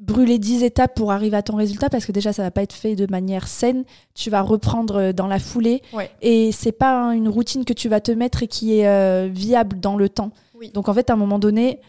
brûler 0.00 0.38
10 0.38 0.64
étapes 0.64 0.94
pour 0.96 1.12
arriver 1.12 1.36
à 1.36 1.42
ton 1.42 1.54
résultat 1.54 1.88
parce 1.88 2.04
que 2.04 2.12
déjà 2.12 2.32
ça 2.32 2.42
va 2.42 2.50
pas 2.50 2.62
être 2.62 2.72
fait 2.72 2.96
de 2.96 3.06
manière 3.10 3.46
saine. 3.46 3.84
Tu 4.14 4.30
vas 4.30 4.42
reprendre 4.42 4.96
euh, 4.96 5.12
dans 5.12 5.28
la 5.28 5.38
foulée 5.38 5.80
et 6.20 6.50
c'est 6.52 6.72
pas 6.72 7.14
une 7.14 7.28
routine 7.28 7.64
que 7.64 7.72
tu 7.72 7.88
vas 7.88 8.00
te 8.00 8.12
mettre 8.12 8.42
et 8.42 8.48
qui 8.48 8.78
est 8.78 8.88
euh, 8.88 9.28
viable 9.32 9.78
dans 9.78 9.96
le 9.96 10.08
temps. 10.08 10.32
Donc 10.72 10.88
en 10.88 10.94
fait, 10.94 11.08
à 11.10 11.12
un 11.12 11.16
moment 11.16 11.38
donné, 11.38 11.80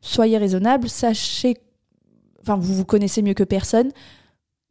soyez 0.00 0.38
raisonnable, 0.38 0.88
sachez, 0.88 1.58
enfin 2.40 2.56
vous 2.56 2.74
vous 2.74 2.84
connaissez 2.84 3.20
mieux 3.20 3.34
que 3.34 3.44
personne 3.44 3.90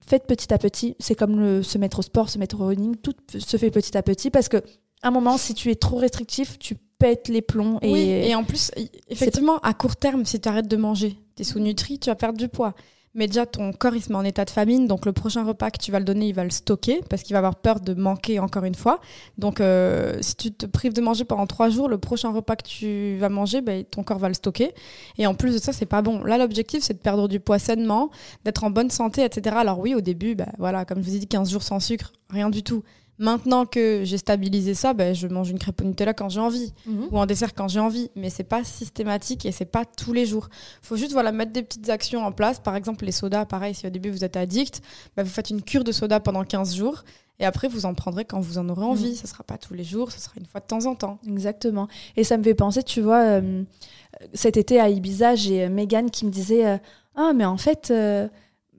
faites 0.06 0.28
petit 0.28 0.54
à 0.54 0.58
petit. 0.58 0.96
C'est 1.00 1.16
comme 1.16 1.64
se 1.64 1.78
mettre 1.78 2.00
au 2.00 2.02
sport, 2.02 2.30
se 2.30 2.38
mettre 2.38 2.60
au 2.60 2.68
running, 2.68 2.96
tout 2.96 3.14
se 3.38 3.58
fait 3.58 3.72
petit 3.72 3.98
à 3.98 4.04
petit 4.04 4.30
parce 4.30 4.50
que 4.50 4.62
un 5.04 5.12
moment, 5.12 5.38
si 5.38 5.54
tu 5.54 5.72
es 5.72 5.76
trop 5.76 5.98
restrictif, 5.98 6.60
tu 6.60 6.76
pètes 7.00 7.28
les 7.28 7.42
plombs. 7.42 7.80
Et, 7.82 8.30
et 8.30 8.36
en 8.36 8.44
plus, 8.44 8.72
effectivement, 9.10 9.58
à 9.60 9.74
court 9.74 9.96
terme, 9.96 10.26
si 10.26 10.40
tu 10.40 10.48
arrêtes 10.48 10.68
de 10.68 10.78
manger, 10.78 11.18
tu 11.36 11.42
es 11.42 11.46
sous-nutri, 11.46 12.00
tu 12.00 12.10
vas 12.10 12.16
perdre 12.16 12.38
du 12.38 12.48
poids. 12.48 12.76
Mais 13.14 13.28
déjà, 13.28 13.46
ton 13.46 13.74
corps, 13.74 13.94
il 13.96 14.02
se 14.02 14.10
met 14.10 14.16
en 14.16 14.24
état 14.24 14.46
de 14.46 14.50
famine. 14.50 14.88
Donc, 14.88 15.06
le 15.06 15.12
prochain 15.12 15.44
repas 15.44 15.70
que 15.70 15.80
tu 15.80 15.92
vas 15.92 16.00
le 16.00 16.06
donner, 16.06 16.30
il 16.30 16.34
va 16.34 16.46
le 16.46 16.50
stocker 16.50 17.02
parce 17.10 17.24
qu'il 17.24 17.34
va 17.34 17.40
avoir 17.40 17.56
peur 17.56 17.82
de 17.82 17.94
manquer 17.94 18.40
encore 18.40 18.64
une 18.64 18.76
fois. 18.76 19.02
Donc, 19.38 19.60
euh, 19.60 20.18
si 20.22 20.36
tu 20.36 20.52
te 20.52 20.66
prives 20.66 20.94
de 20.94 21.02
manger 21.02 21.26
pendant 21.26 21.46
trois 21.46 21.70
jours, 21.70 21.90
le 21.90 21.98
prochain 21.98 22.32
repas 22.32 22.56
que 22.56 22.68
tu 22.68 23.18
vas 23.18 23.28
manger, 23.28 23.62
ben, 23.62 23.84
ton 23.84 24.04
corps 24.04 24.20
va 24.20 24.30
le 24.30 24.34
stocker. 24.34 24.74
Et 25.18 25.28
en 25.28 25.36
plus 25.36 25.54
de 25.54 25.60
ça, 25.60 25.74
c'est 25.74 25.86
pas 25.86 26.02
bon. 26.02 26.24
Là, 26.24 26.38
l'objectif, 26.38 26.84
c'est 26.84 26.94
de 26.94 27.00
perdre 27.00 27.28
du 27.28 27.42
poids 27.42 27.60
sainement, 27.60 28.12
d'être 28.46 28.64
en 28.64 28.70
bonne 28.70 28.90
santé, 28.90 29.26
etc. 29.26 29.58
Alors, 29.60 29.80
oui, 29.80 29.94
au 29.94 30.02
début, 30.02 30.36
ben, 30.36 30.50
voilà, 30.58 30.86
comme 30.86 31.04
je 31.04 31.10
vous 31.10 31.16
ai 31.16 31.20
dit, 31.20 31.28
15 31.28 31.52
jours 31.52 31.64
sans 31.64 31.82
sucre, 31.82 32.14
rien 32.30 32.50
du 32.50 32.64
tout. 32.64 32.84
Maintenant 33.22 33.68
que 33.68 34.02
j'ai 34.04 34.18
stabilisé 34.18 34.74
ça, 34.74 34.96
ben, 34.96 35.14
je 35.14 35.28
mange 35.28 35.52
une 35.52 35.60
crêpe 35.60 35.80
au 35.80 35.84
Nutella 35.84 36.12
quand 36.12 36.28
j'ai 36.30 36.40
envie 36.40 36.74
mhm. 36.88 37.10
ou 37.12 37.20
un 37.20 37.28
dessert 37.28 37.54
quand 37.54 37.68
j'ai 37.68 37.80
envie, 37.80 38.10
mais 38.16 38.32
c'est 38.32 38.44
pas 38.44 38.64
systématique 38.64 39.46
et 39.46 39.52
c'est 39.52 39.66
pas 39.66 39.86
tous 39.86 40.12
les 40.12 40.26
jours. 40.26 40.50
Faut 40.82 40.96
juste 40.96 41.12
voilà 41.12 41.32
mettre 41.32 41.52
des 41.52 41.62
petites 41.62 41.90
actions 41.92 42.26
en 42.26 42.32
place. 42.32 42.60
Par 42.60 42.76
exemple, 42.76 43.06
les 43.06 43.12
sodas, 43.12 43.46
pareil, 43.46 43.76
si 43.76 43.86
au 43.86 43.92
début 43.92 44.10
vous 44.10 44.24
êtes 44.24 44.38
addict, 44.38 44.82
ben, 45.16 45.22
vous 45.22 45.30
faites 45.30 45.52
une 45.52 45.62
cure 45.62 45.84
de 45.84 45.92
soda 45.92 46.20
pendant 46.20 46.44
15 46.44 46.76
jours 46.76 47.04
et 47.38 47.46
après 47.46 47.68
vous 47.68 47.86
en 47.86 47.94
prendrez 47.94 48.26
quand 48.26 48.40
vous 48.40 48.58
en 48.58 48.68
aurez 48.70 48.86
envie. 48.86 49.16
Ce 49.16 49.22
mhm. 49.22 49.28
sera 49.28 49.44
pas 49.44 49.60
tous 49.60 49.76
les 49.76 49.84
jours, 49.84 50.12
ce 50.12 50.20
sera 50.20 50.34
une 50.40 50.48
fois 50.48 50.60
de 50.60 50.66
temps 50.66 50.88
en 50.88 50.96
temps. 50.96 51.20
Exactement. 51.28 51.88
Et 52.18 52.24
ça 52.24 52.38
me 52.38 52.44
fait 52.44 52.56
penser, 52.56 52.82
tu 52.82 53.02
vois, 53.02 53.22
euh, 53.22 53.64
cet 54.34 54.58
été 54.58 54.80
à 54.80 54.90
Ibiza, 54.90 55.36
j'ai 55.36 55.70
Megan 55.70 56.10
qui 56.10 56.26
me 56.26 56.32
disait 56.32 56.66
euh, 56.66 56.78
"Ah, 57.16 57.34
mais 57.36 57.46
en 57.46 57.58
fait 57.58 57.94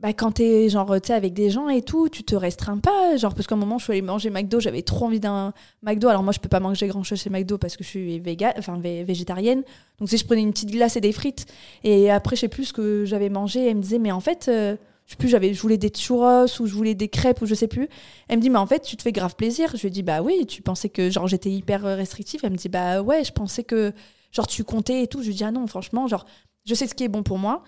bah, 0.03 0.13
quand 0.13 0.33
t'es 0.33 0.69
genre 0.69 0.93
avec 1.11 1.33
des 1.33 1.49
gens 1.49 1.69
et 1.69 1.81
tout, 1.81 2.09
tu 2.09 2.25
te 2.25 2.35
restreins 2.35 2.79
pas. 2.79 3.17
Genre, 3.17 3.35
parce 3.37 3.47
qu'à 3.47 3.55
un 3.55 3.59
moment, 3.59 3.79
je 3.79 3.85
suis 3.85 3.93
allée 3.93 4.03
manger 4.03 4.31
McDo, 4.31 4.59
j'avais 4.59 4.83
trop 4.83 5.07
envie 5.07 5.21
d'un 5.21 5.53
McDo. 5.83 6.09
Alors, 6.09 6.25
moi, 6.25 6.33
je 6.33 6.41
peux 6.41 6.49
pas 6.49 6.59
manger 6.59 6.89
grand 6.89 7.05
chose 7.05 7.21
chez 7.21 7.31
McDo 7.31 7.57
parce 7.57 7.77
que 7.77 7.85
je 7.85 7.89
suis 7.89 8.21
enfin, 8.59 8.81
végétarienne. 8.81 9.63
Donc, 10.01 10.09
si 10.09 10.19
je 10.19 10.25
prenais 10.25 10.43
une 10.43 10.51
petite 10.51 10.73
glace 10.73 10.97
et 10.97 11.01
des 11.01 11.13
frites. 11.13 11.47
Et 11.85 12.11
après, 12.11 12.35
je 12.35 12.41
sais 12.41 12.49
plus 12.49 12.65
ce 12.65 12.73
que 12.73 13.05
j'avais 13.05 13.29
mangé. 13.29 13.65
Elle 13.65 13.77
me 13.77 13.83
disait, 13.83 14.01
mais 14.01 14.11
en 14.11 14.19
fait, 14.19 14.49
euh, 14.49 14.75
je 15.07 15.13
sais 15.13 15.17
plus, 15.17 15.29
j'avais, 15.29 15.55
je 15.55 15.63
voulais 15.63 15.79
des 15.79 15.91
churros 15.91 16.47
ou 16.59 16.67
je 16.67 16.75
voulais 16.75 16.97
des 16.97 17.09
crêpes 17.09 17.41
ou 17.41 17.47
je 17.47 17.55
sais 17.55 17.69
plus. 17.69 17.89
Elle 18.27 18.39
me 18.39 18.43
dit, 18.43 18.51
mais 18.51 18.59
en 18.59 18.67
fait, 18.67 18.81
tu 18.81 18.97
te 18.97 19.03
fais 19.03 19.13
grave 19.13 19.37
plaisir. 19.37 19.71
Je 19.77 19.83
lui 19.83 19.93
dis, 19.93 20.03
bah 20.03 20.21
oui, 20.21 20.47
tu 20.49 20.63
pensais 20.63 20.89
que 20.89 21.11
genre 21.11 21.29
j'étais 21.29 21.51
hyper 21.51 21.83
restrictive. 21.83 22.41
Elle 22.43 22.51
me 22.51 22.57
dit, 22.57 22.69
bah 22.69 23.03
ouais, 23.03 23.23
je 23.23 23.31
pensais 23.31 23.63
que 23.63 23.93
genre 24.33 24.49
tu 24.49 24.65
comptais 24.65 25.05
et 25.05 25.07
tout. 25.07 25.23
Je 25.23 25.29
lui 25.29 25.35
dis, 25.35 25.45
ah 25.45 25.53
non, 25.53 25.65
franchement, 25.69 26.09
genre, 26.09 26.27
je 26.65 26.75
sais 26.75 26.89
ce 26.89 26.95
qui 26.97 27.05
est 27.05 27.09
bon 27.09 27.23
pour 27.23 27.39
moi 27.39 27.63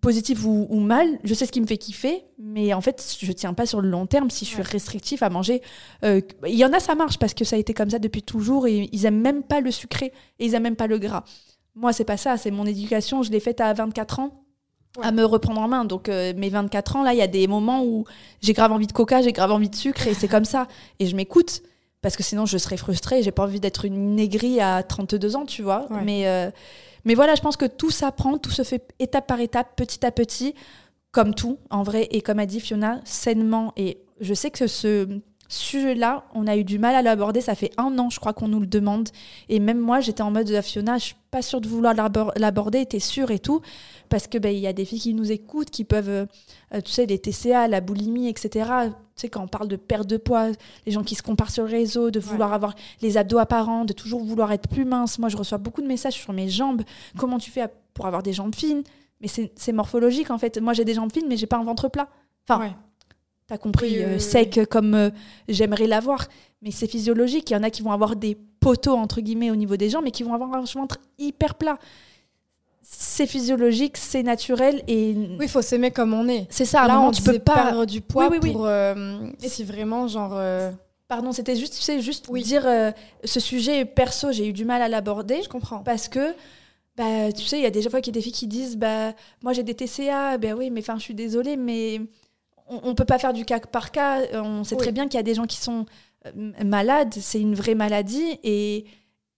positif 0.00 0.44
ou, 0.44 0.80
mal, 0.80 1.18
je 1.24 1.32
sais 1.32 1.46
ce 1.46 1.52
qui 1.52 1.60
me 1.60 1.66
fait 1.66 1.78
kiffer, 1.78 2.24
mais 2.38 2.74
en 2.74 2.82
fait, 2.82 3.16
je 3.18 3.32
tiens 3.32 3.54
pas 3.54 3.64
sur 3.64 3.80
le 3.80 3.88
long 3.88 4.06
terme 4.06 4.28
si 4.28 4.44
je 4.44 4.50
suis 4.50 4.62
restrictif 4.62 5.22
à 5.22 5.30
manger. 5.30 5.62
Euh, 6.04 6.20
il 6.46 6.54
y 6.54 6.64
en 6.64 6.72
a, 6.74 6.80
ça 6.80 6.94
marche 6.94 7.18
parce 7.18 7.32
que 7.32 7.44
ça 7.44 7.56
a 7.56 7.58
été 7.58 7.72
comme 7.72 7.88
ça 7.88 7.98
depuis 7.98 8.22
toujours 8.22 8.66
et 8.66 8.88
ils 8.92 9.06
aiment 9.06 9.20
même 9.20 9.42
pas 9.42 9.60
le 9.60 9.70
sucré 9.70 10.12
et 10.38 10.46
ils 10.46 10.54
aiment 10.54 10.64
même 10.64 10.76
pas 10.76 10.86
le 10.86 10.98
gras. 10.98 11.24
Moi, 11.74 11.92
c'est 11.92 12.04
pas 12.04 12.18
ça, 12.18 12.36
c'est 12.36 12.50
mon 12.50 12.66
éducation, 12.66 13.22
je 13.22 13.30
l'ai 13.30 13.40
faite 13.40 13.60
à 13.60 13.72
24 13.72 14.20
ans. 14.20 14.44
à 15.02 15.10
me 15.10 15.24
reprendre 15.24 15.60
en 15.60 15.68
main. 15.68 15.84
Donc 15.84 16.08
euh, 16.08 16.34
mes 16.36 16.50
24 16.50 16.96
ans, 16.96 17.02
là, 17.02 17.14
il 17.14 17.18
y 17.18 17.22
a 17.22 17.26
des 17.26 17.46
moments 17.46 17.82
où 17.84 18.04
j'ai 18.42 18.52
grave 18.52 18.70
envie 18.70 18.86
de 18.86 18.92
coca, 18.92 19.22
j'ai 19.22 19.32
grave 19.32 19.50
envie 19.50 19.70
de 19.70 19.74
sucre 19.74 20.06
et 20.06 20.14
c'est 20.14 20.28
comme 20.28 20.44
ça. 20.44 20.68
Et 21.00 21.06
je 21.06 21.16
m'écoute 21.16 21.62
parce 22.02 22.16
que 22.16 22.22
sinon 22.22 22.44
je 22.44 22.58
serais 22.58 22.76
frustrée. 22.76 23.22
J'ai 23.22 23.32
pas 23.32 23.44
envie 23.44 23.60
d'être 23.60 23.86
une 23.86 24.20
aigrie 24.20 24.60
à 24.60 24.82
32 24.82 25.36
ans, 25.36 25.46
tu 25.46 25.62
vois. 25.62 25.88
Mais 26.04 26.28
euh, 26.28 26.50
mais 27.04 27.14
voilà, 27.14 27.34
je 27.34 27.42
pense 27.42 27.56
que 27.56 27.66
tout 27.66 27.90
s'apprend, 27.90 28.38
tout 28.38 28.50
se 28.50 28.62
fait 28.62 28.92
étape 28.98 29.26
par 29.26 29.40
étape, 29.40 29.76
petit 29.76 30.04
à 30.06 30.10
petit, 30.10 30.54
comme 31.12 31.34
tout, 31.34 31.58
en 31.70 31.82
vrai. 31.82 32.08
Et 32.10 32.22
comme 32.22 32.38
a 32.38 32.46
dit 32.46 32.60
Fiona, 32.60 33.00
sainement. 33.04 33.72
Et 33.76 33.98
je 34.20 34.34
sais 34.34 34.50
que 34.50 34.66
ce 34.66 35.20
sujet-là, 35.54 36.24
on 36.34 36.46
a 36.46 36.56
eu 36.56 36.64
du 36.64 36.78
mal 36.78 36.94
à 36.94 37.02
l'aborder. 37.02 37.40
Ça 37.40 37.54
fait 37.54 37.70
un 37.76 37.98
an, 37.98 38.10
je 38.10 38.20
crois, 38.20 38.32
qu'on 38.32 38.48
nous 38.48 38.60
le 38.60 38.66
demande. 38.66 39.08
Et 39.48 39.60
même 39.60 39.78
moi, 39.78 40.00
j'étais 40.00 40.22
en 40.22 40.30
mode 40.30 40.48
Fiona, 40.62 40.98
je 40.98 41.04
suis 41.04 41.14
pas 41.30 41.42
sûre 41.42 41.60
de 41.60 41.68
vouloir 41.68 41.94
l'aborder, 42.36 42.86
t'es 42.86 43.00
sûre 43.00 43.30
et 43.30 43.38
tout. 43.38 43.60
Parce 44.08 44.26
que 44.26 44.38
ben, 44.38 44.54
il 44.54 44.60
y 44.60 44.66
a 44.66 44.72
des 44.72 44.84
filles 44.84 45.00
qui 45.00 45.14
nous 45.14 45.32
écoutent, 45.32 45.70
qui 45.70 45.84
peuvent, 45.84 46.08
euh, 46.08 46.26
tu 46.84 46.92
sais, 46.92 47.06
les 47.06 47.18
TCA, 47.18 47.68
la 47.68 47.80
boulimie, 47.80 48.28
etc. 48.28 48.48
Tu 48.50 48.92
sais, 49.16 49.28
quand 49.28 49.42
on 49.42 49.48
parle 49.48 49.68
de 49.68 49.76
perte 49.76 50.06
de 50.06 50.16
poids, 50.16 50.48
les 50.86 50.92
gens 50.92 51.02
qui 51.02 51.14
se 51.14 51.22
comparent 51.22 51.50
sur 51.50 51.64
le 51.64 51.70
réseau, 51.70 52.10
de 52.10 52.20
vouloir 52.20 52.52
avoir 52.52 52.74
les 53.02 53.16
abdos 53.16 53.38
apparents, 53.38 53.84
de 53.84 53.92
toujours 53.92 54.22
vouloir 54.22 54.52
être 54.52 54.68
plus 54.68 54.84
mince. 54.84 55.18
Moi, 55.18 55.28
je 55.28 55.36
reçois 55.36 55.58
beaucoup 55.58 55.82
de 55.82 55.86
messages 55.86 56.14
sur 56.14 56.32
mes 56.32 56.48
jambes. 56.48 56.82
Comment 57.16 57.38
tu 57.38 57.50
fais 57.50 57.66
pour 57.94 58.06
avoir 58.06 58.22
des 58.22 58.32
jambes 58.32 58.54
fines? 58.54 58.82
Mais 59.20 59.28
c'est 59.28 59.72
morphologique, 59.72 60.30
en 60.30 60.38
fait. 60.38 60.60
Moi, 60.60 60.72
j'ai 60.74 60.84
des 60.84 60.94
jambes 60.94 61.12
fines, 61.12 61.26
mais 61.28 61.36
j'ai 61.36 61.46
pas 61.46 61.56
un 61.56 61.64
ventre 61.64 61.88
plat. 61.88 62.08
Enfin, 62.48 62.74
T'as 63.46 63.58
compris, 63.58 64.02
euh, 64.02 64.18
sec 64.18 64.60
comme 64.70 64.94
euh, 64.94 65.10
j'aimerais 65.48 65.86
l'avoir. 65.86 66.26
Mais 66.62 66.70
c'est 66.70 66.86
physiologique. 66.86 67.50
Il 67.50 67.52
y 67.52 67.56
en 67.56 67.62
a 67.62 67.68
qui 67.68 67.82
vont 67.82 67.92
avoir 67.92 68.16
des 68.16 68.38
poteaux, 68.60 68.96
entre 68.96 69.20
guillemets, 69.20 69.50
au 69.50 69.56
niveau 69.56 69.76
des 69.76 69.90
jambes, 69.90 70.04
mais 70.04 70.10
qui 70.10 70.22
vont 70.22 70.32
avoir 70.32 70.54
un 70.54 70.64
ventre 70.64 70.96
hyper 71.18 71.54
plat. 71.56 71.78
C'est 72.80 73.26
physiologique, 73.26 73.98
c'est 73.98 74.22
naturel 74.22 74.82
et. 74.88 75.14
Oui, 75.14 75.44
il 75.44 75.48
faut 75.48 75.60
s'aimer 75.60 75.90
comme 75.90 76.14
on 76.14 76.26
est. 76.28 76.46
C'est 76.48 76.64
ça. 76.64 76.86
Là, 76.86 77.00
on, 77.00 77.10
tu 77.10 77.22
peux 77.22 77.38
pas 77.38 77.54
perdre 77.54 77.84
du 77.84 78.00
poids 78.00 78.28
oui, 78.30 78.38
oui, 78.42 78.52
pour. 78.52 78.64
Euh, 78.66 79.26
et 79.42 79.48
si 79.48 79.62
vraiment, 79.64 80.08
genre. 80.08 80.40
Pardon, 81.06 81.32
c'était 81.32 81.54
juste, 81.54 81.74
tu 81.74 81.82
sais, 81.82 82.00
juste 82.00 82.32
dire 82.32 82.66
ce 83.24 83.40
sujet 83.40 83.84
perso, 83.84 84.32
j'ai 84.32 84.48
eu 84.48 84.52
du 84.54 84.64
mal 84.64 84.80
à 84.80 84.88
l'aborder. 84.88 85.42
Je 85.42 85.50
comprends. 85.50 85.80
Parce 85.80 86.08
que 86.08 86.34
bah, 86.96 87.32
tu 87.32 87.42
sais, 87.42 87.58
il 87.58 87.62
y 87.62 87.66
a 87.66 87.70
des 87.70 87.82
fois 87.90 88.00
qu'il 88.00 88.14
y 88.14 88.16
a 88.16 88.20
des 88.20 88.22
filles 88.22 88.32
qui 88.32 88.46
disent 88.46 88.76
bah, 88.76 89.12
Moi 89.42 89.52
j'ai 89.52 89.62
des 89.62 89.74
TCA, 89.74 90.38
ben 90.38 90.54
oui, 90.54 90.70
mais 90.70 90.80
enfin, 90.80 90.96
je 90.96 91.02
suis 91.02 91.14
désolée, 91.14 91.56
mais 91.56 92.00
on 92.66 92.88
ne 92.88 92.94
peut 92.94 93.04
pas 93.04 93.18
faire 93.18 93.32
du 93.32 93.44
cas 93.44 93.60
par 93.60 93.90
cas. 93.90 94.20
On 94.32 94.64
sait 94.64 94.76
très 94.76 94.92
bien 94.92 95.06
qu'il 95.06 95.18
y 95.18 95.20
a 95.20 95.24
des 95.24 95.34
gens 95.34 95.46
qui 95.46 95.58
sont 95.58 95.86
euh, 96.26 96.52
malades, 96.64 97.12
c'est 97.12 97.40
une 97.40 97.54
vraie 97.54 97.74
maladie 97.74 98.38
et, 98.42 98.86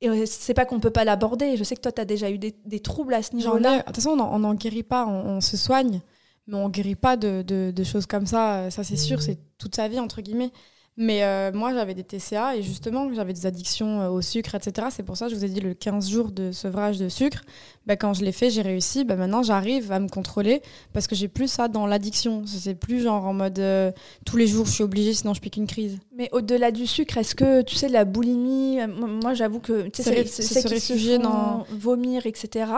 et 0.01 0.09
euh, 0.09 0.25
c'est 0.27 0.55
pas 0.55 0.65
qu'on 0.65 0.81
peut 0.81 0.91
pas 0.91 1.05
l'aborder. 1.05 1.57
Je 1.57 1.65
sais 1.65 1.75
que 1.75 1.81
toi, 1.81 1.93
tu 1.93 2.01
as 2.01 2.05
déjà 2.05 2.31
eu 2.31 2.39
des, 2.39 2.81
troubles 2.81 3.15
à 3.15 3.23
ce 3.23 3.35
niveau-là. 3.35 3.79
De 3.79 3.83
toute 3.85 3.97
façon, 3.97 4.11
on 4.11 4.39
n'en 4.39 4.55
guérit 4.55 4.83
pas, 4.83 5.07
on, 5.07 5.41
se 5.41 5.57
soigne, 5.57 6.01
mais 6.47 6.57
on 6.57 6.69
guérit 6.69 6.95
pas 6.95 7.17
de, 7.17 7.43
de 7.43 7.85
choses 7.85 8.07
comme 8.07 8.27
ça. 8.27 8.71
Ça, 8.71 8.85
c'est 8.85 8.97
sûr, 8.97 9.23
c'est 9.23 9.39
toute 9.59 9.75
sa 9.75 9.89
vie, 9.89 9.99
entre 9.99 10.21
guillemets. 10.21 10.53
Mais 10.99 11.23
euh, 11.25 11.53
moi, 11.53 11.75
j'avais 11.75 11.93
des 11.93 12.05
TCA 12.05 12.57
et 12.57 12.63
justement, 12.63 13.13
j'avais 13.13 13.35
des 13.35 13.45
addictions 13.45 14.01
euh, 14.01 14.09
au 14.09 14.23
sucre, 14.23 14.55
etc. 14.55 14.89
C'est 14.91 15.03
pour 15.03 15.17
ça 15.17 15.27
que 15.27 15.33
je 15.33 15.37
vous 15.37 15.45
ai 15.45 15.49
dit 15.49 15.61
le 15.61 15.75
15 15.75 16.09
jours 16.09 16.31
de 16.31 16.53
sevrage 16.53 16.99
de 16.99 17.11
sucre. 17.11 17.43
Bah, 17.87 17.97
quand 17.97 18.15
je 18.15 18.25
l'ai 18.25 18.33
fait, 18.33 18.49
j'ai 18.49 18.63
réussi. 18.63 19.05
Bah, 19.05 19.17
maintenant, 19.17 19.43
j'arrive 19.43 19.93
à 19.93 20.01
me 20.01 20.09
contrôler 20.09 20.63
parce 20.95 21.07
que 21.07 21.15
j'ai 21.15 21.29
plus 21.29 21.49
ça 21.49 21.69
dans 21.69 21.87
l'addiction. 21.87 22.45
C'est 22.47 22.75
plus 22.75 23.03
genre 23.03 23.27
en 23.27 23.35
mode 23.35 23.59
euh, 23.59 23.93
tous 24.25 24.39
les 24.39 24.47
jours, 24.47 24.65
je 24.65 24.73
suis 24.73 24.85
obligée, 24.85 25.13
sinon 25.13 25.35
je 25.35 25.41
pique 25.41 25.59
une 25.59 25.67
crise. 25.67 25.99
Mais 26.17 26.31
au-delà 26.33 26.71
du 26.71 26.87
sucre, 26.87 27.19
est-ce 27.19 27.35
que 27.35 27.61
tu 27.61 27.75
sais, 27.75 27.89
la 27.89 28.07
boulimie, 28.07 28.79
moi 28.87 29.35
j'avoue 29.35 29.61
que 29.61 29.89
c'est 29.93 30.27
ce 30.27 30.79
sujet 30.79 31.19
dans 31.19 31.67
vomir, 31.71 32.25
etc. 32.25 32.71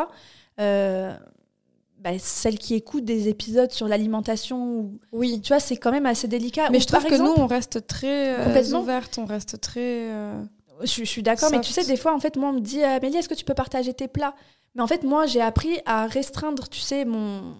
Euh, 0.60 1.14
bah, 2.00 2.18
celles 2.18 2.58
qui 2.58 2.74
écoutent 2.74 3.04
des 3.04 3.28
épisodes 3.28 3.72
sur 3.72 3.88
l'alimentation. 3.88 4.92
Oui. 5.12 5.40
Tu 5.40 5.48
vois, 5.48 5.60
c'est 5.60 5.76
quand 5.76 5.90
même 5.90 6.06
assez 6.06 6.28
délicat. 6.28 6.70
Mais 6.70 6.80
je 6.80 6.86
trouve 6.86 7.04
que 7.04 7.16
nous, 7.16 7.34
on 7.36 7.46
reste 7.46 7.86
très 7.86 8.38
euh, 8.38 8.78
ouverte, 8.78 9.18
on 9.18 9.24
reste 9.24 9.60
très. 9.60 10.10
Euh, 10.10 10.42
je, 10.84 11.04
suis 11.04 11.22
d'accord, 11.22 11.50
mais 11.50 11.60
tu 11.60 11.72
sais, 11.72 11.84
des 11.84 11.96
fois, 11.96 12.14
en 12.14 12.20
fait, 12.20 12.36
moi, 12.36 12.50
on 12.50 12.54
me 12.54 12.60
dit 12.60 12.82
Amélie, 12.82 13.16
est-ce 13.16 13.28
que 13.28 13.34
tu 13.34 13.44
peux 13.44 13.54
partager 13.54 13.92
tes 13.94 14.06
plats? 14.06 14.34
Mais 14.74 14.82
en 14.82 14.86
fait, 14.86 15.02
moi, 15.02 15.26
j'ai 15.26 15.40
appris 15.40 15.80
à 15.86 16.06
restreindre, 16.06 16.68
tu 16.68 16.80
sais, 16.80 17.04
mon, 17.04 17.56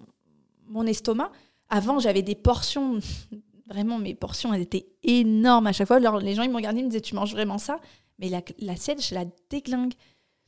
mon 0.67 0.85
estomac. 0.85 1.31
Avant, 1.69 1.99
j'avais 1.99 2.21
des 2.21 2.35
portions. 2.35 2.99
Vraiment, 3.67 3.99
mes 3.99 4.15
portions, 4.15 4.51
elles 4.51 4.63
étaient 4.63 4.87
énormes 5.03 5.67
à 5.67 5.73
chaque 5.73 5.87
fois. 5.87 5.97
Alors, 5.97 6.19
les 6.19 6.33
gens, 6.33 6.41
ils 6.41 6.49
me 6.49 6.55
regardaient, 6.55 6.79
ils 6.79 6.85
me 6.85 6.89
disaient 6.89 7.01
Tu 7.01 7.13
manges 7.13 7.33
vraiment 7.33 7.59
ça? 7.59 7.79
Mais 8.17 8.27
la, 8.27 8.41
la 8.57 8.73
je 8.73 9.13
la 9.13 9.25
déglingue. 9.51 9.93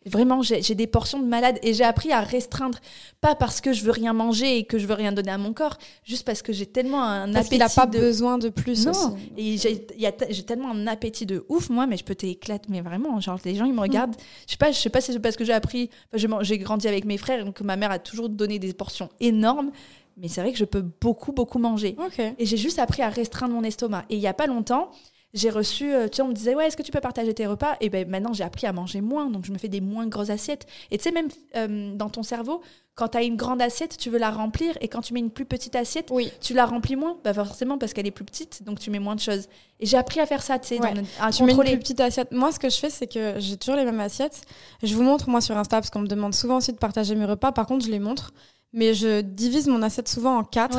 Vraiment, 0.08 0.42
j'ai 0.42 0.74
des 0.74 0.88
portions 0.88 1.20
de 1.20 1.28
malade 1.28 1.60
et 1.62 1.76
j'ai 1.76 1.84
appris 1.84 2.12
à 2.12 2.22
restreindre, 2.22 2.80
pas 3.22 3.36
parce 3.36 3.62
que 3.62 3.72
je 3.72 3.84
veux 3.84 3.92
rien 3.92 4.14
manger 4.14 4.58
et 4.58 4.64
que 4.64 4.80
je 4.80 4.88
veux 4.88 4.96
rien 4.96 5.12
donner 5.12 5.30
à 5.30 5.38
mon 5.38 5.54
corps, 5.54 5.78
juste 6.04 6.26
parce 6.26 6.42
que 6.42 6.52
j'ai 6.52 6.66
tellement 6.66 7.04
un 7.04 7.32
parce 7.32 7.46
appétit. 7.46 7.60
Parce 7.60 7.74
qu'il 7.74 7.82
n'a 7.82 7.86
pas 7.86 8.00
besoin 8.00 8.38
de 8.40 8.50
plus. 8.50 8.88
Non, 8.88 8.92
aussi. 8.92 9.14
et 9.38 9.58
j'ai 9.58 10.44
tellement 10.44 10.72
un 10.72 10.88
appétit 10.88 11.28
de 11.28 11.46
ouf, 11.50 11.70
moi, 11.70 11.86
mais 11.86 11.98
je 11.98 12.04
peux 12.04 12.16
t'éclater, 12.16 12.66
mais 12.70 12.82
vraiment, 12.82 13.20
genre 13.20 13.38
les 13.46 13.54
gens 13.54 13.66
ils 13.66 13.74
me 13.74 13.78
mm. 13.78 13.82
regardent. 13.82 14.16
Je 14.48 14.54
sais 14.54 14.58
pas, 14.58 14.72
je 14.72 14.80
sais 14.80 14.90
pas 14.90 15.02
si 15.02 15.14
c'est 15.14 15.20
parce 15.20 15.36
que 15.36 15.46
j'ai 15.46 15.54
appris, 15.54 15.92
j'ai 16.14 16.58
grandi 16.58 16.88
avec 16.88 17.06
mes 17.06 17.18
frères, 17.18 17.46
donc 17.46 17.62
ma 17.62 17.76
mère 17.76 17.92
a 17.92 18.00
toujours 18.00 18.30
donné 18.30 18.58
des 18.58 18.74
portions 18.74 19.10
énormes. 19.20 19.72
Mais 20.18 20.28
c'est 20.28 20.42
vrai 20.42 20.52
que 20.52 20.58
je 20.58 20.66
peux 20.66 20.82
beaucoup, 20.82 21.32
beaucoup 21.32 21.60
manger. 21.60 21.96
Et 22.38 22.46
j'ai 22.46 22.58
juste 22.58 22.80
appris 22.80 23.02
à 23.02 23.10
restreindre 23.10 23.54
mon 23.54 23.64
estomac. 23.64 24.06
Et 24.10 24.16
il 24.16 24.22
y 24.22 24.28
a 24.28 24.34
pas 24.34 24.48
longtemps, 24.48 24.92
j'ai 25.34 25.50
reçu, 25.50 25.94
euh, 25.94 26.08
tu 26.08 26.18
sais, 26.18 26.22
on 26.22 26.28
me 26.28 26.34
disait, 26.34 26.56
ouais, 26.56 26.68
est-ce 26.68 26.76
que 26.76 26.84
tu 26.84 26.92
peux 26.92 27.00
partager 27.00 27.34
tes 27.34 27.48
repas? 27.48 27.76
Et 27.80 27.90
ben 27.90 28.08
maintenant, 28.08 28.34
j'ai 28.34 28.44
appris 28.44 28.68
à 28.68 28.74
manger 28.74 29.02
moins, 29.02 29.30
donc 29.30 29.46
je 29.46 29.52
me 29.52 29.58
fais 29.58 29.70
des 29.70 29.82
moins 29.82 30.08
grosses 30.08 30.30
assiettes. 30.30 30.68
Et 30.92 30.98
tu 30.98 31.04
sais, 31.04 31.12
même 31.12 31.30
euh, 31.56 31.96
dans 31.96 32.10
ton 32.10 32.24
cerveau, 32.24 32.62
quand 32.96 33.10
tu 33.10 33.18
as 33.18 33.24
une 33.24 33.38
grande 33.38 33.62
assiette, 33.62 33.98
tu 33.98 34.10
veux 34.10 34.18
la 34.18 34.30
remplir, 34.30 34.78
et 34.82 34.90
quand 34.90 35.02
tu 35.02 35.14
mets 35.14 35.22
une 35.22 35.32
plus 35.32 35.46
petite 35.46 35.76
assiette, 35.76 36.10
oui. 36.12 36.32
tu 36.42 36.54
la 36.54 36.66
remplis 36.66 36.98
moins, 36.98 37.18
bah 37.24 37.34
forcément 37.34 37.78
parce 37.78 37.94
qu'elle 37.94 38.08
est 38.08 38.12
plus 38.12 38.26
petite, 38.26 38.64
donc 38.64 38.80
tu 38.80 38.92
mets 38.92 39.00
moins 39.00 39.16
de 39.16 39.22
choses. 39.22 39.48
Et 39.80 39.86
j'ai 39.86 39.98
appris 39.98 40.20
à 40.20 40.26
faire 40.26 40.44
ça, 40.44 40.60
tu 40.60 40.68
sais, 40.68 40.82
ouais. 40.82 40.94
à 41.20 41.32
tu 41.32 41.44
mets 41.44 41.54
une 41.54 41.64
plus 41.64 41.80
petite 41.80 42.02
assiette. 42.02 42.32
Moi, 42.32 42.52
ce 42.52 42.60
que 42.60 42.70
je 42.70 42.78
fais, 42.78 42.90
c'est 42.90 43.08
que 43.08 43.36
j'ai 43.38 43.56
toujours 43.56 43.78
les 43.78 43.86
mêmes 43.86 44.02
assiettes. 44.02 44.42
Je 44.84 44.94
vous 44.96 45.04
montre, 45.04 45.30
moi, 45.30 45.40
sur 45.40 45.58
Insta, 45.58 45.78
parce 45.78 45.90
qu'on 45.90 46.02
me 46.02 46.08
demande 46.08 46.36
souvent 46.36 46.58
aussi 46.58 46.74
de 46.74 46.78
partager 46.78 47.16
mes 47.16 47.26
repas. 47.26 47.54
Par 47.54 47.66
contre, 47.66 47.86
je 47.86 47.92
les 47.92 48.00
montre, 48.00 48.34
mais 48.74 48.94
je 48.94 49.22
divise 49.22 49.68
mon 49.68 49.82
assiette 49.82 50.10
souvent 50.10 50.38
en 50.38 50.44
quatre. 50.44 50.78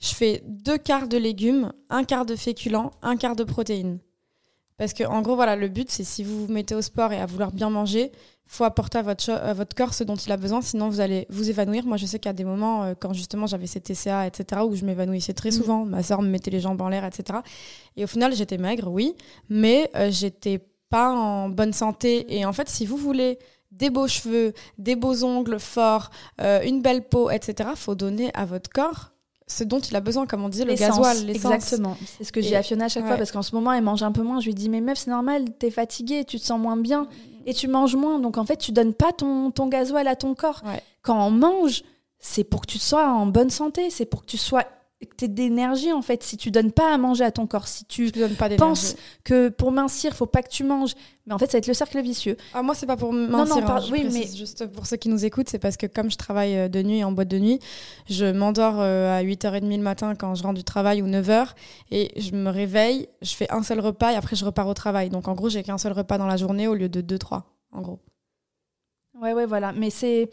Je 0.00 0.14
fais 0.14 0.42
deux 0.46 0.78
quarts 0.78 1.08
de 1.08 1.16
légumes, 1.16 1.72
un 1.90 2.04
quart 2.04 2.26
de 2.26 2.36
féculents, 2.36 2.92
un 3.02 3.16
quart 3.16 3.36
de 3.36 3.44
protéines. 3.44 3.98
Parce 4.76 4.92
que, 4.92 5.04
en 5.04 5.22
gros, 5.22 5.36
voilà, 5.36 5.56
le 5.56 5.68
but, 5.68 5.90
c'est 5.90 6.04
si 6.04 6.22
vous 6.22 6.46
vous 6.46 6.52
mettez 6.52 6.74
au 6.74 6.82
sport 6.82 7.12
et 7.12 7.18
à 7.18 7.24
vouloir 7.24 7.50
bien 7.50 7.70
manger, 7.70 8.12
faut 8.46 8.64
apporter 8.64 8.98
à 8.98 9.02
votre, 9.02 9.30
à 9.30 9.54
votre 9.54 9.74
corps 9.74 9.94
ce 9.94 10.04
dont 10.04 10.14
il 10.14 10.30
a 10.30 10.36
besoin, 10.36 10.60
sinon 10.60 10.88
vous 10.88 11.00
allez 11.00 11.26
vous 11.30 11.48
évanouir. 11.48 11.84
Moi, 11.84 11.96
je 11.96 12.06
sais 12.06 12.18
qu'il 12.18 12.28
y 12.28 12.30
a 12.30 12.34
des 12.34 12.44
moments, 12.44 12.84
euh, 12.84 12.94
quand 12.98 13.12
justement 13.12 13.46
j'avais 13.46 13.66
ces 13.66 13.80
TCA, 13.80 14.26
etc., 14.26 14.62
où 14.64 14.76
je 14.76 14.84
m'évanouissais 14.84 15.32
très 15.32 15.48
mm. 15.48 15.52
souvent. 15.52 15.84
Ma 15.84 16.02
soeur 16.02 16.22
me 16.22 16.28
mettait 16.28 16.50
les 16.50 16.60
jambes 16.60 16.80
en 16.80 16.88
l'air, 16.88 17.04
etc. 17.04 17.40
Et 17.96 18.04
au 18.04 18.06
final, 18.06 18.34
j'étais 18.34 18.58
maigre, 18.58 18.88
oui, 18.88 19.14
mais 19.48 19.90
euh, 19.96 20.10
j'étais 20.10 20.60
pas 20.90 21.10
en 21.10 21.48
bonne 21.48 21.72
santé. 21.72 22.36
Et 22.36 22.44
en 22.44 22.52
fait, 22.52 22.68
si 22.68 22.86
vous 22.86 22.98
voulez 22.98 23.38
des 23.72 23.90
beaux 23.90 24.08
cheveux, 24.08 24.52
des 24.78 24.94
beaux 24.94 25.24
ongles 25.24 25.58
forts, 25.58 26.10
euh, 26.40 26.62
une 26.62 26.82
belle 26.82 27.02
peau, 27.08 27.30
etc., 27.30 27.70
faut 27.74 27.94
donner 27.94 28.30
à 28.34 28.44
votre 28.44 28.70
corps 28.70 29.12
ce 29.48 29.62
dont 29.64 29.78
il 29.78 29.94
a 29.94 30.00
besoin, 30.00 30.26
comme 30.26 30.44
on 30.44 30.48
dit, 30.48 30.64
le 30.64 30.74
gasoil, 30.74 31.24
l'essence. 31.24 31.52
Exactement. 31.52 31.96
C'est 32.18 32.24
ce 32.24 32.32
que 32.32 32.40
dis 32.40 32.54
à 32.56 32.62
Fiona 32.62 32.86
à 32.86 32.88
chaque 32.88 33.06
fois, 33.06 33.16
parce 33.16 33.30
qu'en 33.30 33.42
ce 33.42 33.54
moment, 33.54 33.72
elle 33.72 33.84
mange 33.84 34.02
un 34.02 34.12
peu 34.12 34.22
moins. 34.22 34.40
Je 34.40 34.46
lui 34.46 34.54
dis, 34.54 34.68
mais 34.68 34.80
meuf, 34.80 34.98
c'est 34.98 35.10
normal, 35.10 35.44
t'es 35.58 35.70
fatiguée, 35.70 36.24
tu 36.24 36.40
te 36.40 36.44
sens 36.44 36.60
moins 36.60 36.76
bien, 36.76 37.08
et 37.46 37.54
tu 37.54 37.68
manges 37.68 37.96
moins. 37.96 38.18
Donc, 38.18 38.38
en 38.38 38.44
fait, 38.44 38.56
tu 38.56 38.72
donnes 38.72 38.94
pas 38.94 39.12
ton, 39.12 39.50
ton 39.50 39.68
gasoil 39.68 40.08
à 40.08 40.16
ton 40.16 40.34
corps. 40.34 40.62
Quand 41.02 41.26
on 41.26 41.30
mange, 41.30 41.84
c'est 42.18 42.44
pour 42.44 42.62
que 42.62 42.66
tu 42.66 42.78
sois 42.78 43.08
en 43.08 43.26
bonne 43.26 43.50
santé, 43.50 43.90
c'est 43.90 44.06
pour 44.06 44.22
que 44.22 44.26
tu 44.26 44.38
sois 44.38 44.64
d'énergie 45.20 45.92
en 45.92 46.00
fait 46.00 46.22
si 46.22 46.38
tu 46.38 46.50
donnes 46.50 46.72
pas 46.72 46.92
à 46.92 46.96
manger 46.96 47.24
à 47.24 47.30
ton 47.30 47.46
corps 47.46 47.68
si 47.68 47.84
tu, 47.84 48.10
penses 48.56 48.96
que 49.24 49.50
pour 49.50 49.70
mincir 49.70 50.14
faut 50.14 50.26
pas 50.26 50.42
que 50.42 50.48
tu 50.48 50.64
manges. 50.64 50.94
Mais 51.26 51.34
en 51.34 51.38
fait 51.38 51.46
ça 51.46 51.52
va 51.52 51.58
être 51.58 51.66
le 51.66 51.74
cercle 51.74 52.00
vicieux. 52.00 52.36
Ah 52.54 52.62
moi 52.62 52.74
c'est 52.74 52.86
pas 52.86 52.96
pour 52.96 53.12
mincir 53.12 53.56
non, 53.56 53.60
non, 53.62 53.68
hein, 53.68 53.84
oui 53.92 54.08
mais 54.10 54.26
juste 54.26 54.66
pour 54.68 54.86
ceux 54.86 54.96
qui 54.96 55.10
nous 55.10 55.24
écoutent 55.26 55.50
c'est 55.50 55.58
parce 55.58 55.76
que 55.76 55.86
comme 55.86 56.10
je 56.10 56.16
travaille 56.16 56.56
euh, 56.56 56.68
de 56.68 56.82
nuit 56.82 57.04
en 57.04 57.12
boîte 57.12 57.28
de 57.28 57.38
nuit 57.38 57.60
je 58.08 58.24
m'endors 58.24 58.80
euh, 58.80 59.18
à 59.18 59.22
8h30 59.22 59.68
le 59.68 59.82
matin 59.82 60.14
quand 60.14 60.34
je 60.34 60.42
rentre 60.42 60.54
du 60.54 60.64
travail 60.64 61.02
ou 61.02 61.08
9h 61.08 61.48
et 61.90 62.10
je 62.18 62.32
me 62.32 62.48
réveille 62.48 63.08
je 63.20 63.34
fais 63.34 63.50
un 63.52 63.62
seul 63.62 63.80
repas 63.80 64.12
et 64.12 64.16
après 64.16 64.34
je 64.34 64.44
repars 64.44 64.68
au 64.68 64.74
travail. 64.74 65.10
Donc 65.10 65.28
en 65.28 65.34
gros 65.34 65.50
j'ai 65.50 65.62
qu'un 65.62 65.78
seul 65.78 65.92
repas 65.92 66.16
dans 66.16 66.26
la 66.26 66.38
journée 66.38 66.68
au 66.68 66.74
lieu 66.74 66.88
de 66.88 67.02
2 67.02 67.18
3 67.18 67.44
en 67.72 67.82
gros. 67.82 68.00
Ouais 69.20 69.34
ouais 69.34 69.46
voilà. 69.46 69.72
Mais 69.72 69.90
c'est 69.90 70.30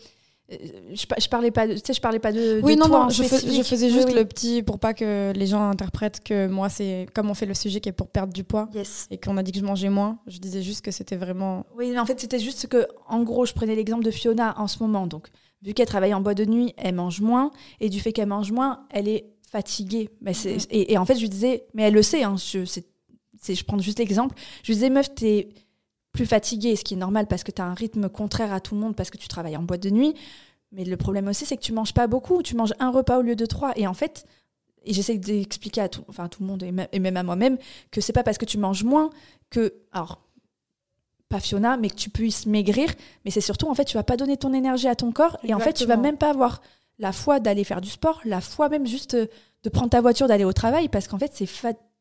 je, 0.49 1.05
je, 1.19 1.29
parlais 1.29 1.51
pas 1.51 1.67
de, 1.67 1.73
tu 1.73 1.81
sais, 1.85 1.93
je 1.93 2.01
parlais 2.01 2.19
pas 2.19 2.31
de. 2.31 2.59
Oui, 2.63 2.75
non, 2.75 2.87
non, 2.87 3.09
je, 3.09 3.23
je, 3.23 3.63
faisais 3.63 3.89
juste 3.89 4.13
le 4.13 4.25
petit 4.25 4.61
pour 4.61 4.77
pas 4.77 4.93
que 4.93 5.31
les 5.33 5.47
gens 5.47 5.69
interprètent 5.69 6.21
que 6.23 6.47
moi, 6.47 6.69
c'est 6.69 7.07
comme 7.13 7.29
on 7.29 7.33
fait 7.33 7.45
le 7.45 7.53
sujet 7.53 7.79
qui 7.79 7.89
est 7.89 7.93
pour 7.93 8.09
perdre 8.09 8.33
du 8.33 8.43
poids 8.43 8.69
et 9.09 9.17
qu'on 9.17 9.37
a 9.37 9.43
dit 9.43 9.51
que 9.51 9.59
je 9.59 9.63
mangeais 9.63 9.89
moins. 9.89 10.19
Je 10.27 10.39
disais 10.39 10.61
juste 10.61 10.81
que 10.81 10.91
c'était 10.91 11.15
vraiment. 11.15 11.65
Oui, 11.77 11.91
mais 11.91 11.99
en 11.99 12.05
fait, 12.05 12.19
c'était 12.19 12.39
juste 12.39 12.67
que, 12.67 12.87
en 13.07 13.23
gros, 13.23 13.45
je 13.45 13.53
prenais 13.53 13.75
l'exemple 13.75 14.03
de 14.03 14.11
Fiona 14.11 14.53
en 14.59 14.67
ce 14.67 14.79
moment. 14.79 15.07
Donc, 15.07 15.27
vu 15.61 15.73
qu'elle 15.73 15.87
travaille 15.87 16.13
en 16.13 16.21
bois 16.21 16.33
de 16.33 16.45
nuit, 16.45 16.73
elle 16.77 16.95
mange 16.95 17.21
moins 17.21 17.51
et 17.79 17.89
du 17.89 17.99
fait 17.99 18.11
qu'elle 18.11 18.27
mange 18.27 18.51
moins, 18.51 18.85
elle 18.89 19.07
est 19.07 19.29
fatiguée. 19.49 20.09
Mais 20.21 20.33
c'est, 20.33 20.57
mm-hmm. 20.57 20.67
et, 20.71 20.93
et, 20.93 20.97
en 20.97 21.05
fait, 21.05 21.15
je 21.15 21.21
lui 21.21 21.29
disais, 21.29 21.65
mais 21.73 21.83
elle 21.83 21.93
le 21.93 22.03
sait, 22.03 22.23
hein, 22.23 22.35
je, 22.37 22.65
c'est, 22.65 22.85
je 23.55 23.63
prends 23.63 23.79
juste 23.79 23.99
l'exemple. 23.99 24.35
Je 24.63 24.67
lui 24.67 24.75
disais, 24.75 24.89
meuf, 24.89 25.13
t'es 25.15 25.49
plus 26.13 26.25
fatigué, 26.27 26.75
ce 26.75 26.83
qui 26.83 26.93
est 26.93 26.97
normal 26.97 27.27
parce 27.27 27.43
que 27.43 27.51
tu 27.51 27.61
as 27.61 27.65
un 27.65 27.73
rythme 27.73 28.07
contraire 28.07 28.53
à 28.53 28.61
tout 28.61 28.75
le 28.75 28.81
monde 28.81 28.95
parce 28.95 29.09
que 29.09 29.17
tu 29.17 29.27
travailles 29.27 29.57
en 29.57 29.63
boîte 29.63 29.81
de 29.81 29.89
nuit. 29.89 30.13
Mais 30.71 30.85
le 30.85 30.95
problème 30.95 31.27
aussi, 31.27 31.45
c'est 31.45 31.57
que 31.57 31.61
tu 31.61 31.73
manges 31.73 31.93
pas 31.93 32.07
beaucoup. 32.07 32.41
Tu 32.41 32.55
manges 32.55 32.73
un 32.79 32.91
repas 32.91 33.19
au 33.19 33.21
lieu 33.21 33.35
de 33.35 33.45
trois. 33.45 33.73
Et 33.75 33.85
en 33.87 33.93
fait, 33.93 34.25
et 34.85 34.93
j'essaie 34.93 35.17
d'expliquer 35.17 35.81
à 35.81 35.89
tout, 35.89 36.03
enfin, 36.07 36.27
tout 36.29 36.41
le 36.41 36.47
monde 36.47 36.63
et 36.63 36.99
même 36.99 37.17
à 37.17 37.23
moi-même 37.23 37.57
que 37.91 37.99
c'est 37.99 38.13
pas 38.13 38.23
parce 38.23 38.37
que 38.37 38.45
tu 38.45 38.57
manges 38.57 38.83
moins 38.83 39.09
que. 39.49 39.73
Alors, 39.91 40.21
pas 41.29 41.39
Fiona, 41.39 41.77
mais 41.77 41.89
que 41.89 41.95
tu 41.95 42.09
puisses 42.11 42.45
maigrir. 42.45 42.89
Mais 43.25 43.31
c'est 43.31 43.41
surtout, 43.41 43.67
en 43.67 43.73
fait, 43.73 43.85
tu 43.85 43.97
vas 43.97 44.03
pas 44.03 44.17
donner 44.17 44.37
ton 44.37 44.53
énergie 44.53 44.87
à 44.87 44.95
ton 44.95 45.11
corps. 45.11 45.37
Et 45.43 45.53
en 45.53 45.59
fait, 45.59 45.73
tu 45.73 45.85
vas 45.85 45.97
même 45.97 46.17
pas 46.17 46.29
avoir 46.29 46.61
la 46.99 47.11
foi 47.11 47.39
d'aller 47.39 47.63
faire 47.63 47.81
du 47.81 47.89
sport, 47.89 48.21
la 48.23 48.39
foi 48.39 48.69
même 48.69 48.85
juste 48.85 49.15
de 49.15 49.69
prendre 49.69 49.89
ta 49.89 50.01
voiture, 50.01 50.27
d'aller 50.27 50.43
au 50.43 50.53
travail, 50.53 50.89
parce 50.89 51.07
qu'en 51.07 51.17
fait, 51.17 51.31
c'est 51.33 51.47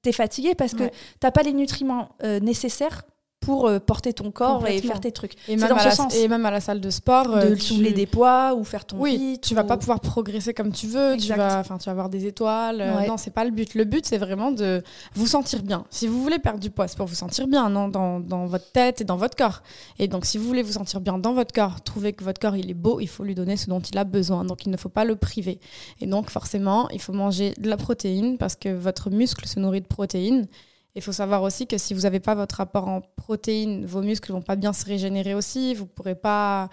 tu 0.02 0.08
es 0.08 0.12
fatigué 0.12 0.54
parce 0.54 0.74
que 0.74 0.84
tu 0.84 0.92
n'as 1.22 1.30
pas 1.30 1.42
les 1.42 1.52
nutriments 1.52 2.10
euh, 2.24 2.40
nécessaires 2.40 3.02
pour 3.42 3.66
euh, 3.66 3.80
porter 3.80 4.12
ton 4.14 4.30
corps 4.30 4.66
et 4.66 4.80
faire 4.80 5.00
tes 5.00 5.12
trucs. 5.12 5.34
Et 5.48 5.56
même, 5.56 5.68
dans 5.68 5.78
ce 5.78 5.90
sens. 5.90 6.14
et 6.14 6.28
même 6.28 6.46
à 6.46 6.50
la 6.50 6.60
salle 6.60 6.80
de 6.80 6.90
sport. 6.90 7.28
De 7.28 7.34
euh, 7.34 7.56
soulever 7.56 7.92
des 7.92 8.06
poids 8.06 8.54
ou 8.54 8.64
faire 8.64 8.86
ton 8.86 8.96
Oui, 8.98 9.38
tu 9.42 9.54
vas 9.54 9.64
pas 9.64 9.76
pouvoir 9.76 10.00
progresser 10.00 10.54
comme 10.54 10.72
tu 10.72 10.86
veux. 10.86 11.16
Tu 11.18 11.28
vas, 11.34 11.62
tu 11.62 11.84
vas 11.84 11.90
avoir 11.90 12.08
des 12.08 12.26
étoiles. 12.26 12.80
Euh, 12.80 13.06
non, 13.06 13.16
c'est 13.16 13.32
pas 13.32 13.44
le 13.44 13.50
but. 13.50 13.74
Le 13.74 13.84
but, 13.84 14.06
c'est 14.06 14.18
vraiment 14.18 14.52
de 14.52 14.82
vous 15.14 15.26
sentir 15.26 15.62
bien. 15.62 15.84
Si 15.90 16.06
vous 16.06 16.22
voulez 16.22 16.38
perdre 16.38 16.60
du 16.60 16.70
poids, 16.70 16.86
c'est 16.86 16.96
pour 16.96 17.06
vous 17.06 17.16
sentir 17.16 17.48
bien 17.48 17.68
non 17.68 17.88
dans, 17.88 18.20
dans, 18.20 18.46
votre 18.46 18.70
tête 18.70 19.00
et 19.00 19.04
dans 19.04 19.16
votre 19.16 19.36
corps. 19.36 19.62
Et 19.98 20.06
donc, 20.06 20.24
si 20.24 20.38
vous 20.38 20.46
voulez 20.46 20.62
vous 20.62 20.72
sentir 20.72 21.00
bien 21.00 21.18
dans 21.18 21.34
votre 21.34 21.52
corps, 21.52 21.82
trouver 21.82 22.12
que 22.12 22.22
votre 22.22 22.40
corps 22.40 22.56
il 22.56 22.70
est 22.70 22.74
beau, 22.74 23.00
il 23.00 23.08
faut 23.08 23.24
lui 23.24 23.34
donner 23.34 23.56
ce 23.56 23.68
dont 23.68 23.80
il 23.80 23.98
a 23.98 24.04
besoin. 24.04 24.44
Donc, 24.44 24.64
il 24.66 24.70
ne 24.70 24.76
faut 24.76 24.88
pas 24.88 25.04
le 25.04 25.16
priver. 25.16 25.58
Et 26.00 26.06
donc, 26.06 26.30
forcément, 26.30 26.88
il 26.90 27.00
faut 27.00 27.12
manger 27.12 27.54
de 27.58 27.68
la 27.68 27.76
protéine 27.76 28.38
parce 28.38 28.54
que 28.54 28.68
votre 28.68 29.10
muscle 29.10 29.46
se 29.46 29.58
nourrit 29.58 29.80
de 29.80 29.86
protéines. 29.86 30.46
Il 30.94 31.02
faut 31.02 31.12
savoir 31.12 31.42
aussi 31.42 31.66
que 31.66 31.78
si 31.78 31.94
vous 31.94 32.02
n'avez 32.02 32.20
pas 32.20 32.34
votre 32.34 32.60
apport 32.60 32.88
en 32.88 33.00
protéines, 33.00 33.86
vos 33.86 34.02
muscles 34.02 34.32
ne 34.32 34.36
vont 34.36 34.42
pas 34.42 34.56
bien 34.56 34.72
se 34.72 34.84
régénérer 34.84 35.34
aussi. 35.34 35.74
Vous 35.74 35.84
ne 35.84 35.88
pourrez 35.88 36.14
pas, 36.14 36.68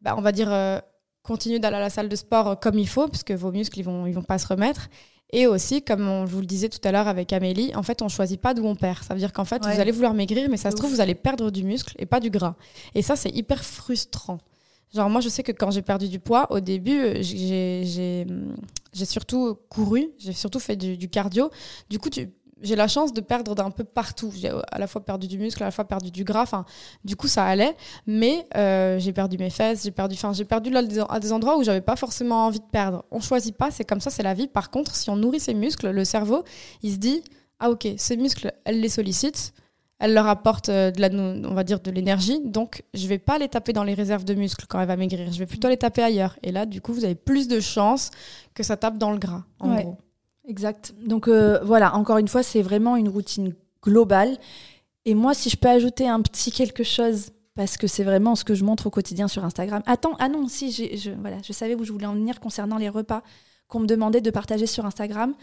bah, 0.00 0.14
on 0.18 0.20
va 0.20 0.32
dire, 0.32 0.52
euh, 0.52 0.78
continuer 1.22 1.58
d'aller 1.58 1.76
à 1.76 1.80
la 1.80 1.90
salle 1.90 2.08
de 2.08 2.16
sport 2.16 2.60
comme 2.60 2.78
il 2.78 2.88
faut, 2.88 3.08
puisque 3.08 3.32
vos 3.32 3.50
muscles 3.50 3.78
ne 3.78 3.84
vont, 3.84 4.06
ils 4.06 4.12
vont 4.12 4.22
pas 4.22 4.38
se 4.38 4.46
remettre. 4.46 4.88
Et 5.30 5.46
aussi, 5.46 5.82
comme 5.82 6.08
on 6.08 6.24
vous 6.24 6.40
le 6.40 6.46
disait 6.46 6.68
tout 6.68 6.80
à 6.84 6.92
l'heure 6.92 7.08
avec 7.08 7.32
Amélie, 7.32 7.74
en 7.74 7.82
fait, 7.82 8.00
on 8.00 8.08
choisit 8.08 8.40
pas 8.40 8.54
d'où 8.54 8.64
on 8.64 8.74
perd. 8.74 9.02
Ça 9.02 9.12
veut 9.12 9.20
dire 9.20 9.32
qu'en 9.32 9.44
fait, 9.44 9.62
vous 9.62 9.80
allez 9.80 9.92
vouloir 9.92 10.14
maigrir, 10.14 10.48
mais 10.48 10.56
ça 10.56 10.70
se 10.70 10.76
trouve, 10.76 10.90
vous 10.90 11.00
allez 11.02 11.14
perdre 11.14 11.50
du 11.50 11.64
muscle 11.64 11.94
et 11.98 12.06
pas 12.06 12.20
du 12.20 12.30
gras. 12.30 12.54
Et 12.94 13.02
ça, 13.02 13.14
c'est 13.14 13.30
hyper 13.30 13.62
frustrant. 13.62 14.38
Genre, 14.94 15.10
moi, 15.10 15.20
je 15.20 15.28
sais 15.28 15.42
que 15.42 15.52
quand 15.52 15.70
j'ai 15.70 15.82
perdu 15.82 16.08
du 16.08 16.18
poids, 16.18 16.50
au 16.50 16.60
début, 16.60 16.98
euh, 16.98 17.22
j'ai 17.22 18.24
surtout 19.04 19.58
couru, 19.68 20.08
j'ai 20.18 20.32
surtout 20.32 20.60
fait 20.60 20.76
du, 20.76 20.96
du, 20.96 21.10
cardio. 21.10 21.50
Du 21.90 21.98
coup, 21.98 22.08
tu, 22.08 22.30
j'ai 22.62 22.76
la 22.76 22.88
chance 22.88 23.12
de 23.12 23.20
perdre 23.20 23.54
d'un 23.54 23.70
peu 23.70 23.84
partout. 23.84 24.32
J'ai 24.34 24.50
à 24.50 24.78
la 24.78 24.86
fois 24.86 25.04
perdu 25.04 25.26
du 25.28 25.38
muscle, 25.38 25.62
à 25.62 25.66
la 25.66 25.70
fois 25.70 25.84
perdu 25.84 26.10
du 26.10 26.24
gras. 26.24 26.42
Enfin, 26.42 26.64
du 27.04 27.16
coup, 27.16 27.28
ça 27.28 27.44
allait. 27.44 27.76
Mais 28.06 28.46
euh, 28.56 28.98
j'ai 28.98 29.12
perdu 29.12 29.38
mes 29.38 29.50
fesses, 29.50 29.84
j'ai 29.84 29.90
perdu, 29.90 30.14
enfin, 30.14 30.32
j'ai 30.32 30.44
perdu 30.44 30.70
là, 30.70 30.82
à 31.08 31.20
des 31.20 31.32
endroits 31.32 31.56
où 31.58 31.62
j'avais 31.62 31.80
pas 31.80 31.96
forcément 31.96 32.46
envie 32.46 32.60
de 32.60 32.64
perdre. 32.70 33.04
On 33.10 33.20
choisit 33.20 33.56
pas, 33.56 33.70
c'est 33.70 33.84
comme 33.84 34.00
ça, 34.00 34.10
c'est 34.10 34.22
la 34.22 34.34
vie. 34.34 34.48
Par 34.48 34.70
contre, 34.70 34.94
si 34.94 35.10
on 35.10 35.16
nourrit 35.16 35.40
ses 35.40 35.54
muscles, 35.54 35.90
le 35.90 36.04
cerveau, 36.04 36.44
il 36.82 36.92
se 36.92 36.98
dit, 36.98 37.22
ah 37.60 37.70
ok, 37.70 37.88
ces 37.96 38.16
muscles, 38.16 38.52
elle 38.64 38.80
les 38.80 38.88
sollicite, 38.88 39.52
elle 39.98 40.14
leur 40.14 40.28
apporte 40.28 40.68
euh, 40.68 40.90
de 40.90 41.00
la, 41.00 41.08
on 41.10 41.54
va 41.54 41.64
dire, 41.64 41.80
de 41.80 41.90
l'énergie. 41.90 42.40
Donc, 42.44 42.84
je 42.94 43.06
vais 43.08 43.18
pas 43.18 43.38
les 43.38 43.48
taper 43.48 43.72
dans 43.72 43.84
les 43.84 43.94
réserves 43.94 44.24
de 44.24 44.34
muscles 44.34 44.66
quand 44.68 44.80
elle 44.80 44.86
va 44.86 44.96
maigrir. 44.96 45.32
Je 45.32 45.38
vais 45.38 45.46
plutôt 45.46 45.68
les 45.68 45.76
taper 45.76 46.02
ailleurs. 46.02 46.38
Et 46.42 46.52
là, 46.52 46.66
du 46.66 46.80
coup, 46.80 46.92
vous 46.92 47.04
avez 47.04 47.16
plus 47.16 47.48
de 47.48 47.60
chances 47.60 48.10
que 48.54 48.62
ça 48.62 48.76
tape 48.76 48.98
dans 48.98 49.10
le 49.10 49.18
gras, 49.18 49.42
en 49.58 49.74
gros. 49.74 49.98
Exact. 50.48 50.94
Donc 51.04 51.28
euh, 51.28 51.60
voilà, 51.62 51.94
encore 51.94 52.18
une 52.18 52.26
fois, 52.26 52.42
c'est 52.42 52.62
vraiment 52.62 52.96
une 52.96 53.08
routine 53.08 53.54
globale. 53.82 54.38
Et 55.04 55.14
moi, 55.14 55.34
si 55.34 55.50
je 55.50 55.56
peux 55.56 55.68
ajouter 55.68 56.08
un 56.08 56.20
petit 56.22 56.50
quelque 56.50 56.82
chose, 56.82 57.30
parce 57.54 57.76
que 57.76 57.86
c'est 57.86 58.04
vraiment 58.04 58.34
ce 58.34 58.44
que 58.44 58.54
je 58.54 58.64
montre 58.64 58.86
au 58.86 58.90
quotidien 58.90 59.28
sur 59.28 59.44
Instagram. 59.44 59.82
Attends, 59.86 60.16
ah 60.18 60.28
non, 60.28 60.48
si, 60.48 60.72
je, 60.72 61.10
voilà, 61.10 61.36
je 61.44 61.52
savais 61.52 61.74
où 61.74 61.84
je 61.84 61.92
voulais 61.92 62.06
en 62.06 62.14
venir 62.14 62.40
concernant 62.40 62.78
les 62.78 62.88
repas 62.88 63.22
qu'on 63.68 63.80
me 63.80 63.86
demandait 63.86 64.20
de 64.20 64.30
partager 64.30 64.66
sur 64.66 64.86
Instagram. 64.86 65.34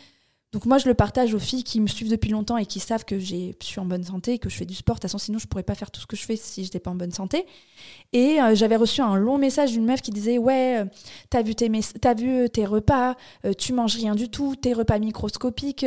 Donc 0.55 0.65
moi, 0.65 0.77
je 0.77 0.88
le 0.88 0.93
partage 0.93 1.34
aux 1.34 1.39
filles 1.39 1.65
qui 1.65 1.82
me 1.82 1.88
suivent 1.88 2.09
depuis 2.09 2.30
longtemps 2.30 2.55
et 2.55 2.65
qui 2.65 2.80
savent 2.80 3.03
que 3.03 3.20
je 3.20 3.51
suis 3.59 3.80
en 3.82 3.86
bonne 3.86 4.05
santé, 4.05 4.39
que 4.39 4.49
je 4.49 4.55
fais 4.55 4.65
du 4.65 4.74
sport. 4.74 4.95
De 4.95 4.99
toute 4.99 5.09
façon, 5.09 5.17
sinon, 5.17 5.38
je 5.38 5.47
pourrais 5.47 5.63
pas 5.63 5.76
faire 5.76 5.91
tout 5.91 5.99
ce 5.99 6.07
que 6.07 6.15
je 6.15 6.24
fais 6.24 6.38
si 6.38 6.61
je 6.61 6.67
n'étais 6.67 6.80
pas 6.80 6.91
en 6.91 6.95
bonne 6.95 7.11
santé. 7.11 7.45
Et 8.13 8.41
euh, 8.41 8.55
j'avais 8.55 8.78
reçu 8.78 9.01
un 9.01 9.17
long 9.17 9.38
message 9.38 9.74
d'une 9.74 9.86
meuf 9.86 10.01
qui 10.01 10.11
disait 10.11 10.38
Ouais, 10.38 10.78
euh, 10.80 10.86
t'as 11.30 11.41
vu, 11.41 11.55
tes 11.55 11.70
as 12.05 12.13
vu 12.13 12.43
euh, 12.43 12.47
tes 12.47 12.65
repas, 12.65 13.15
tu 13.57 13.74
manges 13.74 13.97
rien 13.97 14.15
du 14.15 14.30
tout, 14.30 14.55
tes 14.55 14.72
repas 14.72 14.97
microscopiques. 14.97 15.86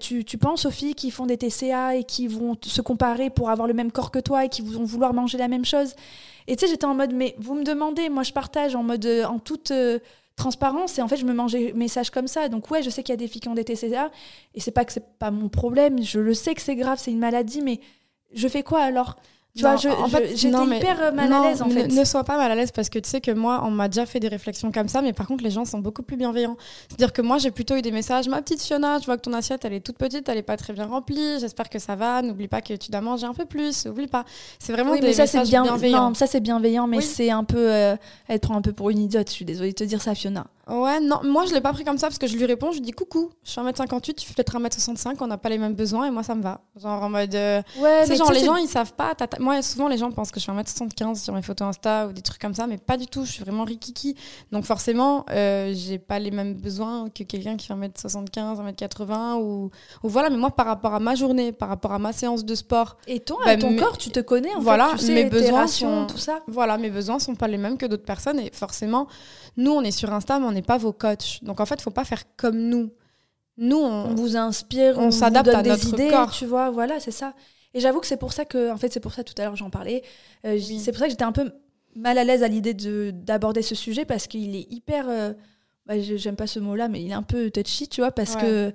tu, 0.00 0.24
tu 0.24 0.38
penses 0.38 0.64
aux 0.64 0.70
filles 0.70 0.94
qui 0.94 1.10
font 1.10 1.26
des 1.26 1.36
TCA 1.36 1.96
et 1.96 2.04
qui 2.04 2.28
vont 2.28 2.56
se 2.62 2.80
comparer 2.80 3.28
pour 3.28 3.50
avoir 3.50 3.68
le 3.68 3.74
même 3.74 3.92
corps 3.92 4.10
que 4.10 4.20
toi 4.20 4.46
et 4.46 4.48
qui 4.48 4.62
vont 4.62 4.84
vouloir 4.84 5.12
manger 5.12 5.36
la 5.36 5.48
même 5.48 5.66
chose. 5.66 5.92
Et 6.46 6.56
tu 6.56 6.64
sais, 6.64 6.70
j'étais 6.70 6.86
en 6.86 6.94
mode 6.94 7.12
Mais 7.12 7.34
vous 7.38 7.54
me 7.54 7.64
demandez, 7.64 8.08
moi 8.08 8.22
je 8.22 8.32
partage 8.32 8.74
en 8.74 8.82
mode 8.82 9.06
en 9.28 9.38
toute 9.38 9.70
transparence 10.36 10.98
et 10.98 11.02
en 11.02 11.08
fait 11.08 11.16
je 11.16 11.24
me 11.24 11.32
mangeais 11.32 11.72
messages 11.74 12.10
comme 12.10 12.28
ça. 12.28 12.48
Donc 12.48 12.70
ouais 12.70 12.82
je 12.82 12.90
sais 12.90 13.02
qu'il 13.02 13.12
y 13.12 13.14
a 13.14 13.16
des 13.16 13.26
filles 13.28 13.40
qui 13.40 13.48
ont 13.48 13.54
des 13.54 13.64
TCA 13.64 14.10
et 14.54 14.60
c'est 14.60 14.70
pas 14.70 14.84
que 14.84 14.92
c'est 14.92 15.18
pas 15.18 15.30
mon 15.30 15.48
problème. 15.48 16.02
Je 16.02 16.20
le 16.20 16.34
sais 16.34 16.54
que 16.54 16.60
c'est 16.62 16.76
grave 16.76 16.98
c'est 17.00 17.10
une 17.10 17.18
maladie 17.18 17.62
mais 17.62 17.80
je 18.32 18.46
fais 18.46 18.62
quoi 18.62 18.80
alors? 18.80 19.16
Tu 19.56 19.62
vois, 19.62 19.76
je, 19.76 19.88
en 19.88 20.08
fait, 20.08 20.36
j'étais 20.36 20.48
hyper 20.48 21.02
euh, 21.02 21.12
mal 21.12 21.32
à 21.32 21.42
l'aise 21.48 21.62
en 21.62 21.70
fait. 21.70 21.88
Ne, 21.88 22.04
sois 22.04 22.24
pas 22.24 22.36
mal 22.36 22.50
à 22.50 22.54
l'aise 22.54 22.70
parce 22.70 22.90
que 22.90 22.98
tu 22.98 23.08
sais 23.08 23.20
que 23.20 23.30
moi, 23.30 23.62
on 23.64 23.70
m'a 23.70 23.88
déjà 23.88 24.04
fait 24.04 24.20
des 24.20 24.28
réflexions 24.28 24.70
comme 24.70 24.88
ça, 24.88 25.00
mais 25.00 25.12
par 25.12 25.26
contre, 25.26 25.42
les 25.42 25.50
gens 25.50 25.64
sont 25.64 25.78
beaucoup 25.78 26.02
plus 26.02 26.16
bienveillants. 26.16 26.56
C'est-à-dire 26.88 27.12
que 27.12 27.22
moi, 27.22 27.38
j'ai 27.38 27.50
plutôt 27.50 27.74
eu 27.74 27.82
des 27.82 27.90
messages 27.90 28.28
Ma 28.28 28.42
petite 28.42 28.62
Fiona, 28.62 28.98
je 28.98 29.06
vois 29.06 29.16
que 29.16 29.22
ton 29.22 29.32
assiette, 29.32 29.64
elle 29.64 29.72
est 29.72 29.80
toute 29.80 29.96
petite, 29.96 30.28
elle 30.28 30.38
est 30.38 30.42
pas 30.42 30.56
très 30.56 30.72
bien 30.72 30.86
remplie, 30.86 31.40
j'espère 31.40 31.70
que 31.70 31.78
ça 31.78 31.96
va, 31.96 32.22
n'oublie 32.22 32.48
pas 32.48 32.60
que 32.60 32.74
tu 32.74 32.90
dois 32.90 33.00
manger 33.00 33.26
un 33.26 33.34
peu 33.34 33.46
plus, 33.46 33.86
n'oublie 33.86 34.08
pas. 34.08 34.24
C'est 34.58 34.72
vraiment 34.72 34.94
des 34.94 35.12
ça, 35.12 35.22
messages 35.22 35.48
bien, 35.48 35.62
bienveillants. 35.62 36.08
Non, 36.08 36.14
ça, 36.14 36.26
c'est 36.26 36.40
bienveillant, 36.40 36.86
mais 36.86 37.00
c'est 37.00 37.30
un 37.30 37.44
peu. 37.44 37.72
Euh, 37.72 37.96
elle 38.28 38.40
prend 38.40 38.56
un 38.56 38.62
peu 38.62 38.72
pour 38.72 38.90
une 38.90 38.98
idiote, 38.98 39.28
je 39.28 39.34
suis 39.34 39.44
désolée 39.44 39.70
de 39.70 39.74
te 39.74 39.84
dire 39.84 40.02
ça, 40.02 40.14
Fiona. 40.14 40.46
Ouais, 40.68 40.98
non, 40.98 41.20
moi 41.22 41.46
je 41.46 41.54
l'ai 41.54 41.60
pas 41.60 41.72
pris 41.72 41.84
comme 41.84 41.96
ça 41.96 42.08
parce 42.08 42.18
que 42.18 42.26
je 42.26 42.36
lui 42.36 42.44
réponds, 42.44 42.72
je 42.72 42.78
lui 42.78 42.80
dis 42.80 42.90
coucou, 42.90 43.30
je 43.44 43.50
suis 43.50 43.60
1m58, 43.60 44.14
tu 44.14 44.26
fais 44.26 44.34
peut-être 44.34 44.58
1m65, 44.58 45.14
on 45.20 45.28
n'a 45.28 45.38
pas 45.38 45.48
les 45.48 45.58
mêmes 45.58 45.74
besoins 45.74 46.06
et 46.06 46.10
moi 46.10 46.24
ça 46.24 46.34
me 46.34 46.42
va. 46.42 46.60
Genre 46.74 47.04
en 47.04 47.08
mode. 47.08 47.32
Euh, 47.36 47.62
ouais, 47.78 48.02
c'est 48.04 48.16
genre 48.16 48.32
les 48.32 48.44
gens 48.44 48.56
ils 48.56 48.66
savent 48.66 48.94
pas. 48.94 49.14
Moi 49.38 49.62
souvent 49.62 49.86
les 49.86 49.96
gens 49.96 50.10
pensent 50.10 50.32
que 50.32 50.40
je 50.40 50.42
suis 50.42 50.52
1m75 50.52 51.22
sur 51.22 51.34
mes 51.34 51.42
photos 51.42 51.68
Insta 51.68 52.08
ou 52.08 52.12
des 52.12 52.20
trucs 52.20 52.40
comme 52.40 52.54
ça, 52.54 52.66
mais 52.66 52.78
pas 52.78 52.96
du 52.96 53.06
tout, 53.06 53.24
je 53.24 53.30
suis 53.30 53.44
vraiment 53.44 53.62
rikiki. 53.62 54.16
Donc 54.50 54.64
forcément, 54.64 55.24
euh, 55.30 55.72
j'ai 55.72 55.98
pas 55.98 56.18
les 56.18 56.32
mêmes 56.32 56.54
besoins 56.54 57.10
que 57.10 57.22
quelqu'un 57.22 57.56
qui 57.56 57.68
fait 57.68 57.74
1m75, 57.74 58.60
1m80 58.60 59.34
ou, 59.40 59.70
ou 60.02 60.08
voilà, 60.08 60.30
mais 60.30 60.36
moi 60.36 60.50
par 60.50 60.66
rapport 60.66 60.94
à 60.94 61.00
ma 61.00 61.14
journée, 61.14 61.52
par 61.52 61.68
rapport 61.68 61.92
à 61.92 62.00
ma 62.00 62.12
séance 62.12 62.44
de 62.44 62.54
sport. 62.56 62.96
Et 63.06 63.20
ton, 63.20 63.36
bah, 63.44 63.56
ton 63.56 63.76
corps, 63.76 63.98
tu 63.98 64.10
te 64.10 64.18
connais 64.18 64.52
en 64.56 64.60
voilà, 64.60 64.88
fait, 64.88 64.96
tu 64.96 65.04
sais, 65.04 65.14
mes 65.14 65.24
besoins 65.26 65.68
sont, 65.68 66.08
tout 66.08 66.18
ça. 66.18 66.40
Voilà, 66.48 66.76
mes 66.76 66.90
besoins 66.90 67.20
sont 67.20 67.36
pas 67.36 67.46
les 67.46 67.56
mêmes 67.56 67.78
que 67.78 67.86
d'autres 67.86 68.04
personnes 68.04 68.40
et 68.40 68.50
forcément, 68.52 69.06
nous 69.56 69.72
on 69.72 69.82
est 69.82 69.90
sur 69.90 70.12
Insta, 70.12 70.38
mais 70.38 70.46
on 70.46 70.52
n'est 70.52 70.62
pas 70.62 70.78
vos 70.78 70.92
coachs. 70.92 71.42
Donc 71.42 71.60
en 71.60 71.66
fait, 71.66 71.76
il 71.76 71.82
faut 71.82 71.90
pas 71.90 72.04
faire 72.04 72.24
comme 72.36 72.58
nous. 72.58 72.90
Nous, 73.58 73.78
on, 73.78 74.14
vous 74.14 74.36
inspire, 74.36 74.98
on, 74.98 75.10
s'adapte 75.10 75.48
à 75.48 75.62
des 75.62 75.70
notre 75.70 75.88
idées, 75.88 76.08
corps. 76.08 76.30
tu 76.30 76.44
vois, 76.44 76.70
voilà, 76.70 77.00
c'est 77.00 77.10
ça. 77.10 77.32
Et 77.72 77.80
j'avoue 77.80 78.00
que 78.00 78.06
c'est 78.06 78.18
pour 78.18 78.34
ça 78.34 78.44
que, 78.44 78.70
en 78.70 78.76
fait, 78.76 78.92
c'est 78.92 79.00
pour 79.00 79.14
ça 79.14 79.24
tout 79.24 79.32
à 79.38 79.44
l'heure 79.44 79.56
j'en 79.56 79.70
parlais. 79.70 80.02
Euh, 80.44 80.58
c'est 80.58 80.92
pour 80.92 80.98
ça 80.98 81.06
que 81.06 81.10
j'étais 81.10 81.24
un 81.24 81.32
peu 81.32 81.50
mal 81.94 82.18
à 82.18 82.24
l'aise 82.24 82.42
à 82.42 82.48
l'idée 82.48 82.74
d'aborder 83.12 83.62
ce 83.62 83.74
sujet 83.74 84.04
parce 84.04 84.26
qu'il 84.26 84.54
est 84.56 84.70
hyper. 84.70 85.08
Euh, 85.08 85.32
bah, 85.86 85.98
j'aime 85.98 86.36
pas 86.36 86.46
ce 86.46 86.58
mot-là, 86.58 86.88
mais 86.88 87.02
il 87.02 87.10
est 87.10 87.14
un 87.14 87.22
peu 87.22 87.50
touchy, 87.50 87.88
tu 87.88 88.02
vois, 88.02 88.12
parce 88.12 88.36
que. 88.36 88.72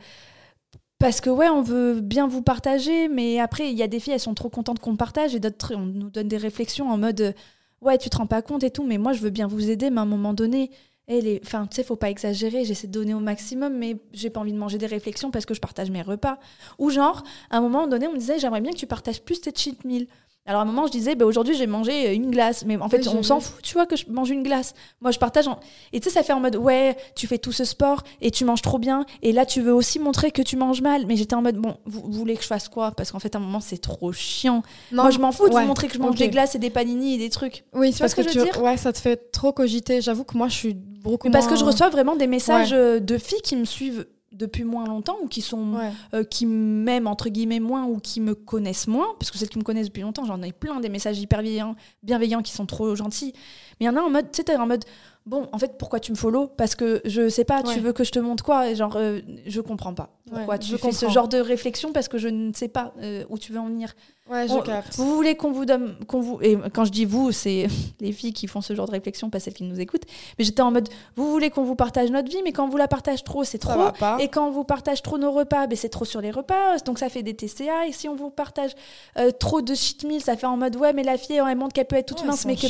Parce 0.98 1.20
que 1.20 1.32
ouais, 1.32 1.50
on 1.50 1.64
veut 1.64 2.00
bien 2.00 2.28
vous 2.28 2.44
partager, 2.44 3.08
mais 3.08 3.40
après, 3.40 3.72
il 3.72 3.78
y 3.78 3.82
a 3.82 3.88
des 3.88 4.00
filles, 4.00 4.14
elles 4.14 4.20
sont 4.20 4.36
trop 4.36 4.50
contentes 4.50 4.78
qu'on 4.78 4.96
partage, 4.96 5.34
et 5.34 5.40
d'autres, 5.40 5.74
on 5.76 5.88
nous 5.88 6.12
donne 6.12 6.28
des 6.28 6.38
réflexions 6.38 6.92
en 6.92 6.98
mode 7.00 7.34
ouais, 7.82 7.98
tu 7.98 8.10
te 8.10 8.18
rends 8.18 8.28
pas 8.28 8.42
compte 8.42 8.64
et 8.64 8.72
tout, 8.72 8.86
mais 8.86 8.98
moi, 8.98 9.14
je 9.14 9.22
veux 9.22 9.30
bien 9.30 9.48
vous 9.48 9.70
aider, 9.70 9.90
mais 9.90 10.00
à 10.00 10.04
un 10.04 10.06
moment 10.06 10.34
donné, 10.34 10.72
et 11.08 11.42
enfin, 11.44 11.68
tu 11.68 11.76
sais, 11.76 11.84
faut 11.84 11.96
pas 11.96 12.10
exagérer, 12.10 12.64
j'essaie 12.64 12.88
de 12.88 12.94
donner 12.94 13.14
au 13.14 13.20
maximum, 13.20 13.78
mais 13.78 13.98
j'ai 14.14 14.30
pas 14.30 14.40
envie 14.40 14.54
de 14.54 14.58
manger 14.58 14.78
des 14.78 14.86
réflexions 14.86 15.30
parce 15.32 15.46
que 15.46 15.54
je 15.54 15.60
partage 15.60 15.90
mes 15.92 16.02
repas. 16.02 16.40
Ou 16.80 16.90
genre, 16.90 17.24
à 17.50 17.58
un 17.58 17.62
moment 17.62 17.88
donné, 17.88 18.08
on 18.08 18.14
me 18.14 18.18
disait, 18.18 18.40
j'aimerais 18.40 18.62
bien 18.62 18.72
que 18.72 18.78
tu 18.78 18.88
partages 18.88 19.22
plus 19.22 19.42
tes 19.42 19.52
cheat 19.54 19.84
meals. 19.84 20.08
Alors 20.52 20.60
à 20.60 20.64
un 20.64 20.68
moment, 20.68 20.86
je 20.86 20.92
disais, 20.92 21.16
bah, 21.16 21.24
aujourd'hui, 21.24 21.56
j'ai 21.56 21.66
mangé 21.66 22.10
euh, 22.10 22.14
une 22.14 22.30
glace. 22.30 22.66
Mais 22.66 22.76
en 22.76 22.90
fait, 22.90 23.08
on 23.08 23.24
s'en 23.24 23.40
fout, 23.40 23.62
tu 23.64 23.74
vois, 23.74 23.86
que 23.86 23.96
je 23.96 24.04
mange 24.10 24.32
une 24.32 24.44
glace. 24.44 24.74
Moi, 25.00 25.12
je 25.12 25.18
partage. 25.18 25.46
Et 25.94 26.02
tu 26.02 26.10
sais, 26.10 26.14
ça 26.14 26.24
fait 26.24 26.34
en 26.34 26.42
mode, 26.42 26.58
ouais, 26.58 26.98
tu 27.16 27.26
fais 27.26 27.38
tout 27.38 27.54
ce 27.54 27.64
sport 27.64 28.04
et 28.20 28.32
tu 28.32 28.44
manges 28.44 28.62
trop 28.62 28.78
bien. 28.78 29.06
Et 29.22 29.32
là, 29.32 29.46
tu 29.46 29.62
veux 29.62 29.74
aussi 29.74 29.98
montrer 29.98 30.32
que 30.32 30.42
tu 30.42 30.58
manges 30.58 30.82
mal. 30.82 31.06
Mais 31.06 31.16
j'étais 31.16 31.36
en 31.36 31.42
mode, 31.42 31.56
bon, 31.56 31.78
vous, 31.86 32.12
voulez 32.12 32.36
que 32.36 32.42
je 32.42 32.48
fasse 32.48 32.68
quoi? 32.68 32.92
Parce 32.92 33.14
qu'en 33.14 33.20
fait, 33.20 33.34
à 33.34 33.38
un 33.38 33.42
moment, 33.42 33.62
c'est 33.62 33.78
trop 33.78 34.12
chiant. 34.12 34.62
Moi, 34.92 35.10
je 35.10 35.20
m'en 35.20 35.32
fous 35.32 35.48
de 35.48 35.54
vous 35.54 35.62
montrer 35.62 35.88
que 35.88 35.94
je 35.94 36.00
mange 36.00 36.18
des 36.18 36.28
glaces 36.28 36.54
et 36.56 36.60
des 36.60 36.70
panini 36.70 37.16
et 37.16 37.18
des 37.18 37.30
trucs. 37.30 37.64
Oui, 37.72 37.94
c'est 37.94 38.00
parce 38.00 38.14
que, 38.14 38.22
que, 38.22 38.30
je 38.30 38.38
veux 38.38 38.44
dire? 38.44 38.62
Ouais, 38.62 38.76
ça 38.76 38.92
te 38.92 38.98
fait 38.98 39.32
trop 39.32 39.54
cogiter. 39.54 40.02
J'avoue 40.02 40.26
que 40.26 40.38
moi, 40.38 40.50
je 40.50 40.56
suis 40.56 40.74
beaucoup. 40.74 41.30
Parce 41.30 41.48
que 41.48 41.56
je 41.56 41.64
reçois 41.64 41.88
vraiment 41.88 42.18
des 42.18 42.28
messages 42.28 42.74
euh, 42.74 43.00
de 43.00 43.18
filles 43.18 43.42
qui 43.42 43.56
me 43.56 43.64
suivent 43.64 44.06
depuis 44.32 44.64
moins 44.64 44.86
longtemps 44.86 45.18
ou 45.22 45.28
qui 45.28 45.42
sont 45.42 45.74
euh, 46.14 46.24
qui 46.24 46.46
m'aiment 46.46 47.08
entre 47.08 47.30
guillemets 47.30 47.60
moins 47.60 47.86
ou 47.86 48.00
qui 48.00 48.22
me 48.22 48.34
connaissent 48.34 48.88
moins 48.88 49.08
parce 49.20 49.30
que 49.32 49.38
celles 49.38 49.50
qui 49.50 49.58
me 49.60 49.64
connaissent 49.64 49.88
depuis 49.88 50.02
longtemps 50.04 50.26
j'en 50.26 50.42
ai 50.42 50.52
plein 50.52 50.80
des 50.80 50.90
messages 50.90 51.20
hyper 51.20 51.42
bienveillants, 51.42 51.76
bienveillants 52.04 52.42
qui 52.42 52.54
sont 52.54 52.66
trop 52.66 52.96
gentils. 52.96 53.34
Mais 53.80 53.86
il 53.86 53.88
y 53.88 53.90
en 53.90 53.98
a 53.98 54.02
en 54.02 54.10
mode 54.10 54.32
tu 54.32 54.42
sais 54.46 54.56
en 54.56 54.68
mode 54.68 54.86
bon, 55.26 55.48
en 55.52 55.60
fait, 55.60 55.78
pourquoi 55.78 56.00
tu 56.00 56.12
me 56.12 56.18
follow? 56.18 56.48
Parce 56.48 56.76
que 56.76 57.02
je 57.06 57.30
sais 57.30 57.44
pas, 57.46 57.64
tu 57.64 57.80
veux 57.80 57.94
que 57.94 58.04
je 58.04 58.12
te 58.12 58.20
montre 58.20 58.44
quoi? 58.44 58.74
Genre, 58.74 58.96
euh, 58.96 59.20
je 59.46 59.62
comprends 59.62 59.94
pas. 59.94 60.10
Pourquoi 60.30 60.58
tu 60.58 60.78
fais 60.78 60.92
ce 60.92 61.10
genre 61.10 61.28
de 61.28 61.38
réflexion 61.38 61.92
Parce 61.92 62.08
que 62.08 62.18
je 62.18 62.28
ne 62.28 62.54
sais 62.54 62.68
pas 62.68 62.94
euh, 63.02 63.24
où 63.30 63.38
tu 63.38 63.52
veux 63.52 63.60
en 63.60 63.68
venir. 63.68 63.94
Ouais, 64.32 64.48
je 64.48 64.58
capte. 64.62 64.96
Vous 64.96 65.14
voulez 65.14 65.36
qu'on 65.36 65.52
vous 65.52 65.66
donne, 65.66 65.94
qu'on 66.08 66.22
vous, 66.22 66.40
et 66.42 66.58
quand 66.74 66.86
je 66.86 66.92
dis 66.92 67.04
vous, 67.04 67.34
c'est 67.34 67.68
les 68.00 68.14
filles 68.14 68.32
qui 68.32 68.48
font 68.48 68.62
ce 68.62 68.74
genre 68.74 68.86
de 68.86 68.92
réflexion, 68.92 69.30
pas 69.30 69.42
celles 69.42 69.54
qui 69.54 69.66
nous 69.66 69.80
écoutent. 69.80 70.06
Mais 70.40 70.46
j'étais 70.46 70.62
en 70.62 70.72
mode, 70.72 70.88
vous 71.18 71.30
voulez 71.30 71.50
qu'on 71.50 71.64
vous 71.64 71.76
partage 71.76 72.10
notre 72.12 72.32
vie, 72.32 72.42
mais 72.44 72.54
quand 72.54 72.64
on 72.64 72.70
vous 72.70 72.78
la 72.78 72.88
partage 72.88 73.26
trop, 73.26 73.44
c'est 73.44 73.58
trop. 73.58 73.90
Et 74.20 74.30
quand 74.30 74.48
on 74.48 74.52
vous 74.52 74.64
partage 74.64 75.02
trop 75.02 75.18
nos 75.18 75.32
repas, 75.32 75.68
ben 75.68 75.76
c'est 75.76 75.90
trop 75.90 76.06
sur 76.06 76.22
les 76.22 76.32
repas, 76.32 76.78
donc 76.86 76.98
ça 76.98 77.10
fait 77.10 77.24
des 77.24 77.34
TCA. 77.34 77.88
Et 77.88 77.92
si 77.92 78.08
on 78.08 78.16
vous 78.16 78.30
partage 78.30 78.72
euh, 79.18 79.32
trop 79.32 79.62
de 79.62 79.76
shit 79.76 80.06
meal, 80.06 80.22
ça 80.22 80.38
fait 80.38 80.48
en 80.48 80.56
mode, 80.56 80.78
ouais, 80.78 80.94
mais 80.94 81.04
la 81.04 81.18
fille, 81.18 81.36
elle 81.46 81.58
montre 81.58 81.74
qu'elle 81.74 81.86
peut 81.86 81.98
être 81.98 82.16
toute 82.16 82.26
mince, 82.26 82.46
mais 82.46 82.56
que. 82.56 82.68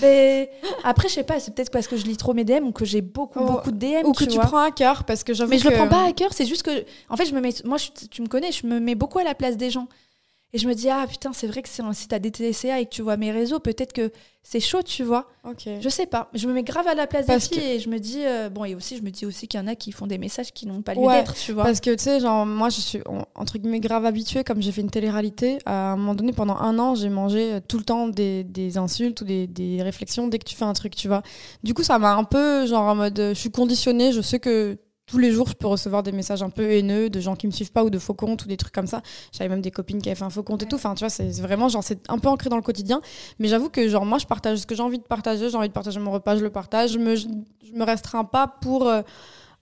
mais 0.00 0.50
après, 0.82 1.08
je 1.08 1.14
sais 1.14 1.24
pas, 1.24 1.38
c'est 1.40 1.54
peut-être 1.54 1.70
parce 1.70 1.88
que 1.88 1.96
je 1.98 2.06
lis 2.06 2.16
trop 2.16 2.32
mes 2.32 2.44
DM 2.44 2.64
ou 2.64 2.72
que 2.72 2.86
j'ai 2.86 3.02
beaucoup, 3.02 3.40
oh. 3.42 3.52
beaucoup 3.52 3.70
de 3.70 3.78
DM. 3.78 4.06
Ou 4.06 4.12
que 4.12 4.24
tu 4.24 4.38
prends 4.38 4.62
à 4.62 4.70
cœur, 4.70 5.04
parce 5.04 5.24
que 5.24 5.34
j'avoue 5.34 5.50
Mais 5.50 5.58
je 5.58 5.68
le 5.68 5.74
prends 5.74 5.88
pas 5.88 6.06
à 6.06 6.12
cœur, 6.12 6.32
c'est 6.32 6.46
juste 6.46 6.62
que. 6.62 6.84
En 7.10 7.16
fait, 7.16 7.26
je 7.26 7.34
me 7.34 7.40
mets. 7.40 7.54
Moi, 7.64 7.76
tu 8.10 8.22
me 8.22 8.28
connais, 8.28 8.50
je 8.50 8.66
me 8.66 8.80
mets 8.80 8.94
beaucoup 8.94 9.18
à 9.18 9.24
la 9.24 9.34
place 9.34 9.58
des 9.58 9.70
gens. 9.70 9.88
Et 10.56 10.58
je 10.58 10.66
me 10.66 10.72
dis, 10.72 10.88
ah 10.88 11.04
putain, 11.06 11.34
c'est 11.34 11.48
vrai 11.48 11.60
que 11.60 11.68
si 11.68 12.08
t'as 12.08 12.18
des 12.18 12.30
TCA 12.30 12.80
et 12.80 12.86
que 12.86 12.90
tu 12.90 13.02
vois 13.02 13.18
mes 13.18 13.30
réseaux, 13.30 13.58
peut-être 13.60 13.92
que 13.92 14.10
c'est 14.42 14.58
chaud, 14.58 14.82
tu 14.82 15.04
vois. 15.04 15.28
Je 15.82 15.86
sais 15.90 16.06
pas. 16.06 16.30
Je 16.32 16.48
me 16.48 16.54
mets 16.54 16.62
grave 16.62 16.86
à 16.86 16.94
la 16.94 17.06
place 17.06 17.26
des 17.26 17.38
filles 17.38 17.72
et 17.72 17.78
je 17.78 17.90
me 17.90 17.98
dis, 17.98 18.22
euh, 18.24 18.48
bon, 18.48 18.64
et 18.64 18.74
aussi, 18.74 18.96
je 18.96 19.02
me 19.02 19.10
dis 19.10 19.26
aussi 19.26 19.48
qu'il 19.48 19.60
y 19.60 19.62
en 19.62 19.66
a 19.66 19.74
qui 19.74 19.92
font 19.92 20.06
des 20.06 20.16
messages 20.16 20.54
qui 20.54 20.66
n'ont 20.66 20.80
pas 20.80 20.94
lieu 20.94 21.06
d'être, 21.08 21.34
tu 21.34 21.52
vois. 21.52 21.64
Parce 21.64 21.80
que, 21.80 21.90
tu 21.90 22.02
sais, 22.02 22.20
genre, 22.20 22.46
moi, 22.46 22.70
je 22.70 22.80
suis, 22.80 23.00
entre 23.34 23.58
guillemets, 23.58 23.80
grave 23.80 24.06
habituée, 24.06 24.44
comme 24.44 24.62
j'ai 24.62 24.72
fait 24.72 24.80
une 24.80 24.88
télé-réalité. 24.88 25.58
À 25.66 25.92
un 25.92 25.96
moment 25.96 26.14
donné, 26.14 26.32
pendant 26.32 26.56
un 26.56 26.78
an, 26.78 26.94
j'ai 26.94 27.10
mangé 27.10 27.52
euh, 27.52 27.60
tout 27.60 27.76
le 27.76 27.84
temps 27.84 28.08
des, 28.08 28.42
des 28.42 28.78
insultes 28.78 29.20
ou 29.20 29.24
des, 29.26 29.46
des, 29.46 29.82
réflexions 29.82 30.26
dès 30.26 30.38
que 30.38 30.44
tu 30.44 30.56
fais 30.56 30.64
un 30.64 30.72
truc, 30.72 30.96
tu 30.96 31.06
vois. 31.06 31.20
Du 31.64 31.74
coup, 31.74 31.82
ça 31.82 31.98
m'a 31.98 32.14
un 32.14 32.24
peu, 32.24 32.64
genre, 32.64 32.84
en 32.84 32.94
mode, 32.94 33.18
euh, 33.18 33.34
je 33.34 33.40
suis 33.40 33.50
conditionnée, 33.50 34.10
je 34.10 34.22
sais 34.22 34.38
que 34.38 34.78
tous 35.06 35.18
les 35.18 35.30
jours, 35.30 35.48
je 35.48 35.54
peux 35.54 35.68
recevoir 35.68 36.02
des 36.02 36.10
messages 36.10 36.42
un 36.42 36.50
peu 36.50 36.68
haineux 36.68 37.08
de 37.08 37.20
gens 37.20 37.36
qui 37.36 37.46
me 37.46 37.52
suivent 37.52 37.70
pas 37.70 37.84
ou 37.84 37.90
de 37.90 37.98
faux 37.98 38.14
comptes 38.14 38.44
ou 38.44 38.48
des 38.48 38.56
trucs 38.56 38.74
comme 38.74 38.88
ça. 38.88 39.02
J'avais 39.32 39.48
même 39.48 39.60
des 39.60 39.70
copines 39.70 40.02
qui 40.02 40.08
avaient 40.08 40.18
fait 40.18 40.24
un 40.24 40.30
faux 40.30 40.42
compte 40.42 40.64
et 40.64 40.66
tout. 40.66 40.74
Enfin, 40.74 40.94
tu 40.94 41.00
vois, 41.00 41.10
c'est 41.10 41.30
vraiment 41.40 41.68
genre 41.68 41.84
c'est 41.84 42.10
un 42.10 42.18
peu 42.18 42.28
ancré 42.28 42.50
dans 42.50 42.56
le 42.56 42.62
quotidien. 42.62 43.00
Mais 43.38 43.46
j'avoue 43.46 43.68
que 43.68 43.88
genre 43.88 44.04
moi, 44.04 44.18
je 44.18 44.26
partage 44.26 44.58
ce 44.58 44.66
que 44.66 44.74
j'ai 44.74 44.82
envie 44.82 44.98
de 44.98 45.04
partager. 45.04 45.48
J'ai 45.48 45.56
envie 45.56 45.68
de 45.68 45.72
partager 45.72 46.00
mon 46.00 46.10
repas, 46.10 46.36
je 46.36 46.42
le 46.42 46.50
partage. 46.50 46.90
Je 46.92 46.98
me, 46.98 47.14
je, 47.14 47.28
me 47.72 47.84
restreins 47.84 48.24
pas 48.24 48.48
pour 48.48 48.88
euh, 48.88 49.02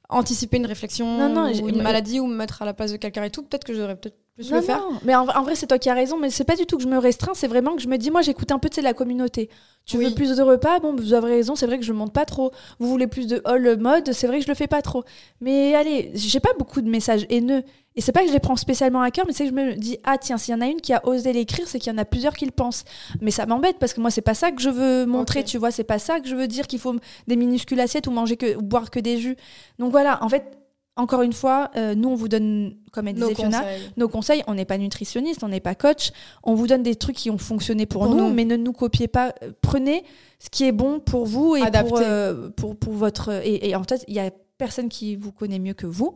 anticiper 0.08 0.56
une 0.56 0.66
réflexion 0.66 1.06
ou 1.06 1.68
une 1.68 1.82
maladie 1.82 2.20
ou 2.20 2.26
me 2.26 2.36
mettre 2.36 2.62
à 2.62 2.64
la 2.64 2.72
place 2.72 2.92
de 2.92 2.96
quelqu'un 2.96 3.24
et 3.24 3.30
tout. 3.30 3.42
Peut-être 3.42 3.64
que 3.64 3.74
j'aurais 3.74 3.96
peut-être 3.96 4.16
plus 4.34 4.50
le 4.50 4.60
faire. 4.60 4.82
Mais 5.04 5.14
en, 5.14 5.24
vrai, 5.24 5.54
c'est 5.54 5.66
toi 5.66 5.78
qui 5.78 5.88
as 5.90 5.94
raison. 5.94 6.18
Mais 6.18 6.30
c'est 6.30 6.44
pas 6.44 6.56
du 6.56 6.66
tout 6.66 6.76
que 6.76 6.82
je 6.82 6.88
me 6.88 6.98
restreins. 6.98 7.34
C'est 7.34 7.48
vraiment 7.48 7.76
que 7.76 7.82
je 7.82 7.88
me 7.88 7.96
dis, 7.98 8.10
moi, 8.10 8.22
j'écoute 8.22 8.50
un 8.52 8.58
peu 8.58 8.68
de 8.68 8.82
la 8.82 8.94
communauté. 8.94 9.48
Tu 9.86 9.98
veux 9.98 10.14
plus 10.14 10.36
de 10.36 10.42
repas? 10.42 10.80
Bon, 10.80 10.94
vous 10.96 11.12
avez 11.12 11.28
raison. 11.28 11.54
C'est 11.54 11.66
vrai 11.66 11.78
que 11.78 11.84
je 11.84 11.92
monte 11.92 12.12
pas 12.12 12.24
trop. 12.24 12.50
Vous 12.78 12.88
voulez 12.88 13.06
plus 13.06 13.26
de 13.26 13.42
all 13.44 13.78
mode? 13.78 14.12
C'est 14.12 14.26
vrai 14.26 14.38
que 14.38 14.44
je 14.44 14.50
le 14.50 14.54
fais 14.54 14.66
pas 14.66 14.82
trop. 14.82 15.04
Mais 15.40 15.74
allez, 15.74 16.10
j'ai 16.14 16.40
pas 16.40 16.52
beaucoup 16.58 16.80
de 16.80 16.88
messages 16.88 17.26
haineux. 17.28 17.62
Et 17.96 18.00
c'est 18.00 18.12
pas 18.12 18.22
que 18.22 18.28
je 18.28 18.32
les 18.32 18.40
prends 18.40 18.56
spécialement 18.56 19.02
à 19.02 19.10
cœur, 19.12 19.24
mais 19.26 19.32
c'est 19.32 19.44
que 19.44 19.50
je 19.50 19.54
me 19.54 19.74
dis, 19.74 19.98
ah 20.02 20.18
tiens, 20.18 20.36
s'il 20.36 20.52
y 20.52 20.56
en 20.56 20.60
a 20.60 20.66
une 20.66 20.80
qui 20.80 20.92
a 20.92 21.06
osé 21.06 21.32
l'écrire, 21.32 21.68
c'est 21.68 21.78
qu'il 21.78 21.92
y 21.92 21.94
en 21.94 21.98
a 21.98 22.04
plusieurs 22.04 22.34
qui 22.34 22.44
le 22.44 22.50
pensent. 22.50 22.84
Mais 23.20 23.30
ça 23.30 23.46
m'embête 23.46 23.78
parce 23.78 23.94
que 23.94 24.00
moi, 24.00 24.10
c'est 24.10 24.20
pas 24.20 24.34
ça 24.34 24.50
que 24.50 24.60
je 24.60 24.68
veux 24.68 25.06
montrer, 25.06 25.44
tu 25.44 25.58
vois, 25.58 25.70
c'est 25.70 25.84
pas 25.84 26.00
ça 26.00 26.18
que 26.18 26.26
je 26.28 26.34
veux 26.34 26.48
dire 26.48 26.66
qu'il 26.66 26.80
faut 26.80 26.96
des 27.28 27.36
minuscules 27.36 27.78
assiettes 27.78 28.08
ou 28.08 28.10
manger 28.10 28.36
que, 28.36 28.56
ou 28.56 28.62
boire 28.62 28.90
que 28.90 28.98
des 28.98 29.18
jus. 29.18 29.36
Donc 29.78 29.92
voilà, 29.92 30.22
en 30.24 30.28
fait, 30.28 30.58
encore 30.96 31.22
une 31.22 31.32
fois, 31.32 31.70
euh, 31.76 31.94
nous, 31.94 32.08
on 32.08 32.14
vous 32.14 32.28
donne, 32.28 32.76
comme 32.92 33.08
elle 33.08 33.14
disait 33.14 33.28
nos 33.28 33.34
Fiona, 33.34 33.60
conseils. 33.60 33.90
nos 33.96 34.08
conseils. 34.08 34.42
On 34.46 34.54
n'est 34.54 34.64
pas 34.64 34.78
nutritionniste, 34.78 35.42
on 35.42 35.48
n'est 35.48 35.60
pas 35.60 35.74
coach. 35.74 36.12
On 36.44 36.54
vous 36.54 36.66
donne 36.66 36.82
des 36.82 36.94
trucs 36.94 37.16
qui 37.16 37.30
ont 37.30 37.38
fonctionné 37.38 37.86
pour, 37.86 38.08
nous, 38.08 38.32
mais 38.32 38.44
ne 38.44 38.56
nous 38.56 38.72
copiez 38.72 39.08
pas. 39.08 39.34
Prenez 39.60 40.04
ce 40.38 40.50
qui 40.50 40.64
est 40.64 40.72
bon 40.72 41.00
pour 41.00 41.26
vous 41.26 41.56
et 41.56 41.62
pour, 41.62 41.98
euh, 41.98 42.48
pour, 42.50 42.76
pour, 42.76 42.92
votre. 42.92 43.40
Et, 43.44 43.74
en 43.74 43.82
fait, 43.82 44.04
il 44.06 44.14
y 44.14 44.20
a 44.20 44.30
personne 44.56 44.88
qui 44.88 45.16
vous 45.16 45.32
connaît 45.32 45.58
mieux 45.58 45.74
que 45.74 45.86
vous. 45.86 46.14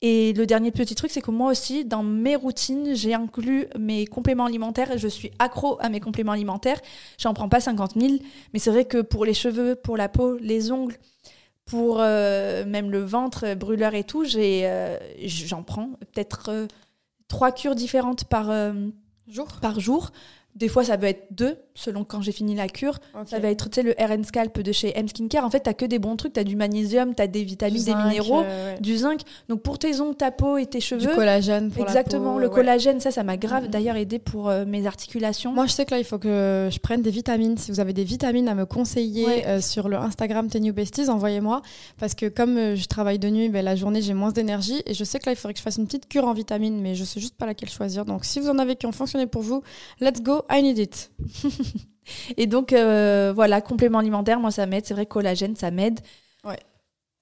Et 0.00 0.32
le 0.34 0.46
dernier 0.46 0.70
petit 0.70 0.94
truc, 0.94 1.10
c'est 1.10 1.22
que 1.22 1.32
moi 1.32 1.50
aussi, 1.50 1.84
dans 1.84 2.04
mes 2.04 2.36
routines, 2.36 2.94
j'ai 2.94 3.14
inclus 3.14 3.66
mes 3.78 4.06
compléments 4.06 4.44
alimentaires. 4.44 4.96
Je 4.96 5.08
suis 5.08 5.32
accro 5.38 5.78
à 5.80 5.88
mes 5.88 6.00
compléments 6.00 6.32
alimentaires. 6.32 6.80
J'en 7.18 7.34
prends 7.34 7.48
pas 7.48 7.60
50 7.60 7.94
000, 7.98 8.12
mais 8.52 8.60
c'est 8.60 8.70
vrai 8.70 8.84
que 8.84 8.98
pour 8.98 9.24
les 9.24 9.34
cheveux, 9.34 9.74
pour 9.74 9.96
la 9.96 10.08
peau, 10.08 10.36
les 10.36 10.70
ongles, 10.70 10.96
pour 11.68 11.98
euh, 12.00 12.64
même 12.64 12.90
le 12.90 13.00
ventre, 13.00 13.54
brûleur 13.54 13.94
et 13.94 14.02
tout, 14.02 14.24
j'ai, 14.24 14.62
euh, 14.66 14.96
j'en 15.24 15.62
prends 15.62 15.90
peut-être 16.00 16.48
euh, 16.48 16.66
trois 17.28 17.52
cures 17.52 17.74
différentes 17.74 18.24
par, 18.24 18.50
jour. 19.28 19.46
par 19.60 19.78
jour. 19.78 20.10
Des 20.54 20.68
fois, 20.68 20.82
ça 20.84 20.96
peut 20.96 21.06
être 21.06 21.26
deux, 21.30 21.58
selon 21.78 22.04
quand 22.04 22.20
j'ai 22.20 22.32
fini 22.32 22.54
la 22.54 22.68
cure. 22.68 22.98
Ça 23.26 23.38
va 23.38 23.48
être, 23.50 23.70
tu 23.70 23.82
le 23.82 23.94
RN 23.98 24.24
Scalp 24.24 24.60
de 24.60 24.72
chez 24.72 24.92
M 24.98 25.06
Skincare. 25.08 25.44
En 25.44 25.50
fait, 25.50 25.60
t'as 25.60 25.72
que 25.74 25.84
des 25.84 25.98
bons 25.98 26.16
trucs. 26.16 26.32
T'as 26.32 26.44
du 26.44 26.56
magnésium, 26.56 27.14
t'as 27.14 27.26
des 27.26 27.44
vitamines, 27.44 27.84
des 27.84 27.94
minéraux, 27.94 28.40
euh, 28.42 28.74
ouais. 28.74 28.80
du 28.80 28.96
zinc. 28.96 29.20
Donc, 29.48 29.62
pour 29.62 29.78
tes 29.78 30.00
ongles, 30.00 30.16
ta 30.16 30.30
peau 30.30 30.56
et 30.58 30.66
tes 30.66 30.80
cheveux. 30.80 31.00
Du 31.00 31.08
collagène 31.08 31.70
pour 31.70 31.84
la 31.84 31.90
Exactement, 31.90 32.34
peau, 32.34 32.38
le 32.40 32.48
ouais. 32.48 32.54
collagène, 32.54 33.00
ça, 33.00 33.10
ça 33.10 33.22
m'a 33.22 33.36
grave 33.36 33.68
d'ailleurs 33.68 33.96
aidé 33.96 34.18
pour 34.18 34.48
euh, 34.48 34.64
mes 34.66 34.86
articulations. 34.86 35.52
Moi, 35.52 35.66
je 35.66 35.72
sais 35.72 35.84
que 35.84 35.92
là, 35.92 35.98
il 35.98 36.04
faut 36.04 36.18
que 36.18 36.68
je 36.70 36.78
prenne 36.80 37.02
des 37.02 37.10
vitamines. 37.10 37.56
Si 37.56 37.70
vous 37.70 37.80
avez 37.80 37.92
des 37.92 38.04
vitamines 38.04 38.48
à 38.48 38.54
me 38.54 38.66
conseiller 38.66 39.24
Ouais. 39.26 39.44
euh, 39.46 39.60
sur 39.60 39.88
le 39.88 39.96
Instagram 39.96 40.48
Tenue 40.48 40.72
Besties, 40.72 41.08
envoyez-moi. 41.08 41.62
Parce 41.98 42.14
que 42.14 42.26
comme 42.26 42.74
je 42.74 42.86
travaille 42.86 43.18
de 43.18 43.28
nuit, 43.30 43.48
ben, 43.48 43.64
la 43.64 43.76
journée, 43.76 44.02
j'ai 44.02 44.14
moins 44.14 44.32
d'énergie. 44.32 44.82
Et 44.86 44.94
je 44.94 45.04
sais 45.04 45.18
que 45.18 45.26
là, 45.26 45.32
il 45.32 45.36
faudrait 45.36 45.52
que 45.54 45.58
je 45.58 45.62
fasse 45.64 45.76
une 45.76 45.86
petite 45.86 46.08
cure 46.08 46.24
en 46.26 46.32
vitamines, 46.32 46.80
mais 46.80 46.94
je 46.94 47.04
sais 47.04 47.20
juste 47.20 47.36
pas 47.36 47.46
laquelle 47.46 47.68
choisir. 47.68 48.04
Donc, 48.04 48.24
si 48.24 48.40
vous 48.40 48.48
en 48.48 48.58
avez 48.58 48.74
qui 48.76 48.86
ont 48.86 48.92
fonctionné 48.92 49.26
pour 49.26 49.42
vous, 49.42 49.62
let's 50.00 50.20
go, 50.22 50.42
I 50.50 50.62
need 50.62 50.78
it. 50.78 51.10
Et 52.36 52.46
donc, 52.46 52.72
euh, 52.72 53.32
voilà, 53.34 53.60
complément 53.60 53.98
alimentaire, 53.98 54.40
moi, 54.40 54.50
ça 54.50 54.66
m'aide. 54.66 54.86
C'est 54.86 54.94
vrai, 54.94 55.06
collagène, 55.06 55.56
ça 55.56 55.70
m'aide. 55.70 56.00
Ouais. 56.44 56.58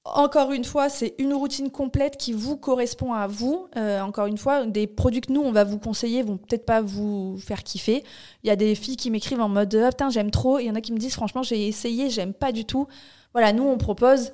Encore 0.05 0.53
une 0.53 0.65
fois, 0.65 0.89
c'est 0.89 1.15
une 1.19 1.35
routine 1.35 1.71
complète 1.71 2.17
qui 2.17 2.33
vous 2.33 2.57
correspond 2.57 3.13
à 3.13 3.27
vous. 3.27 3.67
Euh, 3.77 4.01
encore 4.01 4.27
une 4.27 4.39
fois, 4.39 4.65
des 4.65 4.87
produits 4.87 5.21
que 5.21 5.33
nous, 5.33 5.41
on 5.41 5.51
va 5.51 5.65
vous 5.65 5.79
conseiller 5.79 6.23
vont 6.23 6.37
peut-être 6.37 6.65
pas 6.65 6.81
vous 6.81 7.37
faire 7.39 7.65
kiffer. 7.65 8.05
Il 8.45 8.47
y 8.47 8.51
a 8.51 8.57
des 8.57 8.77
filles 8.77 8.97
qui 8.97 9.11
m'écrivent 9.11 9.41
en 9.41 9.49
mode 9.49 9.75
ah, 9.75 9.89
putain, 9.89 10.11
j'aime 10.11 10.31
trop. 10.31 10.61
Il 10.61 10.67
y 10.67 10.71
en 10.71 10.77
a 10.77 10.81
qui 10.81 10.93
me 10.93 10.99
disent 10.99 11.15
franchement, 11.15 11.43
j'ai 11.43 11.67
essayé, 11.67 12.09
j'aime 12.09 12.35
pas 12.35 12.53
du 12.53 12.65
tout. 12.65 12.87
Voilà, 13.33 13.53
nous, 13.53 13.65
on 13.65 13.79
propose 13.79 14.33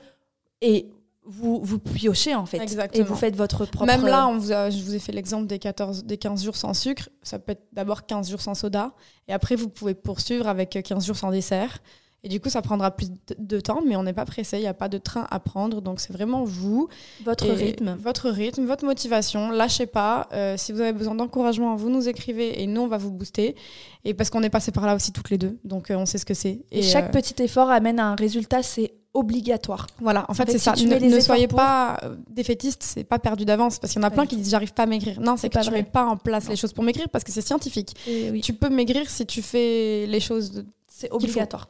et 0.61 0.91
vous, 1.25 1.61
vous 1.63 1.79
piochez 1.79 2.35
en 2.35 2.47
fait. 2.47 2.59
Exactement. 2.59 3.05
Et 3.05 3.07
vous 3.07 3.15
faites 3.15 3.37
votre 3.37 3.65
propre. 3.67 3.87
Même 3.87 4.05
là, 4.07 4.27
on 4.29 4.39
vous 4.39 4.53
a- 4.53 4.71
je 4.71 4.83
vous 4.83 4.95
ai 4.95 4.99
fait 4.99 5.13
l'exemple 5.13 5.47
des, 5.47 5.59
14, 5.59 6.05
des 6.05 6.19
15 6.19 6.43
jours 6.45 6.57
sans 6.57 6.75
sucre. 6.75 7.09
Ça 7.23 7.39
peut 7.39 7.53
être 7.53 7.63
d'abord 7.73 8.07
15 8.07 8.29
jours 8.31 8.41
sans 8.41 8.55
soda. 8.55 8.93
Et 9.29 9.33
après, 9.33 9.55
vous 9.55 9.69
pouvez 9.69 9.95
poursuivre 9.95 10.49
avec 10.49 10.71
15 10.83 11.07
jours 11.07 11.17
sans 11.17 11.31
dessert. 11.31 11.79
Et 12.25 12.29
du 12.29 12.39
coup, 12.41 12.49
ça 12.51 12.63
prendra 12.63 12.93
plus 12.93 13.09
de- 13.39 13.59
temps, 13.59 13.83
mais 13.85 13.97
on 13.97 14.05
n'est 14.05 14.13
pas 14.13 14.25
pressé. 14.25 14.59
Il 14.59 14.61
n'y 14.61 14.67
a 14.69 14.75
pas 14.75 14.89
de 14.89 14.99
train 14.99 15.27
à 15.31 15.41
prendre. 15.41 15.81
Donc, 15.83 15.99
c'est 15.99 16.13
vraiment 16.13 16.45
vous. 16.45 16.89
votre 17.25 17.47
rythme. 17.49 17.97
Votre 18.01 18.31
rythme, 18.31 18.65
votre 18.65 18.85
motivation. 18.85 19.51
Lâchez 19.51 19.87
pas. 19.87 20.29
Euh, 20.33 20.57
si 20.57 20.71
vous 20.73 20.81
avez 20.81 20.93
besoin 20.93 21.17
d'encouragement, 21.17 21.75
vous 21.75 21.91
nous 21.91 22.09
écrivez 22.09 22.63
et 22.63 22.67
nous, 22.69 22.83
on 22.83 22.87
va 22.87 22.97
vous 22.99 23.11
booster. 23.11 23.57
Et 24.05 24.15
parce 24.15 24.31
qu'on 24.31 24.43
est 24.45 24.51
passé 24.51 24.71
par 24.71 24.87
là 24.87 24.95
aussi 24.95 25.11
toutes 25.13 25.31
les 25.31 25.39
deux. 25.39 25.59
Donc, 25.65 25.91
euh, 25.91 25.97
on 25.97 26.07
sait 26.07 26.19
ce 26.19 26.25
que 26.25 26.35
c'est. 26.35 26.61
Et, 26.71 26.83
chaque 26.83 27.07
euh, 27.15 27.21
petit 27.21 27.43
effort 27.43 27.71
amène 27.71 27.99
à 27.99 28.07
un 28.07 28.15
résultat, 28.15 28.63
c'est 28.63 28.95
obligatoire. 29.15 29.89
Voilà, 30.01 30.25
en 30.29 30.35
fait, 30.35 30.45
c'est 30.47 30.59
si 30.59 30.65
ça. 30.65 30.75
Ne, 30.75 31.21
soyez 31.21 31.47
pour- 31.49 31.59
pas 31.59 32.01
défaitiste, 32.31 32.83
c'est 32.83 33.05
pas 33.05 33.19
perdu 33.19 33.45
d'avance. 33.45 33.79
Parce 33.79 33.93
qu'il 33.93 34.01
y 34.01 34.05
en 34.05 34.09
a 34.09 34.11
plein 34.11 34.27
qui 34.27 34.37
disent 34.37 34.51
j'arrive 34.51 34.73
pas 34.73 34.85
à 34.85 34.87
maigrir. 34.87 35.21
Non, 35.21 35.37
c'est 35.37 35.49
que 35.49 35.55
pas 35.55 35.61
tu 35.63 35.71
mets 35.71 35.83
pas 35.83 36.05
en 36.07 36.17
place 36.17 36.49
les 36.49 36.57
choses 36.57 36.73
pour 36.73 36.85
maigrir 36.85 37.09
parce 37.11 37.25
que 37.25 37.31
c'est 37.33 37.43
scientifique. 37.43 37.95
Oui. 38.07 38.41
Tu 38.41 38.53
peux 38.55 38.71
maigrir 38.71 39.11
si 39.11 39.27
tu 39.27 39.43
fais 39.43 40.07
les 40.07 40.21
choses. 40.21 40.53
de- 40.53 40.65
C'est 40.89 41.11
obligatoire. 41.11 41.69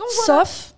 Donc 0.00 0.08
Sauf, 0.26 0.74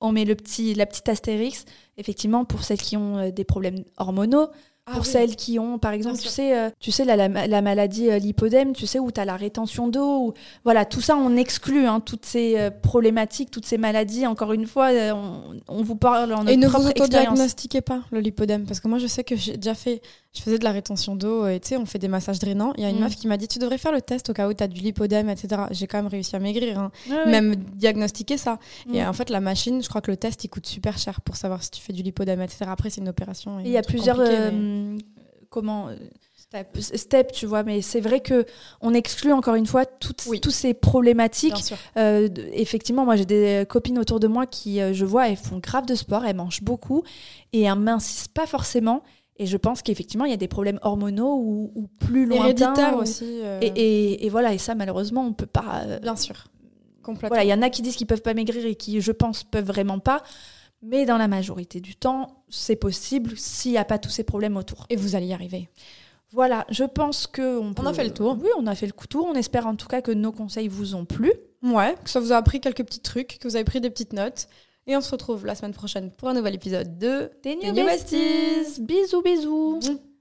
on 0.00 0.10
met 0.10 0.24
le 0.24 0.34
petit, 0.34 0.74
la 0.74 0.86
petite 0.86 1.08
astérix, 1.08 1.64
effectivement, 1.98 2.44
pour 2.44 2.64
celles 2.64 2.82
qui 2.82 2.96
ont 2.96 3.18
euh, 3.18 3.30
des 3.30 3.44
problèmes 3.44 3.84
hormonaux, 3.96 4.48
pour 4.92 5.06
celles 5.06 5.34
qui 5.34 5.58
ont, 5.58 5.78
par 5.78 5.92
exemple, 5.92 6.16
tu 6.16 6.24
sûr. 6.24 6.30
sais, 6.30 6.58
euh, 6.58 6.68
tu 6.78 6.90
sais 6.92 7.06
la, 7.06 7.16
la, 7.16 7.46
la 7.46 7.62
maladie 7.62 8.10
euh, 8.10 8.18
lipodème, 8.18 8.74
tu 8.74 8.86
sais, 8.86 8.98
où 8.98 9.10
tu 9.10 9.18
as 9.18 9.24
la 9.24 9.36
rétention 9.36 9.88
d'eau. 9.88 10.34
Voilà, 10.62 10.84
tout 10.84 11.00
ça, 11.00 11.16
on 11.16 11.36
exclut 11.36 11.86
hein, 11.86 12.00
toutes 12.00 12.26
ces 12.26 12.58
euh, 12.58 12.70
problématiques, 12.70 13.50
toutes 13.50 13.64
ces 13.64 13.78
maladies. 13.78 14.26
Encore 14.26 14.52
une 14.52 14.66
fois, 14.66 14.90
euh, 14.90 15.12
on, 15.12 15.58
on 15.68 15.82
vous 15.82 15.96
parle 15.96 16.34
en 16.34 16.44
notre 16.44 16.50
Et 16.50 16.58
ne 16.58 16.68
vous 16.68 16.86
autodiagnostiquez 16.86 17.80
pas 17.80 18.02
le 18.10 18.20
lipodème. 18.20 18.66
Parce 18.66 18.80
que 18.80 18.88
moi, 18.88 18.98
je 18.98 19.06
sais 19.06 19.24
que 19.24 19.36
j'ai 19.36 19.56
déjà 19.56 19.74
fait. 19.74 20.02
Je 20.36 20.42
faisais 20.42 20.58
de 20.58 20.64
la 20.64 20.72
rétention 20.72 21.14
d'eau 21.14 21.46
et 21.46 21.60
tu 21.60 21.68
sais, 21.68 21.76
on 21.76 21.86
fait 21.86 21.98
des 22.00 22.08
massages 22.08 22.40
drainants. 22.40 22.72
Il 22.76 22.82
y 22.82 22.86
a 22.86 22.90
une 22.90 22.96
Mm. 22.96 23.00
meuf 23.02 23.14
qui 23.16 23.28
m'a 23.28 23.36
dit 23.36 23.46
Tu 23.46 23.60
devrais 23.60 23.78
faire 23.78 23.92
le 23.92 24.00
test 24.02 24.30
au 24.30 24.32
cas 24.32 24.48
où 24.48 24.52
tu 24.52 24.64
as 24.64 24.68
du 24.68 24.80
lipodème, 24.80 25.30
etc. 25.30 25.62
J'ai 25.70 25.86
quand 25.86 25.98
même 25.98 26.08
réussi 26.08 26.34
à 26.34 26.40
maigrir. 26.40 26.78
hein. 26.78 26.90
Même 27.26 27.54
diagnostiquer 27.54 28.36
ça. 28.36 28.58
Mm. 28.88 28.94
Et 28.96 29.06
en 29.06 29.12
fait, 29.12 29.30
la 29.30 29.40
machine, 29.40 29.82
je 29.82 29.88
crois 29.88 30.00
que 30.00 30.10
le 30.10 30.16
test, 30.16 30.42
il 30.44 30.48
coûte 30.48 30.66
super 30.66 30.98
cher 30.98 31.20
pour 31.20 31.36
savoir 31.36 31.62
si 31.62 31.70
tu 31.70 31.80
fais 31.80 31.92
du 31.92 32.02
lipodème, 32.02 32.40
etc. 32.40 32.64
Après, 32.68 32.90
c'est 32.90 33.00
une 33.00 33.08
opération. 33.08 33.60
Et 33.60 33.64
Il 33.66 33.70
y 33.70 33.76
a 33.78 33.82
plusieurs 33.82 34.18
euh, 34.20 34.50
mais- 34.52 34.98
comment 35.50 35.88
euh, 35.88 35.94
steps, 36.94 37.32
tu 37.32 37.46
vois, 37.46 37.62
mais 37.62 37.80
c'est 37.80 38.00
vrai 38.00 38.18
que 38.20 38.44
on 38.80 38.92
exclut 38.92 39.32
encore 39.32 39.54
une 39.54 39.66
fois 39.66 39.86
toutes, 39.86 40.24
Oui. 40.28 40.40
ces 40.50 40.74
problématiques. 40.74 41.74
Euh, 41.96 42.28
effectivement, 42.52 43.04
moi 43.04 43.14
j'ai 43.16 43.24
des 43.24 43.64
copines 43.68 43.98
autour 43.98 44.18
de 44.20 44.26
moi 44.28 44.46
qui, 44.46 44.80
euh, 44.80 44.92
je 44.92 45.04
vois, 45.04 45.28
elles 45.28 45.36
font 45.36 45.58
grave 45.58 45.86
de 45.86 45.94
sport, 45.94 46.24
elles 46.24 46.36
mangent 46.36 46.62
beaucoup 46.62 47.02
et 47.52 47.62
elles 47.62 47.74
mincissent 47.78 48.28
pas 48.28 48.46
forcément. 48.46 49.02
Et 49.36 49.46
je 49.46 49.56
pense 49.56 49.82
qu'effectivement, 49.82 50.24
il 50.26 50.30
y 50.30 50.34
a 50.34 50.38
des 50.38 50.48
problèmes 50.48 50.78
hormonaux 50.82 51.34
ou, 51.36 51.72
ou 51.74 51.88
plus 51.98 52.24
lointains. 52.26 52.94
Aussi. 52.94 53.40
euh, 53.42 53.58
Et, 53.62 53.66
et- 53.66 54.26
et 54.26 54.28
voilà, 54.28 54.52
et 54.54 54.58
ça, 54.58 54.74
malheureusement, 54.74 55.26
on 55.26 55.32
peut 55.32 55.46
pas. 55.46 55.82
euh, 55.86 55.98
Bien 55.98 56.16
sûr. 56.16 56.46
Complètement. 57.02 57.28
voilà, 57.28 57.44
il 57.44 57.48
y 57.48 57.54
en 57.54 57.60
a 57.62 57.68
qui 57.68 57.82
disent 57.82 57.96
qu'ils 57.96 58.06
peuvent 58.06 58.22
pas 58.22 58.32
maigrir 58.34 58.64
et 58.64 58.76
qui, 58.76 59.00
je 59.00 59.12
pense, 59.12 59.42
peuvent 59.44 59.66
vraiment 59.66 59.98
pas. 59.98 60.22
Mais 60.82 61.04
dans 61.06 61.16
la 61.18 61.28
majorité 61.28 61.80
du 61.80 61.96
temps, 61.96 62.44
c'est 62.48 62.76
possible 62.76 63.36
s'il 63.36 63.72
n'y 63.72 63.78
a 63.78 63.84
pas 63.84 63.98
tous 63.98 64.10
ces 64.10 64.22
problèmes 64.24 64.56
autour. 64.56 64.86
Et 64.90 64.96
vous 64.96 65.16
allez 65.16 65.26
y 65.26 65.32
arriver. 65.32 65.68
Voilà, 66.30 66.66
je 66.70 66.84
pense 66.84 67.26
que 67.26 67.58
on, 67.58 67.74
On 67.78 67.86
a 67.86 67.90
peut- 67.90 67.94
fait 67.96 68.04
le 68.04 68.12
tour. 68.12 68.36
Oui, 68.40 68.48
on 68.58 68.66
a 68.66 68.74
fait 68.74 68.86
le 68.86 68.92
coup 68.92 69.06
tour. 69.06 69.26
On 69.30 69.34
espère 69.34 69.66
en 69.66 69.76
tout 69.76 69.86
cas 69.86 70.00
que 70.02 70.10
nos 70.12 70.32
conseils 70.32 70.68
vous 70.68 70.94
ont 70.94 71.04
plu. 71.04 71.32
Ouais, 71.62 71.94
que 72.02 72.10
ça 72.10 72.20
vous 72.20 72.32
a 72.32 72.36
appris 72.36 72.60
quelques 72.60 72.84
petits 72.84 73.00
trucs, 73.00 73.38
que 73.38 73.48
vous 73.48 73.56
avez 73.56 73.64
pris 73.64 73.80
des 73.80 73.88
petites 73.90 74.12
notes. 74.12 74.46
Et 74.86 74.96
on 74.96 75.00
se 75.00 75.10
retrouve 75.10 75.46
la 75.46 75.54
semaine 75.54 75.72
prochaine 75.72 76.10
pour 76.10 76.28
un 76.28 76.34
nouvel 76.34 76.54
épisode 76.54 76.98
de 76.98 77.30
Des 77.42 77.56
New 77.56 77.74
Besties. 77.74 78.80
Bisous, 78.80 79.22
bisous. 79.22 79.80
Mmh. 79.82 80.13